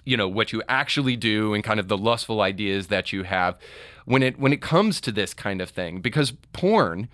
you 0.06 0.17
know, 0.17 0.27
what 0.27 0.51
you 0.51 0.63
actually 0.67 1.15
do 1.15 1.53
and 1.53 1.63
kind 1.63 1.80
of 1.80 1.88
the 1.88 1.97
lustful 1.97 2.41
ideas 2.41 2.88
that 2.88 3.13
you 3.13 3.23
have 3.23 3.58
when 4.06 4.23
it 4.23 4.39
when 4.39 4.53
it 4.53 4.62
comes 4.62 4.99
to 5.01 5.12
this 5.12 5.34
kind 5.34 5.62
of 5.62 5.69
thing. 5.69 6.01
Because 6.01 6.34
porn 6.53 7.10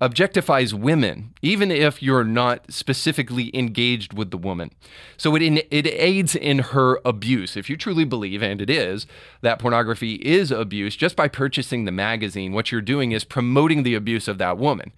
objectifies 0.00 0.74
women, 0.74 1.32
even 1.40 1.70
if 1.70 2.02
you're 2.02 2.24
not 2.24 2.70
specifically 2.70 3.50
engaged 3.56 4.12
with 4.12 4.30
the 4.30 4.36
woman. 4.36 4.70
So 5.16 5.34
it, 5.34 5.42
in, 5.42 5.62
it 5.70 5.86
aids 5.86 6.34
in 6.34 6.58
her 6.58 7.00
abuse. 7.04 7.56
If 7.56 7.70
you 7.70 7.76
truly 7.76 8.04
believe, 8.04 8.42
and 8.42 8.60
it 8.60 8.68
is, 8.68 9.06
that 9.40 9.58
pornography 9.58 10.14
is 10.16 10.50
abuse, 10.50 10.96
just 10.96 11.16
by 11.16 11.28
purchasing 11.28 11.84
the 11.84 11.92
magazine, 11.92 12.52
what 12.52 12.70
you're 12.70 12.82
doing 12.82 13.12
is 13.12 13.24
promoting 13.24 13.82
the 13.82 13.94
abuse 13.94 14.28
of 14.28 14.38
that 14.38 14.58
woman. 14.58 14.92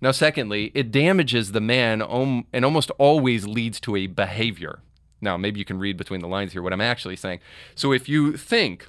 Now, 0.00 0.12
secondly, 0.12 0.70
it 0.74 0.92
damages 0.92 1.52
the 1.52 1.60
man 1.60 2.02
and 2.02 2.64
almost 2.64 2.90
always 2.98 3.46
leads 3.46 3.80
to 3.80 3.96
a 3.96 4.06
behavior. 4.06 4.80
Now, 5.20 5.36
maybe 5.36 5.58
you 5.58 5.64
can 5.64 5.78
read 5.78 5.96
between 5.96 6.20
the 6.20 6.28
lines 6.28 6.52
here 6.52 6.62
what 6.62 6.72
I'm 6.72 6.80
actually 6.80 7.16
saying. 7.16 7.40
So 7.74 7.92
if 7.92 8.08
you 8.08 8.36
think 8.36 8.86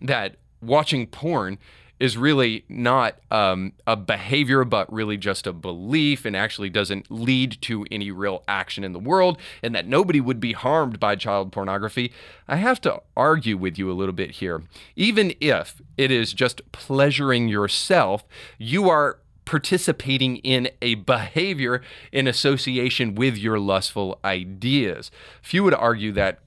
that 0.00 0.36
watching 0.60 1.06
porn 1.06 1.58
is 2.00 2.16
really 2.16 2.64
not 2.68 3.16
um, 3.30 3.72
a 3.86 3.96
behavior, 3.96 4.64
but 4.64 4.92
really 4.92 5.16
just 5.16 5.46
a 5.46 5.52
belief 5.52 6.24
and 6.24 6.36
actually 6.36 6.70
doesn't 6.70 7.10
lead 7.10 7.60
to 7.62 7.84
any 7.90 8.10
real 8.10 8.42
action 8.46 8.84
in 8.84 8.92
the 8.92 8.98
world, 8.98 9.38
and 9.62 9.74
that 9.74 9.86
nobody 9.86 10.20
would 10.20 10.40
be 10.40 10.52
harmed 10.52 11.00
by 11.00 11.16
child 11.16 11.52
pornography, 11.52 12.12
I 12.46 12.56
have 12.56 12.80
to 12.82 13.02
argue 13.16 13.56
with 13.56 13.78
you 13.78 13.90
a 13.90 13.94
little 13.94 14.12
bit 14.12 14.32
here. 14.32 14.62
Even 14.96 15.34
if 15.40 15.80
it 15.96 16.10
is 16.10 16.32
just 16.32 16.60
pleasuring 16.72 17.48
yourself, 17.48 18.24
you 18.58 18.88
are 18.88 19.18
participating 19.44 20.36
in 20.38 20.68
a 20.82 20.94
behavior 20.94 21.80
in 22.12 22.26
association 22.26 23.14
with 23.14 23.36
your 23.38 23.58
lustful 23.58 24.20
ideas. 24.22 25.10
Few 25.40 25.64
would 25.64 25.72
argue 25.72 26.12
that 26.12 26.40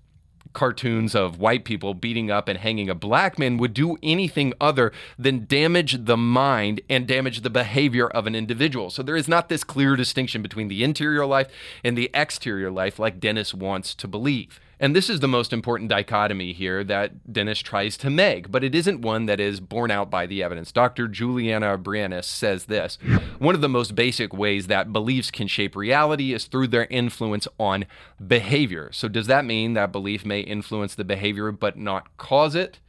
cartoons 0.53 1.15
of 1.15 1.39
white 1.39 1.65
people 1.65 1.93
beating 1.93 2.31
up 2.31 2.47
and 2.47 2.59
hanging 2.59 2.89
a 2.89 2.95
black 2.95 3.37
man 3.39 3.57
would 3.57 3.73
do 3.73 3.97
anything 4.03 4.53
other 4.59 4.91
than 5.17 5.45
damage 5.45 6.05
the 6.05 6.17
mind 6.17 6.81
and 6.89 7.07
damage 7.07 7.41
the 7.41 7.49
behavior 7.49 8.07
of 8.07 8.27
an 8.27 8.35
individual. 8.35 8.89
So 8.89 9.03
there 9.03 9.15
is 9.15 9.27
not 9.27 9.49
this 9.49 9.63
clear 9.63 9.95
distinction 9.95 10.41
between 10.41 10.67
the 10.67 10.83
interior 10.83 11.25
life 11.25 11.47
and 11.83 11.97
the 11.97 12.09
exterior 12.13 12.71
life 12.71 12.99
like 12.99 13.19
Dennis 13.19 13.53
wants 13.53 13.95
to 13.95 14.07
believe. 14.07 14.59
And 14.81 14.95
this 14.95 15.11
is 15.11 15.19
the 15.19 15.27
most 15.27 15.53
important 15.53 15.91
dichotomy 15.91 16.53
here 16.53 16.83
that 16.85 17.31
Dennis 17.31 17.59
tries 17.59 17.95
to 17.97 18.09
make, 18.09 18.49
but 18.51 18.63
it 18.63 18.73
isn't 18.73 19.03
one 19.03 19.27
that 19.27 19.39
is 19.39 19.59
borne 19.59 19.91
out 19.91 20.09
by 20.09 20.25
the 20.25 20.41
evidence. 20.41 20.71
Dr. 20.71 21.07
Juliana 21.07 21.77
Breines 21.77 22.23
says 22.23 22.65
this 22.65 22.97
One 23.37 23.53
of 23.53 23.61
the 23.61 23.69
most 23.69 23.93
basic 23.93 24.33
ways 24.33 24.65
that 24.67 24.91
beliefs 24.91 25.29
can 25.29 25.47
shape 25.47 25.75
reality 25.75 26.33
is 26.33 26.45
through 26.45 26.69
their 26.69 26.85
influence 26.85 27.47
on 27.59 27.85
behavior. 28.25 28.89
So, 28.91 29.07
does 29.07 29.27
that 29.27 29.45
mean 29.45 29.73
that 29.73 29.91
belief 29.91 30.25
may 30.25 30.39
influence 30.39 30.95
the 30.95 31.05
behavior 31.05 31.51
but 31.51 31.77
not 31.77 32.17
cause 32.17 32.55
it? 32.55 32.79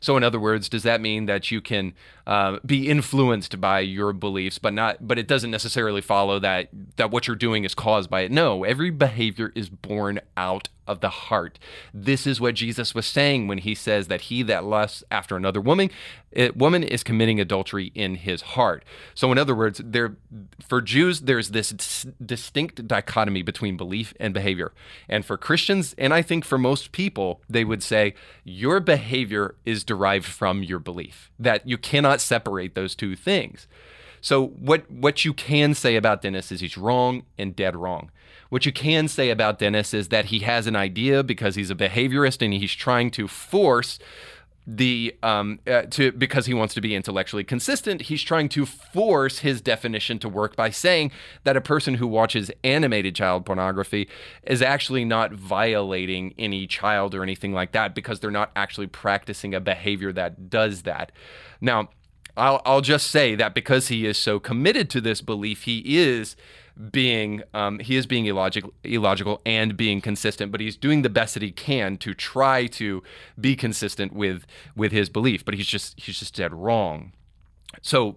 So, 0.00 0.16
in 0.16 0.24
other 0.24 0.40
words, 0.40 0.70
does 0.70 0.84
that 0.84 1.02
mean 1.02 1.26
that 1.26 1.50
you 1.50 1.60
can 1.60 1.92
uh, 2.26 2.58
be 2.64 2.88
influenced 2.88 3.60
by 3.60 3.80
your 3.80 4.12
beliefs, 4.12 4.58
but 4.58 4.72
not, 4.72 5.06
but 5.06 5.18
it 5.18 5.26
doesn't 5.26 5.50
necessarily 5.50 6.00
follow 6.00 6.38
that 6.38 6.68
that 6.96 7.10
what 7.10 7.26
you're 7.26 7.36
doing 7.36 7.64
is 7.64 7.74
caused 7.74 8.10
by 8.10 8.22
it? 8.22 8.30
No, 8.30 8.64
every 8.64 8.90
behavior 8.90 9.52
is 9.54 9.68
born 9.68 10.20
out 10.36 10.68
of 10.86 11.00
the 11.00 11.08
heart. 11.08 11.58
This 11.94 12.26
is 12.26 12.40
what 12.40 12.54
Jesus 12.54 12.94
was 12.94 13.06
saying 13.06 13.46
when 13.46 13.58
he 13.58 13.74
says 13.74 14.08
that 14.08 14.22
he 14.22 14.42
that 14.42 14.64
lusts 14.64 15.04
after 15.10 15.36
another 15.36 15.60
woman, 15.60 15.90
it, 16.32 16.56
woman 16.56 16.82
is 16.82 17.04
committing 17.04 17.40
adultery 17.40 17.92
in 17.94 18.16
his 18.16 18.42
heart. 18.42 18.84
So, 19.14 19.30
in 19.30 19.38
other 19.38 19.54
words, 19.54 19.80
there 19.84 20.16
for 20.66 20.80
Jews 20.80 21.22
there's 21.22 21.50
this 21.50 21.70
dis- 21.70 22.06
distinct 22.24 22.88
dichotomy 22.88 23.42
between 23.42 23.76
belief 23.76 24.14
and 24.18 24.34
behavior, 24.34 24.72
and 25.08 25.24
for 25.24 25.36
Christians, 25.36 25.94
and 25.98 26.12
I 26.12 26.22
think 26.22 26.44
for 26.44 26.58
most 26.58 26.92
people, 26.92 27.40
they 27.48 27.64
would 27.64 27.82
say 27.82 28.14
your 28.44 28.80
behavior 28.80 29.54
is 29.64 29.84
derived 29.84 30.26
from 30.26 30.62
your 30.62 30.78
belief. 30.78 31.30
That 31.38 31.66
you 31.66 31.78
cannot 31.78 32.11
separate 32.20 32.74
those 32.74 32.94
two 32.94 33.16
things. 33.16 33.66
So 34.20 34.46
what 34.46 34.88
what 34.90 35.24
you 35.24 35.34
can 35.34 35.74
say 35.74 35.96
about 35.96 36.22
Dennis 36.22 36.52
is 36.52 36.60
he's 36.60 36.78
wrong 36.78 37.24
and 37.36 37.54
dead 37.54 37.76
wrong. 37.76 38.10
What 38.50 38.64
you 38.64 38.72
can 38.72 39.08
say 39.08 39.30
about 39.30 39.58
Dennis 39.58 39.92
is 39.92 40.08
that 40.08 40.26
he 40.26 40.40
has 40.40 40.66
an 40.66 40.76
idea 40.76 41.22
because 41.22 41.54
he's 41.56 41.70
a 41.70 41.74
behaviorist 41.74 42.42
and 42.42 42.54
he's 42.54 42.72
trying 42.72 43.10
to 43.12 43.26
force 43.26 43.98
the 44.64 45.12
um 45.24 45.58
uh, 45.66 45.82
to 45.90 46.12
because 46.12 46.46
he 46.46 46.54
wants 46.54 46.72
to 46.72 46.80
be 46.80 46.94
intellectually 46.94 47.42
consistent 47.42 48.02
he's 48.02 48.22
trying 48.22 48.48
to 48.48 48.64
force 48.64 49.40
his 49.40 49.60
definition 49.60 50.20
to 50.20 50.28
work 50.28 50.54
by 50.54 50.70
saying 50.70 51.10
that 51.42 51.56
a 51.56 51.60
person 51.60 51.94
who 51.94 52.06
watches 52.06 52.48
animated 52.62 53.12
child 53.12 53.44
pornography 53.44 54.08
is 54.44 54.62
actually 54.62 55.04
not 55.04 55.32
violating 55.32 56.32
any 56.38 56.64
child 56.64 57.12
or 57.12 57.24
anything 57.24 57.52
like 57.52 57.72
that 57.72 57.92
because 57.92 58.20
they're 58.20 58.30
not 58.30 58.52
actually 58.54 58.86
practicing 58.86 59.52
a 59.52 59.58
behavior 59.58 60.12
that 60.12 60.48
does 60.48 60.82
that 60.82 61.10
now 61.60 61.88
I'll, 62.36 62.62
I'll 62.64 62.80
just 62.80 63.10
say 63.10 63.34
that 63.34 63.54
because 63.54 63.88
he 63.88 64.06
is 64.06 64.16
so 64.16 64.40
committed 64.40 64.88
to 64.90 65.00
this 65.00 65.20
belief, 65.20 65.62
he 65.62 65.98
is 65.98 66.36
being 66.90 67.42
um, 67.52 67.78
he 67.78 67.96
is 67.96 68.06
being 68.06 68.26
illogical, 68.26 68.72
illogical 68.84 69.42
and 69.44 69.76
being 69.76 70.00
consistent, 70.00 70.50
but 70.50 70.60
he's 70.60 70.76
doing 70.76 71.02
the 71.02 71.10
best 71.10 71.34
that 71.34 71.42
he 71.42 71.50
can 71.50 71.96
to 71.98 72.14
try 72.14 72.66
to 72.66 73.02
be 73.38 73.54
consistent 73.54 74.12
with 74.12 74.46
with 74.74 74.92
his 74.92 75.08
belief. 75.08 75.44
But 75.44 75.54
he's 75.54 75.66
just 75.66 76.00
he's 76.00 76.18
just 76.18 76.34
dead 76.34 76.54
wrong. 76.54 77.12
So 77.82 78.16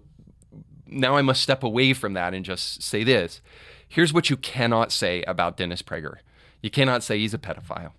now 0.86 1.16
I 1.16 1.22
must 1.22 1.42
step 1.42 1.62
away 1.62 1.92
from 1.92 2.14
that 2.14 2.32
and 2.32 2.44
just 2.44 2.82
say 2.82 3.04
this: 3.04 3.42
Here's 3.86 4.12
what 4.12 4.30
you 4.30 4.36
cannot 4.36 4.90
say 4.92 5.22
about 5.24 5.56
Dennis 5.56 5.82
Prager. 5.82 6.16
You 6.62 6.70
cannot 6.70 7.02
say 7.02 7.18
he's 7.18 7.34
a 7.34 7.38
pedophile. 7.38 7.92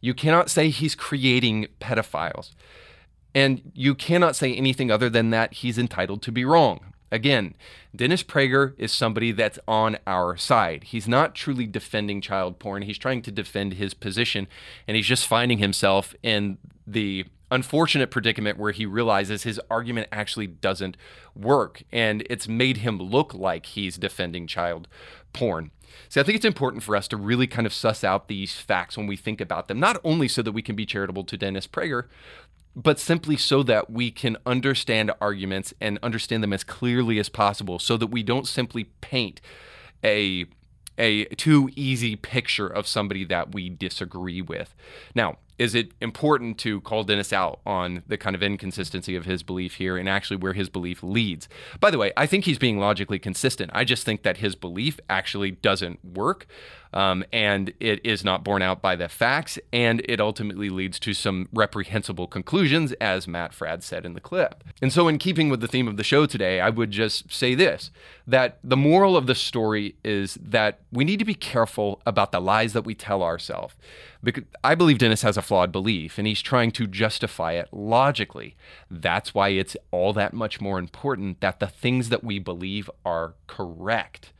You 0.00 0.14
cannot 0.14 0.50
say 0.50 0.68
he's 0.68 0.94
creating 0.94 1.68
pedophiles. 1.80 2.50
And 3.34 3.72
you 3.74 3.94
cannot 3.94 4.36
say 4.36 4.54
anything 4.54 4.90
other 4.90 5.08
than 5.08 5.30
that 5.30 5.54
he's 5.54 5.78
entitled 5.78 6.22
to 6.22 6.32
be 6.32 6.44
wrong. 6.44 6.92
Again, 7.10 7.54
Dennis 7.94 8.22
Prager 8.22 8.72
is 8.78 8.90
somebody 8.90 9.32
that's 9.32 9.58
on 9.68 9.98
our 10.06 10.36
side. 10.38 10.84
He's 10.84 11.06
not 11.06 11.34
truly 11.34 11.66
defending 11.66 12.22
child 12.22 12.58
porn. 12.58 12.82
He's 12.82 12.96
trying 12.96 13.20
to 13.22 13.30
defend 13.30 13.74
his 13.74 13.92
position, 13.92 14.48
and 14.88 14.96
he's 14.96 15.06
just 15.06 15.26
finding 15.26 15.58
himself 15.58 16.14
in 16.22 16.56
the 16.86 17.26
unfortunate 17.50 18.10
predicament 18.10 18.58
where 18.58 18.72
he 18.72 18.86
realizes 18.86 19.42
his 19.42 19.60
argument 19.70 20.08
actually 20.10 20.46
doesn't 20.46 20.96
work, 21.36 21.82
and 21.92 22.26
it's 22.30 22.48
made 22.48 22.78
him 22.78 22.98
look 22.98 23.34
like 23.34 23.66
he's 23.66 23.98
defending 23.98 24.46
child 24.46 24.88
porn. 25.34 25.70
See, 26.08 26.18
I 26.18 26.22
think 26.22 26.36
it's 26.36 26.46
important 26.46 26.82
for 26.82 26.96
us 26.96 27.06
to 27.08 27.18
really 27.18 27.46
kind 27.46 27.66
of 27.66 27.74
suss 27.74 28.02
out 28.02 28.28
these 28.28 28.54
facts 28.54 28.96
when 28.96 29.06
we 29.06 29.16
think 29.16 29.38
about 29.38 29.68
them, 29.68 29.78
not 29.78 30.00
only 30.02 30.28
so 30.28 30.40
that 30.40 30.52
we 30.52 30.62
can 30.62 30.74
be 30.74 30.86
charitable 30.86 31.24
to 31.24 31.36
Dennis 31.36 31.66
Prager, 31.66 32.04
but 32.74 32.98
simply 32.98 33.36
so 33.36 33.62
that 33.62 33.90
we 33.90 34.10
can 34.10 34.36
understand 34.46 35.10
arguments 35.20 35.74
and 35.80 35.98
understand 36.02 36.42
them 36.42 36.52
as 36.52 36.64
clearly 36.64 37.18
as 37.18 37.28
possible 37.28 37.78
so 37.78 37.96
that 37.96 38.06
we 38.08 38.22
don't 38.22 38.46
simply 38.46 38.84
paint 39.00 39.40
a 40.04 40.46
a 40.98 41.24
too 41.24 41.70
easy 41.74 42.16
picture 42.16 42.66
of 42.66 42.86
somebody 42.86 43.24
that 43.24 43.54
we 43.54 43.70
disagree 43.70 44.42
with. 44.42 44.74
Now, 45.14 45.38
is 45.58 45.74
it 45.74 45.92
important 46.00 46.58
to 46.58 46.80
call 46.80 47.04
Dennis 47.04 47.32
out 47.32 47.60
on 47.64 48.02
the 48.06 48.16
kind 48.16 48.34
of 48.34 48.42
inconsistency 48.42 49.14
of 49.14 49.24
his 49.24 49.42
belief 49.42 49.74
here 49.74 49.96
and 49.96 50.08
actually 50.08 50.38
where 50.38 50.54
his 50.54 50.68
belief 50.68 51.02
leads? 51.02 51.48
By 51.78 51.90
the 51.90 51.98
way, 51.98 52.12
I 52.16 52.26
think 52.26 52.44
he's 52.44 52.58
being 52.58 52.78
logically 52.78 53.18
consistent. 53.18 53.70
I 53.74 53.84
just 53.84 54.04
think 54.04 54.22
that 54.22 54.38
his 54.38 54.54
belief 54.54 54.98
actually 55.08 55.52
doesn't 55.52 56.04
work. 56.04 56.46
Um, 56.92 57.24
and 57.32 57.72
it 57.80 58.04
is 58.04 58.24
not 58.24 58.44
borne 58.44 58.62
out 58.62 58.82
by 58.82 58.96
the 58.96 59.08
facts, 59.08 59.58
and 59.72 60.02
it 60.04 60.20
ultimately 60.20 60.68
leads 60.68 60.98
to 61.00 61.14
some 61.14 61.48
reprehensible 61.52 62.26
conclusions, 62.26 62.92
as 62.94 63.26
Matt 63.26 63.52
Fradd 63.52 63.82
said 63.82 64.04
in 64.04 64.14
the 64.14 64.20
clip. 64.20 64.62
And 64.80 64.92
so, 64.92 65.08
in 65.08 65.18
keeping 65.18 65.48
with 65.48 65.60
the 65.60 65.68
theme 65.68 65.88
of 65.88 65.96
the 65.96 66.04
show 66.04 66.26
today, 66.26 66.60
I 66.60 66.70
would 66.70 66.90
just 66.90 67.32
say 67.32 67.54
this 67.54 67.90
that 68.26 68.58
the 68.62 68.76
moral 68.76 69.16
of 69.16 69.26
the 69.26 69.34
story 69.34 69.96
is 70.04 70.38
that 70.40 70.80
we 70.92 71.04
need 71.04 71.18
to 71.18 71.24
be 71.24 71.34
careful 71.34 72.00
about 72.06 72.30
the 72.30 72.40
lies 72.40 72.72
that 72.72 72.84
we 72.84 72.94
tell 72.94 73.22
ourselves. 73.22 73.74
Because 74.22 74.44
I 74.62 74.74
believe 74.74 74.98
Dennis 74.98 75.22
has 75.22 75.36
a 75.36 75.42
flawed 75.42 75.72
belief 75.72 76.18
and 76.18 76.26
he's 76.26 76.42
trying 76.42 76.70
to 76.72 76.86
justify 76.86 77.52
it 77.52 77.68
logically. 77.72 78.54
That's 78.88 79.34
why 79.34 79.48
it's 79.48 79.76
all 79.90 80.12
that 80.12 80.32
much 80.32 80.60
more 80.60 80.78
important 80.78 81.40
that 81.40 81.58
the 81.58 81.66
things 81.66 82.08
that 82.10 82.22
we 82.22 82.38
believe 82.38 82.88
are 83.04 83.34
correct. 83.48 84.32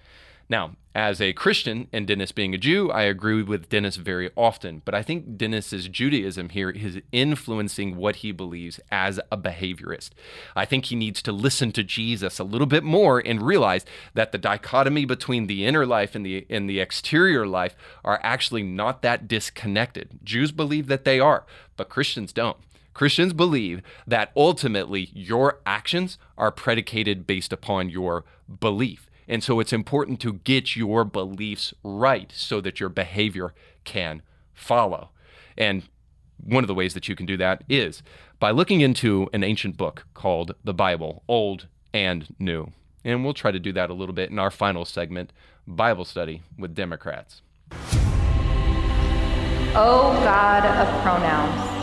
Now, 0.53 0.77
as 0.95 1.19
a 1.19 1.33
Christian 1.33 1.89
and 1.95 2.07
Dennis 2.07 2.31
being 2.31 2.55
a 2.55 2.59
Jew, 2.59 2.91
I 2.91 3.05
agree 3.05 3.43
with 3.43 3.71
Dennis 3.71 3.97
very 3.97 4.31
often, 4.37 4.83
but 4.85 4.95
I 4.95 5.03
think 5.03 5.39
Dennis's 5.39 5.89
Judaism 5.89 6.51
here 6.51 6.69
is 6.69 7.01
influencing 7.11 7.97
what 7.97 8.17
he 8.17 8.33
believes 8.33 8.79
as 8.91 9.19
a 9.31 9.39
behaviorist. 9.39 10.11
I 10.55 10.67
think 10.67 10.85
he 10.85 10.95
needs 10.95 11.23
to 11.23 11.33
listen 11.33 11.73
to 11.73 11.83
Jesus 11.83 12.39
a 12.39 12.45
little 12.45 12.67
bit 12.67 12.85
more 12.85 13.19
and 13.25 13.41
realize 13.41 13.87
that 14.13 14.33
the 14.33 14.37
dichotomy 14.37 15.07
between 15.07 15.47
the 15.47 15.65
inner 15.65 15.87
life 15.87 16.15
and 16.15 16.27
the 16.27 16.47
and 16.51 16.69
the 16.69 16.81
exterior 16.81 17.47
life 17.47 17.75
are 18.05 18.21
actually 18.23 18.63
not 18.63 19.01
that 19.01 19.27
disconnected. 19.27 20.19
Jews 20.23 20.53
believe 20.53 20.87
that 20.89 21.07
they 21.07 21.19
are, 21.19 21.47
but 21.79 21.89
Christians 21.89 22.31
don't. 22.31 22.59
Christians 22.93 23.33
believe 23.33 23.81
that 24.07 24.31
ultimately 24.37 25.09
your 25.15 25.61
actions 25.65 26.19
are 26.37 26.51
predicated 26.51 27.27
based 27.27 27.55
upon 27.55 27.89
your 27.89 28.27
belief. 28.61 29.09
And 29.33 29.43
so 29.43 29.61
it's 29.61 29.73
important 29.73 30.21
to 30.21 30.35
get 30.35 30.77
your 30.77 31.07
beliefs 31.07 31.73
right 31.83 32.31
so 32.37 32.61
that 32.61 32.81
your 32.81 32.91
behavior 32.91 33.55
can 33.83 34.21
follow. 34.53 35.09
And 35.57 35.85
one 36.37 36.63
of 36.63 36.69
the 36.69 36.75
ways 36.75 36.93
that 36.93 37.09
you 37.09 37.17
can 37.17 37.25
do 37.25 37.39
that 37.39 37.65
is 37.67 38.03
by 38.39 38.51
looking 38.51 38.83
into 38.83 39.31
an 39.33 39.43
ancient 39.43 39.79
book 39.79 40.05
called 40.13 40.55
the 40.63 40.75
Bible, 40.75 41.23
Old 41.29 41.67
and 41.95 42.35
New. 42.39 42.73
And 43.07 43.25
we'll 43.25 43.33
try 43.33 43.51
to 43.51 43.59
do 43.59 43.73
that 43.73 43.89
a 43.89 43.95
little 43.95 44.15
bit 44.15 44.31
in 44.31 44.39
our 44.39 44.51
final 44.51 44.85
segment 44.85 45.33
Bible 45.67 46.05
study 46.05 46.43
with 46.59 46.75
Democrats. 46.75 47.41
Oh, 49.75 50.13
God 50.23 50.67
of 50.67 51.03
pronouns. 51.03 51.82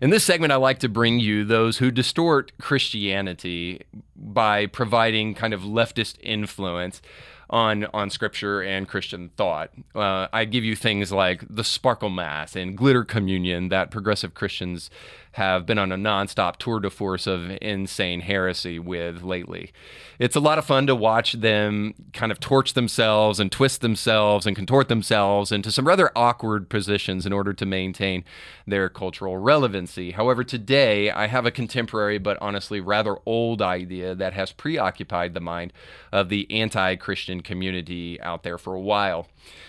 In 0.00 0.10
this 0.10 0.24
segment, 0.24 0.52
I 0.52 0.56
like 0.56 0.78
to 0.80 0.88
bring 0.88 1.20
you 1.20 1.44
those 1.44 1.78
who 1.78 1.90
distort 1.90 2.52
Christianity 2.58 3.80
by 4.14 4.66
providing 4.66 5.34
kind 5.34 5.54
of 5.54 5.62
leftist 5.62 6.18
influence 6.20 7.00
on 7.48 7.84
on 7.94 8.10
scripture 8.10 8.60
and 8.60 8.88
Christian 8.88 9.30
thought. 9.36 9.70
Uh, 9.94 10.26
I 10.32 10.44
give 10.44 10.64
you 10.64 10.76
things 10.76 11.12
like 11.12 11.44
the 11.48 11.64
sparkle 11.64 12.10
mass 12.10 12.56
and 12.56 12.76
glitter 12.76 13.04
communion 13.04 13.68
that 13.68 13.90
progressive 13.90 14.34
Christians 14.34 14.90
have 15.36 15.66
been 15.66 15.78
on 15.78 15.92
a 15.92 15.96
nonstop 15.96 16.56
tour 16.56 16.80
de 16.80 16.88
force 16.88 17.26
of 17.26 17.50
insane 17.60 18.20
heresy 18.20 18.78
with 18.78 19.22
lately. 19.22 19.70
It's 20.18 20.34
a 20.34 20.40
lot 20.40 20.56
of 20.56 20.64
fun 20.64 20.86
to 20.86 20.94
watch 20.94 21.32
them 21.32 21.92
kind 22.14 22.32
of 22.32 22.40
torch 22.40 22.72
themselves 22.72 23.38
and 23.38 23.52
twist 23.52 23.82
themselves 23.82 24.46
and 24.46 24.56
contort 24.56 24.88
themselves 24.88 25.52
into 25.52 25.70
some 25.70 25.86
rather 25.86 26.10
awkward 26.16 26.70
positions 26.70 27.26
in 27.26 27.34
order 27.34 27.52
to 27.52 27.66
maintain 27.66 28.24
their 28.66 28.88
cultural 28.88 29.36
relevancy. 29.36 30.12
However, 30.12 30.42
today 30.42 31.10
I 31.10 31.26
have 31.26 31.44
a 31.44 31.50
contemporary 31.50 32.16
but 32.16 32.38
honestly 32.40 32.80
rather 32.80 33.18
old 33.26 33.60
idea 33.60 34.14
that 34.14 34.32
has 34.32 34.52
preoccupied 34.52 35.34
the 35.34 35.40
mind 35.40 35.74
of 36.12 36.30
the 36.30 36.50
anti 36.50 36.96
Christian 36.96 37.42
community 37.42 38.18
out 38.22 38.42
there 38.42 38.56
for 38.56 38.74
a 38.74 38.80
while. 38.80 39.28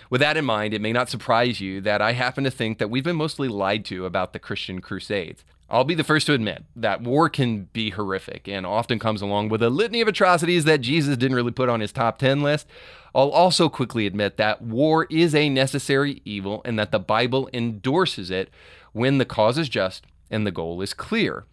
With 0.10 0.22
that 0.22 0.38
in 0.38 0.46
mind, 0.46 0.74
it 0.74 0.82
may 0.82 0.94
not 0.94 1.10
surprise 1.10 1.60
you 1.60 1.82
that 1.82 2.02
I 2.02 2.14
happen 2.14 2.46
to 2.46 2.52
think 2.52 2.78
that 2.78 2.90
we've 2.90 3.04
been 3.04 3.18
mostly 3.18 3.50
lied 3.50 3.84
to 3.86 4.06
about 4.06 4.32
the 4.32 4.40
Christian 4.40 4.80
Crusades. 4.80 5.44
I'll 5.70 5.84
be 5.84 5.96
the 5.96 6.04
first 6.04 6.28
to 6.28 6.34
admit 6.34 6.64
that 6.78 7.02
war 7.02 7.30
can 7.30 7.66
be 7.74 7.90
horrific 7.90 8.48
and 8.48 8.66
often 8.66 9.00
comes 9.00 9.22
along 9.22 9.50
with 9.50 9.62
a 9.62 9.70
litany 9.70 10.00
of 10.00 10.08
atrocities 10.08 10.64
that 10.64 10.80
Jesus 10.80 11.18
didn't 11.18 11.36
really 11.36 11.52
put 11.52 11.68
on 11.68 11.82
his 11.82 11.92
top 11.92 12.20
10 12.20 12.42
list. 12.42 12.68
I'll 13.14 13.32
also 13.32 13.68
quickly 13.68 14.06
admit 14.06 14.38
that 14.38 14.62
war 14.62 15.08
is 15.10 15.36
a 15.36 15.50
necessary 15.50 16.22
evil 16.24 16.62
and 16.64 16.80
that 16.80 16.92
the 16.92 17.00
Bible 17.00 17.50
endorses 17.52 18.32
it 18.32 18.50
when 18.94 19.18
the 19.18 19.26
cause 19.26 19.58
is 19.58 19.68
just 19.68 20.06
and 20.32 20.48
the 20.48 20.52
goal 20.52 20.82
is 20.82 20.94
clear. 20.94 21.46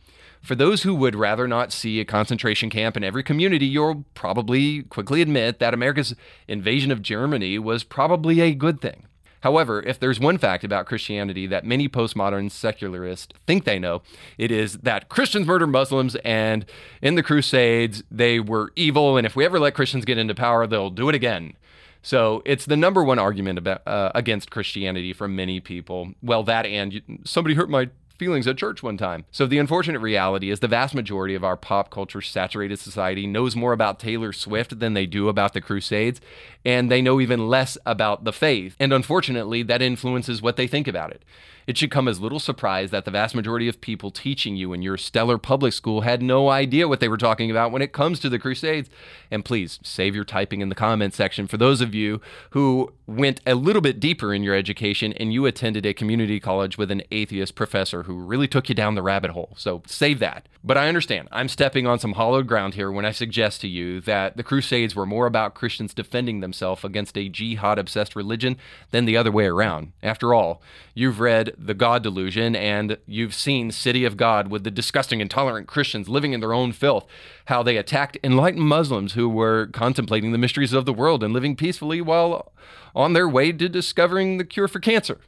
For 0.42 0.54
those 0.54 0.82
who 0.82 0.94
would 0.94 1.16
rather 1.16 1.48
not 1.48 1.72
see 1.72 1.98
a 1.98 2.04
concentration 2.04 2.68
camp 2.68 2.96
in 2.96 3.02
every 3.02 3.22
community, 3.22 3.66
you'll 3.66 4.04
probably 4.14 4.82
quickly 4.82 5.22
admit 5.22 5.58
that 5.58 5.74
America's 5.74 6.14
invasion 6.46 6.92
of 6.92 7.02
Germany 7.02 7.58
was 7.58 7.82
probably 7.82 8.40
a 8.40 8.54
good 8.54 8.80
thing. 8.80 9.06
However, 9.44 9.82
if 9.82 10.00
there's 10.00 10.18
one 10.18 10.38
fact 10.38 10.64
about 10.64 10.86
Christianity 10.86 11.46
that 11.48 11.66
many 11.66 11.86
postmodern 11.86 12.50
secularists 12.50 13.34
think 13.46 13.64
they 13.64 13.78
know, 13.78 14.00
it 14.38 14.50
is 14.50 14.78
that 14.78 15.10
Christians 15.10 15.46
murder 15.46 15.66
Muslims 15.66 16.16
and 16.24 16.64
in 17.02 17.14
the 17.14 17.22
Crusades 17.22 18.02
they 18.10 18.40
were 18.40 18.72
evil, 18.74 19.18
and 19.18 19.26
if 19.26 19.36
we 19.36 19.44
ever 19.44 19.60
let 19.60 19.74
Christians 19.74 20.06
get 20.06 20.16
into 20.16 20.34
power, 20.34 20.66
they'll 20.66 20.88
do 20.88 21.10
it 21.10 21.14
again. 21.14 21.52
So 22.00 22.40
it's 22.46 22.64
the 22.64 22.76
number 22.78 23.04
one 23.04 23.18
argument 23.18 23.58
about, 23.58 23.86
uh, 23.86 24.12
against 24.14 24.50
Christianity 24.50 25.12
from 25.12 25.36
many 25.36 25.60
people. 25.60 26.14
Well, 26.22 26.42
that 26.44 26.64
and 26.64 27.20
somebody 27.26 27.54
hurt 27.54 27.68
my 27.68 27.90
feelings 28.18 28.46
at 28.46 28.56
church 28.56 28.82
one 28.82 28.96
time. 28.96 29.24
So 29.30 29.46
the 29.46 29.58
unfortunate 29.58 30.00
reality 30.00 30.50
is 30.50 30.60
the 30.60 30.68
vast 30.68 30.94
majority 30.94 31.34
of 31.34 31.44
our 31.44 31.56
pop 31.56 31.90
culture 31.90 32.20
saturated 32.20 32.78
society 32.78 33.26
knows 33.26 33.56
more 33.56 33.72
about 33.72 33.98
Taylor 33.98 34.32
Swift 34.32 34.78
than 34.78 34.94
they 34.94 35.06
do 35.06 35.28
about 35.28 35.52
the 35.52 35.60
Crusades, 35.60 36.20
and 36.64 36.90
they 36.90 37.02
know 37.02 37.20
even 37.20 37.48
less 37.48 37.76
about 37.84 38.24
the 38.24 38.32
faith. 38.32 38.76
And 38.78 38.92
unfortunately, 38.92 39.62
that 39.64 39.82
influences 39.82 40.40
what 40.40 40.56
they 40.56 40.66
think 40.66 40.88
about 40.88 41.10
it. 41.10 41.22
It 41.66 41.78
should 41.78 41.90
come 41.90 42.08
as 42.08 42.20
little 42.20 42.40
surprise 42.40 42.90
that 42.90 43.04
the 43.04 43.10
vast 43.10 43.34
majority 43.34 43.68
of 43.68 43.80
people 43.80 44.10
teaching 44.10 44.56
you 44.56 44.72
in 44.72 44.82
your 44.82 44.98
stellar 44.98 45.38
public 45.38 45.72
school 45.72 46.02
had 46.02 46.22
no 46.22 46.50
idea 46.50 46.88
what 46.88 47.00
they 47.00 47.08
were 47.08 47.16
talking 47.16 47.50
about 47.50 47.72
when 47.72 47.82
it 47.82 47.92
comes 47.92 48.20
to 48.20 48.28
the 48.28 48.38
Crusades. 48.38 48.90
And 49.30 49.44
please 49.44 49.80
save 49.82 50.14
your 50.14 50.24
typing 50.24 50.60
in 50.60 50.68
the 50.68 50.74
comment 50.74 51.14
section 51.14 51.46
for 51.46 51.56
those 51.56 51.80
of 51.80 51.94
you 51.94 52.20
who 52.50 52.92
went 53.06 53.40
a 53.46 53.54
little 53.54 53.82
bit 53.82 53.98
deeper 53.98 54.34
in 54.34 54.42
your 54.42 54.54
education 54.54 55.12
and 55.14 55.32
you 55.32 55.46
attended 55.46 55.86
a 55.86 55.94
community 55.94 56.38
college 56.38 56.76
with 56.76 56.90
an 56.90 57.02
atheist 57.10 57.54
professor 57.54 58.03
who 58.04 58.16
really 58.16 58.48
took 58.48 58.68
you 58.68 58.74
down 58.74 58.94
the 58.94 59.02
rabbit 59.02 59.32
hole. 59.32 59.54
So 59.56 59.82
save 59.86 60.18
that. 60.20 60.48
But 60.62 60.78
I 60.78 60.88
understand 60.88 61.28
I'm 61.30 61.48
stepping 61.48 61.86
on 61.86 61.98
some 61.98 62.12
hollowed 62.12 62.46
ground 62.46 62.74
here 62.74 62.90
when 62.90 63.04
I 63.04 63.10
suggest 63.10 63.60
to 63.60 63.68
you 63.68 64.00
that 64.02 64.36
the 64.36 64.42
Crusades 64.42 64.96
were 64.96 65.04
more 65.04 65.26
about 65.26 65.54
Christians 65.54 65.92
defending 65.92 66.40
themselves 66.40 66.84
against 66.84 67.18
a 67.18 67.28
jihad 67.28 67.78
obsessed 67.78 68.16
religion 68.16 68.56
than 68.90 69.04
the 69.04 69.16
other 69.16 69.30
way 69.30 69.44
around. 69.44 69.92
After 70.02 70.32
all, 70.32 70.62
you've 70.94 71.20
read 71.20 71.54
The 71.58 71.74
God 71.74 72.02
Delusion 72.02 72.56
and 72.56 72.96
you've 73.06 73.34
seen 73.34 73.70
City 73.70 74.04
of 74.04 74.16
God 74.16 74.48
with 74.48 74.64
the 74.64 74.70
disgusting, 74.70 75.20
intolerant 75.20 75.66
Christians 75.66 76.08
living 76.08 76.32
in 76.32 76.40
their 76.40 76.54
own 76.54 76.72
filth, 76.72 77.06
how 77.46 77.62
they 77.62 77.76
attacked 77.76 78.16
enlightened 78.24 78.66
Muslims 78.66 79.12
who 79.12 79.28
were 79.28 79.66
contemplating 79.66 80.32
the 80.32 80.38
mysteries 80.38 80.72
of 80.72 80.86
the 80.86 80.94
world 80.94 81.22
and 81.22 81.34
living 81.34 81.56
peacefully 81.56 82.00
while 82.00 82.52
on 82.94 83.12
their 83.12 83.28
way 83.28 83.52
to 83.52 83.68
discovering 83.68 84.38
the 84.38 84.44
cure 84.44 84.68
for 84.68 84.80
cancer. 84.80 85.18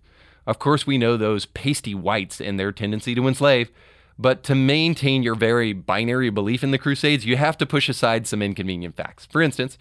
Of 0.47 0.59
course, 0.59 0.87
we 0.87 0.99
know 0.99 1.17
those 1.17 1.47
pasty 1.47 1.95
whites 1.95 2.41
and 2.41 2.59
their 2.59 2.73
tendency 2.73 3.15
to 3.15 3.27
enslave. 3.27 3.71
But 4.19 4.43
to 4.45 4.55
maintain 4.55 5.23
your 5.23 5.35
very 5.35 5.75
binary 5.75 6.31
belief 6.31 6.65
in 6.65 6.71
the 6.71 6.79
Crusades, 6.79 7.27
you 7.27 7.37
have 7.37 7.59
to 7.59 7.67
push 7.67 7.89
aside 7.89 8.27
some 8.27 8.41
inconvenient 8.41 8.97
facts. 8.97 9.27
For 9.27 9.43
instance, 9.43 9.77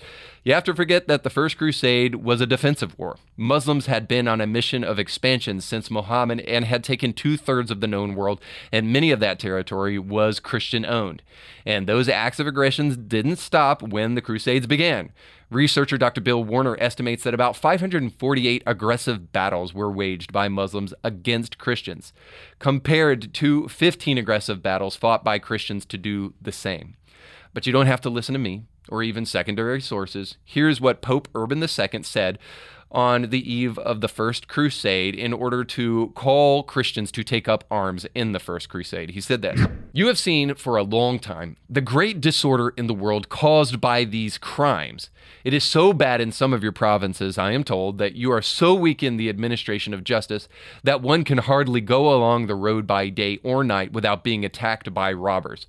you 0.46 0.54
have 0.54 0.64
to 0.66 0.76
forget 0.76 1.08
that 1.08 1.24
the 1.24 1.32
First 1.32 1.58
Crusade 1.58 2.16
was 2.16 2.40
a 2.40 2.46
defensive 2.46 2.98
war. 3.00 3.18
Muslims 3.36 3.88
had 3.88 4.08
been 4.08 4.28
on 4.28 4.40
a 4.40 4.46
mission 4.46 4.84
of 4.84 5.00
expansion 5.00 5.60
since 5.60 5.90
Muhammad 5.90 6.40
and 6.42 6.66
had 6.66 6.84
taken 6.84 7.14
two 7.14 7.36
thirds 7.36 7.72
of 7.72 7.82
the 7.82 7.88
known 7.88 8.14
world, 8.14 8.40
and 8.72 8.94
many 8.94 9.10
of 9.10 9.20
that 9.20 9.40
territory 9.40 9.98
was 9.98 10.40
Christian 10.40 10.86
owned. 10.86 11.24
And 11.66 11.88
those 11.88 12.08
acts 12.08 12.40
of 12.40 12.46
aggression 12.46 13.08
didn't 13.08 13.38
stop 13.38 13.82
when 13.82 14.14
the 14.14 14.22
Crusades 14.22 14.68
began. 14.68 15.12
Researcher 15.50 15.98
Dr. 15.98 16.22
Bill 16.22 16.44
Warner 16.44 16.78
estimates 16.80 17.24
that 17.24 17.34
about 17.34 17.56
548 17.56 18.62
aggressive 18.68 19.32
battles 19.32 19.74
were 19.74 19.92
waged 19.92 20.32
by 20.32 20.48
Muslims 20.48 20.94
against 21.04 21.58
Christians, 21.58 22.14
compared 22.60 23.34
to 23.34 23.68
15 23.68 24.20
aggressive 24.20 24.62
battles 24.62 24.96
fought 24.96 25.24
by 25.24 25.40
Christians 25.40 25.88
to 25.88 25.98
do 25.98 26.36
the 26.40 26.52
same. 26.52 26.98
But 27.56 27.66
you 27.66 27.74
don't 27.74 27.88
have 27.88 28.02
to 28.02 28.12
listen 28.12 28.34
to 28.34 28.40
me 28.40 28.66
or 28.90 29.04
even 29.04 29.26
secondary 29.26 29.82
sources. 29.82 30.38
Here's 30.44 30.82
what 30.82 31.02
Pope 31.02 31.28
Urban 31.36 31.62
II 31.62 32.04
said 32.04 32.40
on 32.92 33.24
the 33.24 33.52
eve 33.54 33.78
of 33.80 34.00
the 34.00 34.08
First 34.08 34.48
Crusade 34.48 35.16
in 35.16 35.34
order 35.34 35.66
to 35.66 36.14
call 36.16 36.64
Christians 36.64 37.12
to 37.12 37.24
take 37.24 37.48
up 37.48 37.66
arms 37.70 38.06
in 38.16 38.32
the 38.32 38.40
First 38.40 38.70
Crusade. 38.70 39.12
He 39.12 39.22
said 39.22 39.42
this 39.42 39.60
You 39.92 40.08
have 40.08 40.18
seen 40.18 40.56
for 40.56 40.78
a 40.78 40.84
long 40.84 41.20
time 41.20 41.58
the 41.70 41.82
great 41.82 42.22
disorder 42.22 42.74
in 42.78 42.88
the 42.88 42.94
world 42.94 43.28
caused 43.28 43.82
by 43.82 44.06
these 44.06 44.38
crimes. 44.38 45.10
It 45.44 45.54
is 45.54 45.64
so 45.64 45.94
bad 45.94 46.22
in 46.22 46.32
some 46.32 46.54
of 46.54 46.64
your 46.64 46.72
provinces, 46.72 47.38
I 47.38 47.52
am 47.52 47.64
told, 47.64 47.98
that 47.98 48.16
you 48.16 48.32
are 48.32 48.42
so 48.42 48.74
weak 48.74 49.04
in 49.04 49.18
the 49.18 49.30
administration 49.30 49.94
of 49.94 50.04
justice 50.04 50.48
that 50.84 51.02
one 51.02 51.24
can 51.24 51.40
hardly 51.40 51.82
go 51.82 52.14
along 52.14 52.48
the 52.48 52.56
road 52.56 52.88
by 52.88 53.10
day 53.10 53.40
or 53.44 53.64
night 53.64 53.92
without 53.92 54.24
being 54.24 54.46
attacked 54.46 54.94
by 54.94 55.12
robbers. 55.12 55.68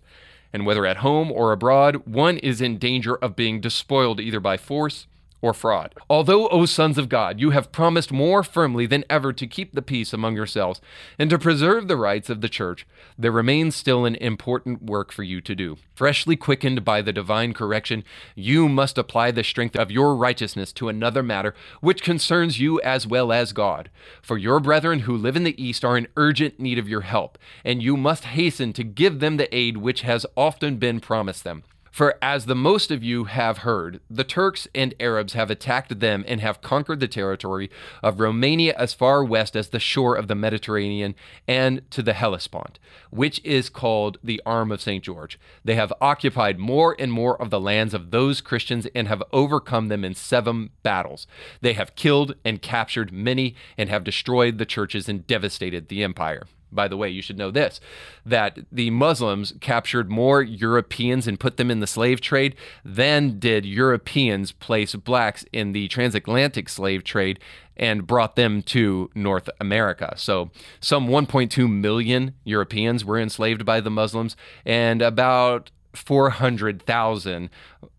And 0.56 0.64
whether 0.64 0.86
at 0.86 0.96
home 0.96 1.30
or 1.30 1.52
abroad, 1.52 2.06
one 2.06 2.38
is 2.38 2.62
in 2.62 2.78
danger 2.78 3.16
of 3.16 3.36
being 3.36 3.60
despoiled 3.60 4.20
either 4.20 4.40
by 4.40 4.56
force 4.56 5.06
or 5.46 5.54
fraud. 5.54 5.94
Although, 6.10 6.48
O 6.48 6.66
sons 6.66 6.98
of 6.98 7.08
God, 7.08 7.38
you 7.38 7.50
have 7.50 7.70
promised 7.70 8.10
more 8.10 8.42
firmly 8.42 8.84
than 8.84 9.04
ever 9.08 9.32
to 9.32 9.46
keep 9.46 9.72
the 9.72 9.80
peace 9.80 10.12
among 10.12 10.34
yourselves 10.34 10.80
and 11.20 11.30
to 11.30 11.38
preserve 11.38 11.86
the 11.86 11.96
rights 11.96 12.28
of 12.28 12.40
the 12.40 12.48
church, 12.48 12.84
there 13.16 13.30
remains 13.30 13.76
still 13.76 14.04
an 14.04 14.16
important 14.16 14.82
work 14.82 15.12
for 15.12 15.22
you 15.22 15.40
to 15.40 15.54
do. 15.54 15.76
Freshly 15.94 16.34
quickened 16.34 16.84
by 16.84 17.00
the 17.00 17.12
divine 17.12 17.54
correction, 17.54 18.02
you 18.34 18.68
must 18.68 18.98
apply 18.98 19.30
the 19.30 19.44
strength 19.44 19.76
of 19.76 19.92
your 19.92 20.16
righteousness 20.16 20.72
to 20.72 20.88
another 20.88 21.22
matter 21.22 21.54
which 21.80 22.02
concerns 22.02 22.58
you 22.58 22.80
as 22.80 23.06
well 23.06 23.32
as 23.32 23.52
God. 23.52 23.88
For 24.22 24.36
your 24.36 24.58
brethren 24.58 25.00
who 25.00 25.16
live 25.16 25.36
in 25.36 25.44
the 25.44 25.62
East 25.62 25.84
are 25.84 25.96
in 25.96 26.08
urgent 26.16 26.58
need 26.58 26.76
of 26.76 26.88
your 26.88 27.02
help, 27.02 27.38
and 27.64 27.80
you 27.80 27.96
must 27.96 28.24
hasten 28.24 28.72
to 28.72 28.82
give 28.82 29.20
them 29.20 29.36
the 29.36 29.54
aid 29.54 29.76
which 29.76 30.00
has 30.00 30.26
often 30.36 30.78
been 30.78 30.98
promised 30.98 31.44
them. 31.44 31.62
For 31.96 32.18
as 32.20 32.44
the 32.44 32.54
most 32.54 32.90
of 32.90 33.02
you 33.02 33.24
have 33.24 33.58
heard, 33.64 34.00
the 34.10 34.22
Turks 34.22 34.68
and 34.74 34.92
Arabs 35.00 35.32
have 35.32 35.50
attacked 35.50 35.98
them 35.98 36.26
and 36.28 36.42
have 36.42 36.60
conquered 36.60 37.00
the 37.00 37.08
territory 37.08 37.70
of 38.02 38.20
Romania 38.20 38.74
as 38.76 38.92
far 38.92 39.24
west 39.24 39.56
as 39.56 39.70
the 39.70 39.80
shore 39.80 40.14
of 40.14 40.28
the 40.28 40.34
Mediterranean 40.34 41.14
and 41.48 41.90
to 41.90 42.02
the 42.02 42.12
Hellespont, 42.12 42.78
which 43.08 43.42
is 43.42 43.70
called 43.70 44.18
the 44.22 44.42
Arm 44.44 44.70
of 44.70 44.82
St. 44.82 45.02
George. 45.02 45.40
They 45.64 45.76
have 45.76 45.90
occupied 45.98 46.58
more 46.58 46.94
and 46.98 47.10
more 47.10 47.40
of 47.40 47.48
the 47.48 47.58
lands 47.58 47.94
of 47.94 48.10
those 48.10 48.42
Christians 48.42 48.86
and 48.94 49.08
have 49.08 49.22
overcome 49.32 49.88
them 49.88 50.04
in 50.04 50.14
seven 50.14 50.68
battles. 50.82 51.26
They 51.62 51.72
have 51.72 51.96
killed 51.96 52.34
and 52.44 52.60
captured 52.60 53.10
many 53.10 53.54
and 53.78 53.88
have 53.88 54.04
destroyed 54.04 54.58
the 54.58 54.66
churches 54.66 55.08
and 55.08 55.26
devastated 55.26 55.88
the 55.88 56.02
empire. 56.02 56.42
By 56.76 56.86
the 56.86 56.96
way, 56.96 57.08
you 57.08 57.22
should 57.22 57.38
know 57.38 57.50
this 57.50 57.80
that 58.24 58.58
the 58.70 58.90
Muslims 58.90 59.54
captured 59.60 60.08
more 60.10 60.42
Europeans 60.42 61.26
and 61.26 61.40
put 61.40 61.56
them 61.56 61.70
in 61.70 61.80
the 61.80 61.86
slave 61.88 62.20
trade 62.20 62.54
than 62.84 63.40
did 63.40 63.66
Europeans 63.66 64.52
place 64.52 64.94
blacks 64.94 65.44
in 65.52 65.72
the 65.72 65.88
transatlantic 65.88 66.68
slave 66.68 67.02
trade 67.02 67.40
and 67.76 68.06
brought 68.06 68.36
them 68.36 68.62
to 68.62 69.10
North 69.14 69.50
America. 69.60 70.14
So, 70.16 70.50
some 70.80 71.08
1.2 71.08 71.70
million 71.70 72.34
Europeans 72.44 73.04
were 73.04 73.18
enslaved 73.18 73.64
by 73.64 73.80
the 73.80 73.90
Muslims, 73.90 74.36
and 74.64 75.02
about 75.02 75.70
400,000 75.94 77.50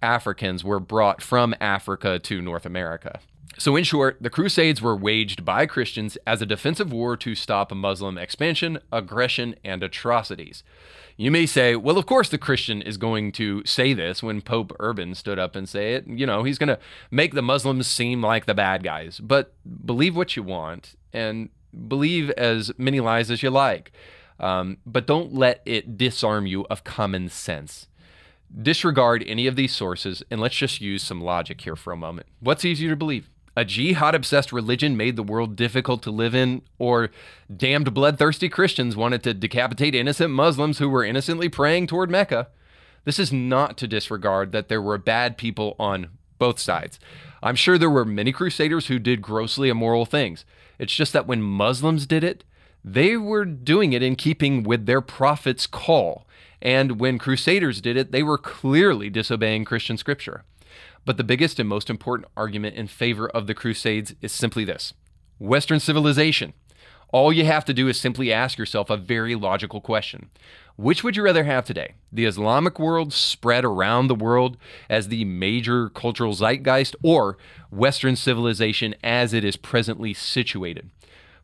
Africans 0.02 0.64
were 0.64 0.80
brought 0.80 1.22
from 1.22 1.56
Africa 1.60 2.20
to 2.20 2.42
North 2.42 2.66
America. 2.66 3.20
So, 3.58 3.76
in 3.76 3.84
short, 3.84 4.18
the 4.22 4.30
Crusades 4.30 4.82
were 4.82 4.96
waged 4.96 5.44
by 5.44 5.66
Christians 5.66 6.18
as 6.28 6.42
a 6.42 6.46
defensive 6.46 6.92
war 6.92 7.18
to 7.18 7.34
stop 7.34 7.74
Muslim 7.74 8.18
expansion, 8.18 8.80
aggression, 8.92 9.56
and 9.64 9.82
atrocities. 9.82 10.64
You 11.20 11.32
may 11.32 11.48
say, 11.48 11.76
well, 11.76 11.98
of 11.98 12.06
course 12.06 12.30
the 12.30 12.38
Christian 12.38 12.84
is 12.84 12.98
going 12.98 13.32
to 13.34 13.66
say 13.66 13.94
this 13.94 14.22
when 14.22 14.42
Pope 14.42 14.72
Urban 14.80 15.16
stood 15.16 15.40
up 15.40 15.56
and 15.56 15.68
say 15.68 15.96
it. 15.96 16.06
You 16.08 16.28
know, 16.28 16.44
he's 16.44 16.60
going 16.60 16.68
to 16.68 16.80
make 17.10 17.34
the 17.34 17.42
Muslims 17.42 17.88
seem 17.88 18.22
like 18.22 18.46
the 18.46 18.54
bad 18.54 18.84
guys. 18.84 19.20
But 19.20 19.54
believe 19.84 20.16
what 20.16 20.36
you 20.36 20.44
want 20.44 20.96
and 21.12 21.50
believe 21.88 22.30
as 22.32 22.72
many 22.78 23.00
lies 23.00 23.32
as 23.32 23.42
you 23.42 23.50
like. 23.50 23.92
Um, 24.40 24.78
but 24.86 25.08
don't 25.08 25.34
let 25.34 25.62
it 25.66 25.98
disarm 25.98 26.46
you 26.46 26.68
of 26.70 26.84
common 26.84 27.30
sense. 27.30 27.88
Disregard 28.62 29.24
any 29.26 29.48
of 29.48 29.56
these 29.56 29.76
sources 29.76 30.22
and 30.30 30.40
let's 30.40 30.56
just 30.56 30.82
use 30.82 31.02
some 31.02 31.20
logic 31.20 31.62
here 31.62 31.76
for 31.76 31.92
a 31.92 31.98
moment. 31.98 32.28
What's 32.40 32.64
easier 32.64 32.92
to 32.92 32.96
believe? 32.96 33.28
A 33.58 33.66
jihad 33.66 34.14
obsessed 34.14 34.54
religion 34.54 34.96
made 34.96 35.16
the 35.16 35.24
world 35.24 35.56
difficult 35.56 36.04
to 36.04 36.12
live 36.12 36.36
in, 36.36 36.62
or 36.78 37.10
damned 37.54 37.92
bloodthirsty 37.92 38.50
Christians 38.50 38.96
wanted 38.96 39.24
to 39.24 39.34
decapitate 39.34 39.96
innocent 39.96 40.30
Muslims 40.30 40.78
who 40.78 40.88
were 40.88 41.04
innocently 41.04 41.50
praying 41.50 41.88
toward 41.88 42.12
Mecca. 42.12 42.50
This 43.04 43.18
is 43.18 43.34
not 43.34 43.76
to 43.78 43.88
disregard 43.88 44.52
that 44.52 44.68
there 44.68 44.82
were 44.82 45.00
bad 45.00 45.40
people 45.40 45.76
on 45.80 46.10
both 46.38 46.60
sides. 46.60 47.00
I'm 47.42 47.56
sure 47.56 47.80
there 47.80 47.90
were 47.90 48.06
many 48.06 48.32
crusaders 48.32 48.88
who 48.88 49.00
did 49.00 49.24
grossly 49.24 49.70
immoral 49.70 50.06
things. 50.06 50.46
It's 50.78 50.94
just 50.94 51.12
that 51.14 51.26
when 51.26 51.42
Muslims 51.42 52.06
did 52.06 52.24
it, 52.24 52.44
they 52.86 53.18
were 53.18 53.44
doing 53.44 53.92
it 53.92 54.04
in 54.04 54.16
keeping 54.16 54.62
with 54.62 54.86
their 54.86 55.02
prophet's 55.02 55.66
call. 55.66 56.28
And 56.62 57.00
when 57.00 57.18
crusaders 57.18 57.82
did 57.82 57.98
it, 57.98 58.12
they 58.12 58.22
were 58.22 58.38
clearly 58.38 59.10
disobeying 59.10 59.66
Christian 59.66 59.98
scripture. 59.98 60.44
But 61.08 61.16
the 61.16 61.24
biggest 61.24 61.58
and 61.58 61.70
most 61.70 61.90
important 61.90 62.28
argument 62.36 62.76
in 62.76 62.88
favor 62.88 63.30
of 63.30 63.48
the 63.48 63.54
Crusades 63.54 64.14
is 64.22 64.34
simply 64.34 64.66
this 64.66 64.94
Western 65.40 65.80
civilization. 65.80 66.52
All 67.14 67.32
you 67.32 67.46
have 67.46 67.64
to 67.64 67.74
do 67.74 67.88
is 67.88 67.98
simply 67.98 68.34
ask 68.34 68.58
yourself 68.58 68.90
a 68.90 68.98
very 68.98 69.34
logical 69.34 69.80
question. 69.80 70.30
Which 70.76 71.06
would 71.06 71.16
you 71.16 71.24
rather 71.24 71.46
have 71.46 71.64
today? 71.64 71.94
The 72.12 72.26
Islamic 72.26 72.78
world 72.78 73.14
spread 73.14 73.64
around 73.64 74.10
the 74.10 74.16
world 74.16 74.58
as 74.90 75.08
the 75.08 75.24
major 75.24 75.88
cultural 75.88 76.34
zeitgeist, 76.34 76.98
or 77.02 77.38
Western 77.72 78.18
civilization 78.18 78.94
as 79.02 79.34
it 79.34 79.46
is 79.46 79.56
presently 79.56 80.14
situated? 80.14 80.90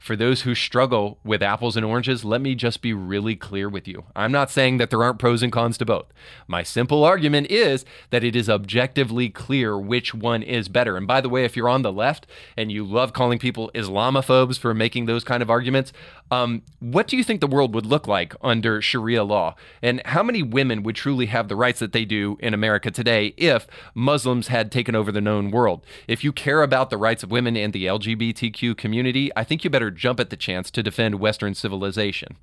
For 0.03 0.17
those 0.17 0.41
who 0.41 0.53
struggle 0.53 1.17
with 1.23 1.41
apples 1.41 1.77
and 1.77 1.85
oranges, 1.85 2.25
let 2.25 2.41
me 2.41 2.55
just 2.55 2.81
be 2.81 2.91
really 2.91 3.37
clear 3.37 3.69
with 3.69 3.87
you. 3.87 4.03
I'm 4.17 4.33
not 4.33 4.51
saying 4.51 4.77
that 4.79 4.89
there 4.89 5.01
aren't 5.01 5.17
pros 5.17 5.41
and 5.41 5.49
cons 5.49 5.77
to 5.77 5.85
both. 5.85 6.07
My 6.45 6.61
simple 6.61 7.05
argument 7.05 7.47
is 7.49 7.85
that 8.09 8.21
it 8.21 8.35
is 8.35 8.49
objectively 8.49 9.29
clear 9.29 9.79
which 9.79 10.13
one 10.13 10.43
is 10.43 10.67
better. 10.67 10.97
And 10.97 11.07
by 11.07 11.21
the 11.21 11.29
way, 11.29 11.45
if 11.45 11.55
you're 11.55 11.69
on 11.69 11.83
the 11.83 11.93
left 11.93 12.27
and 12.57 12.69
you 12.69 12.83
love 12.83 13.13
calling 13.13 13.39
people 13.39 13.71
Islamophobes 13.73 14.59
for 14.59 14.73
making 14.73 15.05
those 15.05 15.23
kind 15.23 15.41
of 15.41 15.49
arguments, 15.49 15.93
um, 16.33 16.63
what 16.79 17.07
do 17.07 17.15
you 17.15 17.23
think 17.23 17.41
the 17.41 17.47
world 17.47 17.75
would 17.75 17.85
look 17.85 18.07
like 18.07 18.35
under 18.41 18.81
Sharia 18.81 19.23
law? 19.23 19.55
And 19.81 20.01
how 20.05 20.23
many 20.23 20.41
women 20.41 20.83
would 20.83 20.95
truly 20.95 21.27
have 21.27 21.47
the 21.47 21.55
rights 21.55 21.79
that 21.79 21.91
they 21.91 22.05
do 22.05 22.37
in 22.39 22.53
America 22.53 22.89
today 22.91 23.33
if 23.37 23.67
Muslims 23.93 24.47
had 24.47 24.71
taken 24.71 24.95
over 24.95 25.11
the 25.11 25.21
known 25.21 25.51
world? 25.51 25.85
If 26.07 26.23
you 26.23 26.31
care 26.31 26.63
about 26.63 26.89
the 26.89 26.97
rights 26.97 27.23
of 27.23 27.31
women 27.31 27.55
and 27.55 27.71
the 27.71 27.85
LGBTQ 27.85 28.75
community, 28.77 29.31
I 29.35 29.43
think 29.43 29.63
you 29.63 29.69
better 29.69 29.91
jump 29.91 30.19
at 30.19 30.29
the 30.29 30.37
chance 30.37 30.71
to 30.71 30.83
defend 30.83 31.15
Western 31.15 31.53
civilization. 31.53 32.37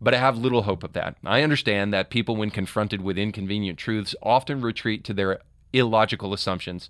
But 0.00 0.14
I 0.14 0.18
have 0.18 0.36
little 0.38 0.62
hope 0.62 0.84
of 0.84 0.92
that. 0.92 1.16
I 1.24 1.42
understand 1.42 1.92
that 1.92 2.10
people, 2.10 2.36
when 2.36 2.50
confronted 2.50 3.00
with 3.00 3.18
inconvenient 3.18 3.78
truths, 3.78 4.14
often 4.22 4.60
retreat 4.60 5.04
to 5.04 5.14
their 5.14 5.40
illogical 5.72 6.32
assumptions 6.32 6.88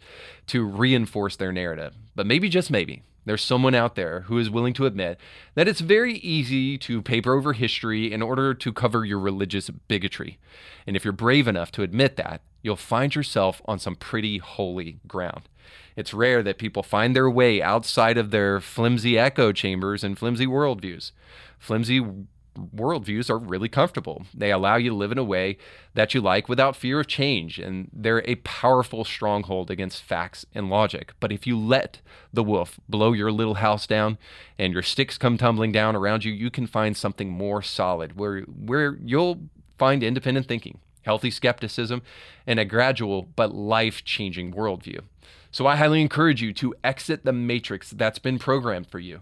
to 0.49 0.65
reinforce 0.65 1.37
their 1.37 1.53
narrative. 1.53 1.95
But 2.15 2.27
maybe, 2.27 2.49
just 2.49 2.71
maybe, 2.71 3.03
there's 3.27 3.43
someone 3.43 3.75
out 3.75 3.97
there 3.97 4.21
who 4.23 4.39
is 4.39 4.49
willing 4.49 4.73
to 4.75 4.87
admit 4.87 5.19
that 5.55 5.69
it's 5.69 5.81
very 5.81 6.15
easy 6.19 6.79
to 6.79 7.03
paper 7.03 7.35
over 7.35 7.53
history 7.53 8.13
in 8.13 8.23
order 8.23 8.55
to 8.55 8.73
cover 8.73 9.05
your 9.05 9.19
religious 9.19 9.69
bigotry. 9.69 10.39
And 10.87 10.97
if 10.97 11.05
you're 11.05 11.13
brave 11.13 11.47
enough 11.47 11.71
to 11.73 11.83
admit 11.83 12.17
that, 12.17 12.41
you'll 12.63 12.77
find 12.77 13.15
yourself 13.15 13.61
on 13.67 13.79
some 13.79 13.97
pretty 13.97 14.39
holy 14.39 14.99
ground. 15.07 15.43
It's 15.97 16.15
rare 16.15 16.43
that 16.43 16.59
people 16.59 16.83
find 16.83 17.15
their 17.15 17.29
way 17.29 17.61
outside 17.61 18.17
of 18.17 18.31
their 18.31 18.61
flimsy 18.61 19.19
echo 19.19 19.53
chambers 19.53 20.05
and 20.05 20.19
flimsy 20.19 20.47
worldviews. 20.47 21.11
Flimsy 21.59 22.05
worldviews 22.57 23.31
are 23.31 23.39
really 23.39 23.69
comfortable. 23.69 24.27
They 24.35 24.51
allow 24.51 24.77
you 24.77 24.91
to 24.91 24.97
live 24.97 25.13
in 25.13 25.19
a 25.19 25.25
way 25.25 25.59
that 25.95 26.15
you 26.15 26.21
like 26.21 26.49
without 26.49 26.77
fear 26.77 27.01
of 27.01 27.07
change, 27.07 27.59
and 27.59 27.91
they're 27.93 28.29
a 28.29 28.37
powerful 28.37 29.05
stronghold 29.05 29.71
against 29.71 30.03
facts 30.03 30.45
and 30.55 30.71
logic. 30.71 31.13
But 31.21 31.33
if 31.33 31.47
you 31.47 31.59
let 31.59 32.01
the 32.33 32.43
wolf 32.43 32.81
blow 32.89 33.13
your 33.13 33.33
little 33.33 33.55
house 33.55 33.87
down 33.87 34.19
and 34.59 34.73
your 34.73 34.83
sticks 34.83 35.19
come 35.19 35.39
tumbling 35.39 35.73
down 35.73 35.97
around 35.97 36.25
you, 36.25 36.33
you 36.33 36.51
can 36.51 36.67
find 36.67 36.97
something 36.97 37.31
more 37.31 37.63
solid 37.63 38.19
where, 38.19 38.41
where 38.43 38.99
you'll 39.03 39.41
find 39.79 40.03
independent 40.03 40.47
thinking, 40.47 40.79
healthy 41.03 41.31
skepticism, 41.31 42.03
and 42.47 42.59
a 42.59 42.65
gradual 42.65 43.29
but 43.37 43.55
life 43.55 44.05
changing 44.05 44.53
worldview. 44.53 45.01
So 45.51 45.67
I 45.67 45.77
highly 45.77 46.01
encourage 46.01 46.43
you 46.43 46.53
to 46.55 46.75
exit 46.85 47.25
the 47.25 47.33
matrix 47.33 47.91
that's 47.91 48.19
been 48.19 48.39
programmed 48.39 48.89
for 48.89 48.99
you. 48.99 49.21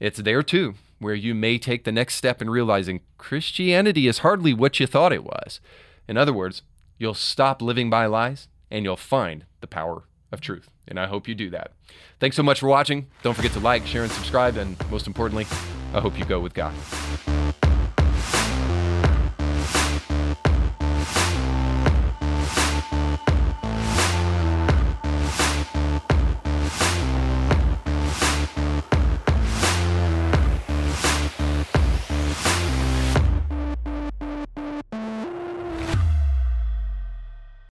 It's 0.00 0.18
there 0.18 0.42
too 0.42 0.74
where 1.00 1.14
you 1.14 1.34
may 1.34 1.58
take 1.58 1.84
the 1.84 1.90
next 1.90 2.14
step 2.14 2.40
in 2.40 2.48
realizing 2.48 3.00
Christianity 3.18 4.06
is 4.06 4.18
hardly 4.18 4.54
what 4.54 4.78
you 4.78 4.86
thought 4.86 5.12
it 5.12 5.24
was. 5.24 5.60
In 6.06 6.16
other 6.16 6.32
words, 6.32 6.62
you'll 6.98 7.14
stop 7.14 7.60
living 7.60 7.90
by 7.90 8.06
lies 8.06 8.46
and 8.70 8.84
you'll 8.84 8.96
find 8.96 9.46
the 9.60 9.66
power 9.66 10.04
of 10.30 10.40
truth. 10.40 10.70
And 10.86 11.00
I 11.00 11.06
hope 11.06 11.26
you 11.26 11.34
do 11.34 11.50
that. 11.50 11.72
Thanks 12.20 12.36
so 12.36 12.42
much 12.42 12.60
for 12.60 12.68
watching. 12.68 13.08
Don't 13.22 13.34
forget 13.34 13.52
to 13.52 13.60
like, 13.60 13.86
share, 13.86 14.02
and 14.02 14.12
subscribe. 14.12 14.56
And 14.56 14.76
most 14.90 15.06
importantly, 15.06 15.46
I 15.94 16.00
hope 16.00 16.18
you 16.18 16.24
go 16.24 16.40
with 16.40 16.54
God. 16.54 16.74